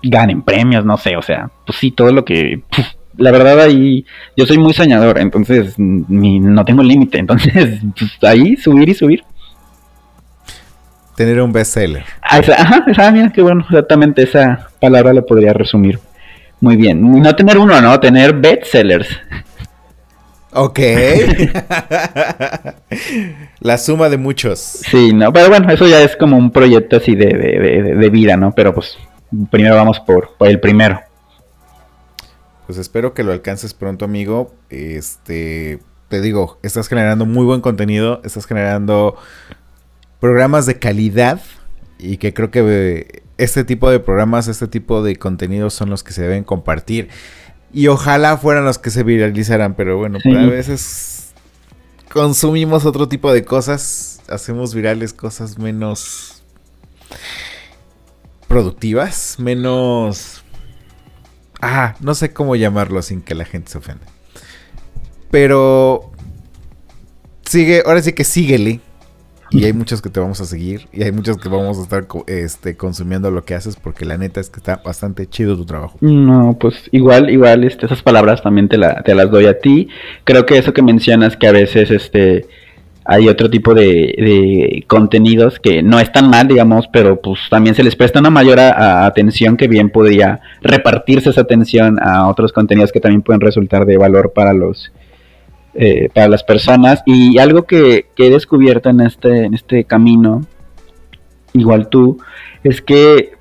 ganen 0.03 0.41
premios, 0.41 0.85
no 0.85 0.97
sé, 0.97 1.15
o 1.17 1.21
sea, 1.21 1.49
pues 1.65 1.77
sí, 1.77 1.91
todo 1.91 2.11
lo 2.11 2.23
que... 2.25 2.61
Puf, 2.69 2.85
la 3.17 3.31
verdad 3.31 3.59
ahí 3.61 4.05
yo 4.35 4.45
soy 4.45 4.59
muy 4.59 4.73
soñador, 4.73 5.17
entonces 5.17 5.73
ni, 5.77 6.39
no 6.39 6.63
tengo 6.63 6.83
límite, 6.83 7.17
entonces 7.19 7.79
pues, 7.97 8.11
ahí 8.21 8.55
subir 8.55 8.89
y 8.89 8.93
subir. 8.93 9.23
Tener 11.15 11.41
un 11.41 11.51
bestseller. 11.51 12.03
Ah, 12.21 12.37
esa, 12.37 12.53
ajá, 12.53 12.83
esa, 12.87 13.11
mira, 13.11 13.31
qué 13.31 13.41
bueno, 13.41 13.61
exactamente 13.61 14.21
esa 14.21 14.69
palabra 14.79 15.13
lo 15.13 15.25
podría 15.25 15.51
resumir 15.51 15.99
muy 16.59 16.75
bien. 16.75 17.21
No 17.21 17.35
tener 17.35 17.57
uno, 17.57 17.79
no, 17.81 17.99
tener 17.99 18.33
bestsellers. 18.33 19.07
Ok. 20.53 20.79
La 23.59 23.77
suma 23.77 24.09
de 24.09 24.17
muchos. 24.17 24.59
Sí, 24.59 25.13
no, 25.13 25.31
pero 25.31 25.49
bueno, 25.49 25.71
eso 25.71 25.85
ya 25.87 26.01
es 26.01 26.15
como 26.15 26.37
un 26.37 26.51
proyecto 26.51 26.97
así 26.97 27.15
de, 27.15 27.27
de, 27.27 27.59
de, 27.59 27.95
de 27.95 28.09
vida, 28.09 28.37
¿no? 28.37 28.53
Pero 28.55 28.73
pues 28.73 28.97
primero 29.49 29.75
vamos 29.75 29.99
por, 29.99 30.35
por, 30.37 30.47
el 30.47 30.59
primero. 30.59 31.01
Pues 32.65 32.77
espero 32.77 33.13
que 33.13 33.23
lo 33.23 33.31
alcances 33.31 33.73
pronto, 33.73 34.05
amigo. 34.05 34.53
Este, 34.69 35.79
te 36.09 36.21
digo, 36.21 36.59
estás 36.63 36.87
generando 36.87 37.25
muy 37.25 37.45
buen 37.45 37.61
contenido, 37.61 38.21
estás 38.23 38.45
generando 38.45 39.15
programas 40.19 40.65
de 40.65 40.79
calidad 40.79 41.41
y 41.99 42.17
que 42.17 42.33
creo 42.33 42.51
que 42.51 43.23
este 43.37 43.63
tipo 43.63 43.89
de 43.89 43.99
programas, 43.99 44.47
este 44.47 44.67
tipo 44.67 45.03
de 45.03 45.15
contenidos 45.15 45.73
son 45.73 45.89
los 45.89 46.03
que 46.03 46.13
se 46.13 46.23
deben 46.23 46.43
compartir. 46.43 47.09
Y 47.73 47.87
ojalá 47.87 48.37
fueran 48.37 48.65
los 48.65 48.77
que 48.77 48.89
se 48.89 49.03
viralizaran, 49.03 49.75
pero 49.75 49.97
bueno, 49.97 50.19
sí. 50.21 50.35
a 50.35 50.45
veces 50.45 51.33
consumimos 52.11 52.85
otro 52.85 53.07
tipo 53.07 53.31
de 53.31 53.43
cosas, 53.43 54.21
hacemos 54.29 54.73
virales 54.73 55.13
cosas 55.13 55.57
menos 55.57 56.41
productivas, 58.47 59.35
menos... 59.39 60.43
Ah, 61.61 61.95
no 61.99 62.13
sé 62.13 62.33
cómo 62.33 62.55
llamarlo 62.55 63.01
sin 63.01 63.21
que 63.21 63.35
la 63.35 63.45
gente 63.45 63.71
se 63.71 63.77
ofenda. 63.77 64.05
Pero... 65.31 66.11
Sigue, 67.43 67.83
ahora 67.85 68.01
sí 68.01 68.13
que 68.13 68.23
síguele. 68.23 68.81
Y 69.49 69.63
hay 69.63 69.71
muchos 69.71 70.01
que 70.01 70.09
te 70.09 70.19
vamos 70.19 70.41
a 70.41 70.45
seguir. 70.45 70.87
Y 70.91 71.03
hay 71.03 71.11
muchos 71.11 71.37
que 71.37 71.47
vamos 71.47 71.79
a 71.79 71.83
estar 71.83 72.05
este, 72.27 72.75
consumiendo 72.75 73.31
lo 73.31 73.45
que 73.45 73.55
haces. 73.55 73.77
Porque 73.77 74.05
la 74.05 74.17
neta 74.17 74.41
es 74.41 74.49
que 74.49 74.59
está 74.59 74.81
bastante 74.83 75.27
chido 75.27 75.55
tu 75.55 75.65
trabajo. 75.65 75.97
No, 76.01 76.57
pues 76.59 76.75
igual, 76.91 77.29
igual, 77.29 77.63
este, 77.63 77.85
esas 77.85 78.01
palabras 78.01 78.43
también 78.43 78.67
te, 78.67 78.77
te 79.05 79.15
las 79.15 79.31
doy 79.31 79.45
a 79.45 79.59
ti. 79.59 79.87
Creo 80.25 80.45
que 80.45 80.57
eso 80.57 80.73
que 80.73 80.81
mencionas 80.81 81.37
que 81.37 81.47
a 81.47 81.53
veces 81.53 81.91
este 81.91 82.45
hay 83.07 83.29
otro 83.29 83.49
tipo 83.49 83.73
de, 83.73 84.83
contenidos 84.87 85.59
que 85.59 85.81
no 85.81 85.99
están 85.99 86.29
mal, 86.29 86.47
digamos, 86.47 86.87
pero 86.91 87.21
pues 87.21 87.39
también 87.49 87.73
se 87.73 87.83
les 87.83 87.95
presta 87.95 88.19
una 88.19 88.29
mayor 88.29 88.59
a, 88.59 89.05
atención 89.05 89.55
que 89.55 89.67
bien 89.67 89.89
podría 89.89 90.41
repartirse 90.61 91.29
esa 91.29 91.41
atención 91.41 91.97
a 92.01 92.27
otros 92.27 92.51
contenidos 92.51 92.91
que 92.91 92.99
también 92.99 93.21
pueden 93.21 93.39
resultar 93.39 93.85
de 93.85 93.97
valor 93.97 94.33
para 94.33 94.53
los 94.53 94.91
eh, 95.73 96.09
para 96.13 96.27
las 96.27 96.43
personas. 96.43 97.01
Y 97.05 97.37
algo 97.37 97.63
que, 97.63 98.07
he 98.17 98.29
descubierto 98.29 98.89
en 98.89 99.01
este 99.01 99.45
en 99.45 99.53
este 99.53 99.85
camino 99.85 100.41
igual 101.53 101.87
tú 101.87 102.19
es 102.63 102.81
que 102.81 103.31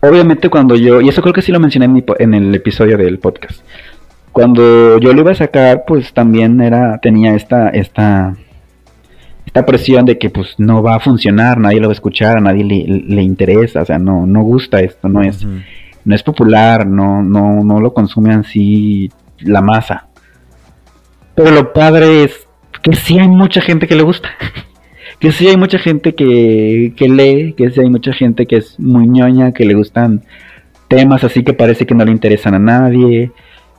obviamente 0.00 0.50
cuando 0.50 0.76
yo, 0.76 1.00
y 1.00 1.08
eso 1.08 1.22
creo 1.22 1.32
que 1.32 1.42
sí 1.42 1.52
lo 1.52 1.60
mencioné 1.60 1.86
en, 1.86 1.92
mi 1.94 2.04
en 2.18 2.34
el 2.34 2.54
episodio 2.54 2.98
del 2.98 3.18
podcast, 3.18 3.62
cuando 4.32 4.98
yo 4.98 5.14
lo 5.14 5.22
iba 5.22 5.30
a 5.30 5.34
sacar, 5.34 5.84
pues 5.86 6.12
también 6.12 6.60
era, 6.60 6.98
tenía 6.98 7.34
esta, 7.34 7.70
esta, 7.70 8.36
esta 9.46 9.64
presión 9.64 10.04
de 10.04 10.18
que 10.18 10.28
pues 10.28 10.54
no 10.58 10.82
va 10.82 10.96
a 10.96 11.00
funcionar, 11.00 11.58
nadie 11.58 11.80
lo 11.80 11.88
va 11.88 11.92
a 11.92 11.94
escuchar, 11.94 12.36
a 12.36 12.40
nadie 12.40 12.64
le, 12.64 12.84
le 12.86 13.22
interesa, 13.22 13.82
o 13.82 13.84
sea, 13.84 13.98
no, 13.98 14.26
no 14.26 14.42
gusta 14.42 14.80
esto, 14.80 15.08
no 15.08 15.22
es, 15.22 15.46
no 16.04 16.14
es 16.14 16.22
popular, 16.22 16.86
no, 16.86 17.22
no, 17.22 17.64
no 17.64 17.80
lo 17.80 17.94
consume 17.94 18.34
así 18.34 19.10
la 19.40 19.62
masa. 19.62 20.08
Pero 21.34 21.50
lo 21.50 21.72
padre 21.72 22.24
es 22.24 22.46
que 22.82 22.94
sí 22.94 23.18
hay 23.18 23.28
mucha 23.28 23.60
gente 23.60 23.86
que 23.86 23.94
le 23.94 24.02
gusta. 24.02 24.30
que 25.20 25.32
sí 25.32 25.48
hay 25.48 25.56
mucha 25.56 25.78
gente 25.78 26.14
que, 26.14 26.92
que 26.96 27.08
lee, 27.08 27.54
que 27.54 27.70
sí 27.70 27.80
hay 27.80 27.90
mucha 27.90 28.12
gente 28.12 28.46
que 28.46 28.56
es 28.56 28.78
muy 28.78 29.08
ñoña, 29.08 29.52
que 29.52 29.64
le 29.64 29.74
gustan 29.74 30.22
temas 30.88 31.24
así 31.24 31.42
que 31.42 31.52
parece 31.52 31.86
que 31.86 31.94
no 31.94 32.04
le 32.04 32.12
interesan 32.12 32.54
a 32.54 32.58
nadie, 32.58 33.32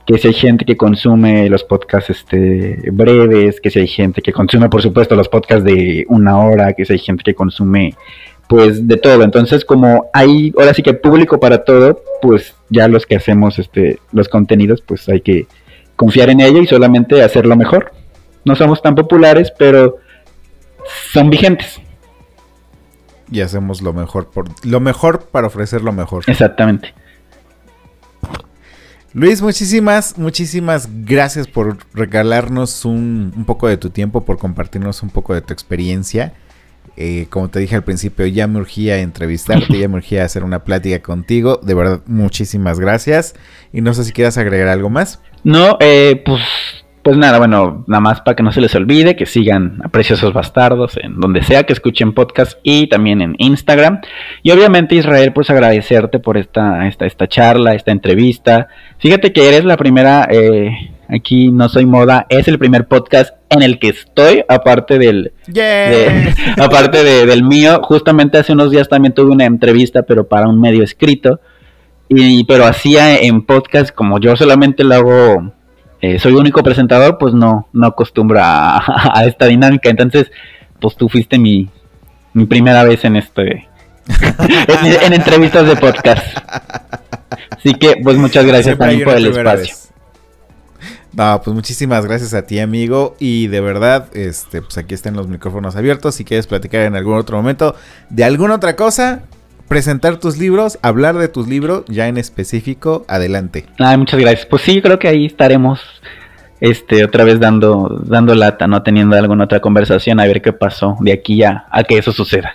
que 0.08 0.16
si 0.16 0.28
hay 0.28 0.32
gente 0.32 0.64
que 0.64 0.74
consume 0.74 1.50
los 1.50 1.64
podcasts 1.64 2.08
este, 2.08 2.80
breves, 2.90 3.60
que 3.60 3.70
si 3.70 3.80
hay 3.80 3.86
gente 3.86 4.22
que 4.22 4.32
consume 4.32 4.70
por 4.70 4.80
supuesto 4.80 5.14
los 5.14 5.28
podcasts 5.28 5.62
de 5.64 6.06
una 6.08 6.38
hora, 6.38 6.72
que 6.72 6.86
si 6.86 6.94
hay 6.94 6.98
gente 6.98 7.22
que 7.22 7.34
consume 7.34 7.94
pues 8.48 8.88
de 8.88 8.96
todo. 8.96 9.22
Entonces 9.22 9.66
como 9.66 10.08
hay 10.14 10.54
ahora 10.58 10.72
sí 10.72 10.82
que 10.82 10.94
público 10.94 11.38
para 11.38 11.62
todo, 11.62 12.00
pues 12.22 12.54
ya 12.70 12.88
los 12.88 13.04
que 13.04 13.16
hacemos 13.16 13.58
este, 13.58 13.98
los 14.10 14.30
contenidos 14.30 14.80
pues 14.80 15.06
hay 15.10 15.20
que 15.20 15.46
confiar 15.94 16.30
en 16.30 16.40
ello 16.40 16.62
y 16.62 16.66
solamente 16.66 17.22
hacerlo 17.22 17.54
mejor. 17.54 17.92
No 18.46 18.56
somos 18.56 18.80
tan 18.80 18.94
populares, 18.94 19.52
pero 19.58 19.98
son 21.12 21.28
vigentes. 21.28 21.82
Y 23.30 23.42
hacemos 23.42 23.82
lo 23.82 23.92
mejor 23.92 24.30
por 24.30 24.46
lo 24.64 24.80
mejor 24.80 25.26
para 25.30 25.48
ofrecer 25.48 25.82
lo 25.82 25.92
mejor. 25.92 26.24
Exactamente. 26.28 26.94
Luis, 29.18 29.42
muchísimas, 29.42 30.16
muchísimas 30.16 30.88
gracias 31.04 31.48
por 31.48 31.76
regalarnos 31.92 32.84
un, 32.84 33.32
un 33.36 33.44
poco 33.46 33.66
de 33.66 33.76
tu 33.76 33.90
tiempo, 33.90 34.24
por 34.24 34.38
compartirnos 34.38 35.02
un 35.02 35.10
poco 35.10 35.34
de 35.34 35.40
tu 35.40 35.52
experiencia. 35.52 36.34
Eh, 36.96 37.26
como 37.28 37.48
te 37.48 37.58
dije 37.58 37.74
al 37.74 37.82
principio, 37.82 38.26
ya 38.26 38.46
me 38.46 38.60
urgía 38.60 39.00
entrevistarte, 39.00 39.76
ya 39.76 39.88
me 39.88 39.96
urgía 39.96 40.24
hacer 40.24 40.44
una 40.44 40.62
plática 40.62 41.02
contigo. 41.02 41.58
De 41.60 41.74
verdad, 41.74 42.00
muchísimas 42.06 42.78
gracias. 42.78 43.34
Y 43.72 43.80
no 43.80 43.92
sé 43.92 44.04
si 44.04 44.12
quieras 44.12 44.38
agregar 44.38 44.68
algo 44.68 44.88
más. 44.88 45.20
No, 45.42 45.76
eh, 45.80 46.22
pues, 46.24 46.40
pues 47.08 47.16
nada, 47.16 47.38
bueno, 47.38 47.84
nada 47.86 48.02
más 48.02 48.20
para 48.20 48.36
que 48.36 48.42
no 48.42 48.52
se 48.52 48.60
les 48.60 48.74
olvide 48.74 49.16
que 49.16 49.24
sigan 49.24 49.80
a 49.82 49.88
Preciosos 49.88 50.34
Bastardos 50.34 50.98
en 51.02 51.18
donde 51.18 51.42
sea 51.42 51.62
que 51.62 51.72
escuchen 51.72 52.12
podcast 52.12 52.58
y 52.62 52.86
también 52.86 53.22
en 53.22 53.34
Instagram. 53.38 54.02
Y 54.42 54.50
obviamente 54.50 54.94
Israel, 54.94 55.32
pues 55.32 55.48
agradecerte 55.48 56.18
por 56.18 56.36
esta, 56.36 56.86
esta, 56.86 57.06
esta 57.06 57.26
charla, 57.26 57.72
esta 57.72 57.92
entrevista. 57.92 58.68
Fíjate 58.98 59.32
que 59.32 59.48
eres 59.48 59.64
la 59.64 59.78
primera, 59.78 60.28
eh, 60.30 60.70
aquí 61.08 61.50
no 61.50 61.70
soy 61.70 61.86
moda, 61.86 62.26
es 62.28 62.46
el 62.46 62.58
primer 62.58 62.86
podcast 62.88 63.34
en 63.48 63.62
el 63.62 63.78
que 63.78 63.88
estoy, 63.88 64.44
aparte 64.46 64.98
del, 64.98 65.32
de- 65.46 66.34
aparte 66.62 67.02
de- 67.04 67.24
del 67.24 67.42
mío. 67.42 67.80
Justamente 67.84 68.36
hace 68.36 68.52
unos 68.52 68.70
días 68.70 68.86
también 68.90 69.14
tuve 69.14 69.30
una 69.32 69.46
entrevista, 69.46 70.02
pero 70.02 70.28
para 70.28 70.46
un 70.46 70.60
medio 70.60 70.82
escrito. 70.84 71.40
Y, 72.10 72.44
pero 72.44 72.66
hacía 72.66 73.16
en 73.18 73.46
podcast, 73.46 73.94
como 73.94 74.20
yo 74.20 74.36
solamente 74.36 74.84
lo 74.84 74.94
hago, 74.94 75.52
eh, 76.00 76.18
soy 76.18 76.34
único 76.34 76.62
presentador, 76.62 77.18
pues 77.18 77.34
no, 77.34 77.68
no 77.72 77.86
acostumbro 77.88 78.40
a, 78.40 78.78
a 79.18 79.24
esta 79.24 79.46
dinámica. 79.46 79.90
Entonces, 79.90 80.30
pues 80.80 80.96
tú 80.96 81.08
fuiste 81.08 81.38
mi, 81.38 81.68
mi 82.32 82.46
primera 82.46 82.84
vez 82.84 83.04
en 83.04 83.16
este, 83.16 83.68
en, 84.08 85.04
en 85.04 85.12
entrevistas 85.12 85.66
de 85.66 85.76
podcast. 85.76 86.38
Así 87.50 87.74
que, 87.74 87.96
pues 88.02 88.16
muchas 88.16 88.44
gracias 88.44 88.76
Siempre 88.76 88.86
también 88.86 89.04
por 89.04 89.16
el 89.16 89.26
espacio. 89.26 89.60
vez. 89.60 89.88
No, 91.12 91.40
pues 91.42 91.54
muchísimas 91.54 92.06
gracias 92.06 92.32
a 92.34 92.42
ti, 92.42 92.60
amigo. 92.60 93.16
Y 93.18 93.48
de 93.48 93.60
verdad, 93.60 94.06
este, 94.14 94.62
pues 94.62 94.78
aquí 94.78 94.94
están 94.94 95.16
los 95.16 95.26
micrófonos 95.26 95.74
abiertos. 95.74 96.14
Si 96.14 96.24
quieres 96.24 96.46
platicar 96.46 96.82
en 96.82 96.94
algún 96.94 97.18
otro 97.18 97.36
momento 97.36 97.74
de 98.08 98.24
alguna 98.24 98.54
otra 98.54 98.76
cosa, 98.76 99.22
presentar 99.68 100.18
tus 100.18 100.38
libros, 100.38 100.78
hablar 100.82 101.16
de 101.18 101.28
tus 101.28 101.46
libros, 101.46 101.84
ya 101.88 102.08
en 102.08 102.16
específico, 102.16 103.04
adelante. 103.08 103.66
Ay, 103.78 103.96
muchas 103.98 104.18
gracias. 104.18 104.46
Pues 104.46 104.62
sí, 104.62 104.80
creo 104.82 104.98
que 104.98 105.08
ahí 105.08 105.26
estaremos 105.26 105.80
este 106.60 107.04
otra 107.04 107.22
vez 107.24 107.38
dando 107.38 108.02
dando 108.04 108.34
lata, 108.34 108.66
no 108.66 108.82
teniendo 108.82 109.16
alguna 109.16 109.44
otra 109.44 109.60
conversación 109.60 110.18
a 110.18 110.26
ver 110.26 110.42
qué 110.42 110.52
pasó 110.52 110.96
de 111.00 111.12
aquí 111.12 111.42
a, 111.44 111.66
a 111.70 111.84
que 111.84 111.98
eso 111.98 112.12
suceda. 112.12 112.54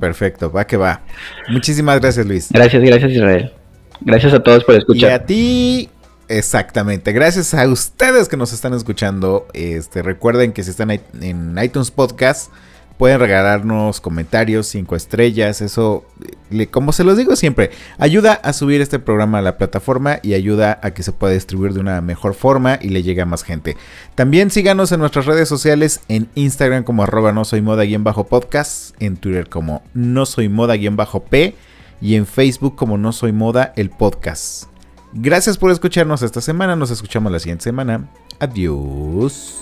Perfecto, 0.00 0.50
va 0.50 0.66
que 0.66 0.76
va. 0.76 1.00
Muchísimas 1.48 2.00
gracias, 2.00 2.26
Luis. 2.26 2.48
Gracias, 2.50 2.82
gracias 2.82 3.12
Israel. 3.12 3.52
Gracias 4.00 4.32
a 4.32 4.40
todos 4.42 4.64
por 4.64 4.74
Y 4.74 4.78
escuchar. 4.78 5.12
a 5.12 5.24
ti, 5.24 5.88
exactamente. 6.28 7.12
Gracias 7.12 7.54
a 7.54 7.68
ustedes 7.68 8.28
que 8.28 8.36
nos 8.36 8.52
están 8.52 8.74
escuchando. 8.74 9.46
Este, 9.52 10.02
recuerden 10.02 10.52
que 10.52 10.64
si 10.64 10.70
están 10.70 10.90
en 10.90 11.56
iTunes 11.62 11.92
Podcast, 11.92 12.50
pueden 13.02 13.18
regalarnos 13.18 14.00
comentarios, 14.00 14.68
cinco 14.68 14.94
estrellas. 14.94 15.60
Eso, 15.60 16.04
como 16.70 16.92
se 16.92 17.02
los 17.02 17.16
digo 17.16 17.34
siempre, 17.34 17.72
ayuda 17.98 18.34
a 18.34 18.52
subir 18.52 18.80
este 18.80 19.00
programa 19.00 19.38
a 19.38 19.42
la 19.42 19.56
plataforma 19.56 20.20
y 20.22 20.34
ayuda 20.34 20.78
a 20.84 20.92
que 20.92 21.02
se 21.02 21.10
pueda 21.10 21.34
distribuir 21.34 21.72
de 21.72 21.80
una 21.80 22.00
mejor 22.00 22.34
forma 22.34 22.78
y 22.80 22.90
le 22.90 23.02
llegue 23.02 23.22
a 23.22 23.26
más 23.26 23.42
gente. 23.42 23.76
También 24.14 24.52
síganos 24.52 24.92
en 24.92 25.00
nuestras 25.00 25.26
redes 25.26 25.48
sociales, 25.48 26.02
en 26.06 26.28
Instagram 26.36 26.84
como 26.84 27.02
arroba 27.02 27.32
no 27.32 27.44
soy 27.44 27.60
moda 27.60 27.82
bajo 27.98 28.28
podcast, 28.28 28.94
en 29.02 29.16
Twitter 29.16 29.48
como 29.48 29.82
no 29.94 30.24
soy 30.24 30.48
moda 30.48 30.74
bajo 30.92 31.24
p 31.24 31.56
y 32.00 32.14
en 32.14 32.24
Facebook 32.24 32.76
como 32.76 32.98
no 32.98 33.10
soy 33.10 33.32
moda 33.32 33.72
el 33.74 33.90
podcast. 33.90 34.66
Gracias 35.12 35.58
por 35.58 35.72
escucharnos 35.72 36.22
esta 36.22 36.40
semana, 36.40 36.76
nos 36.76 36.92
escuchamos 36.92 37.32
la 37.32 37.40
siguiente 37.40 37.64
semana. 37.64 38.08
Adiós. 38.38 39.58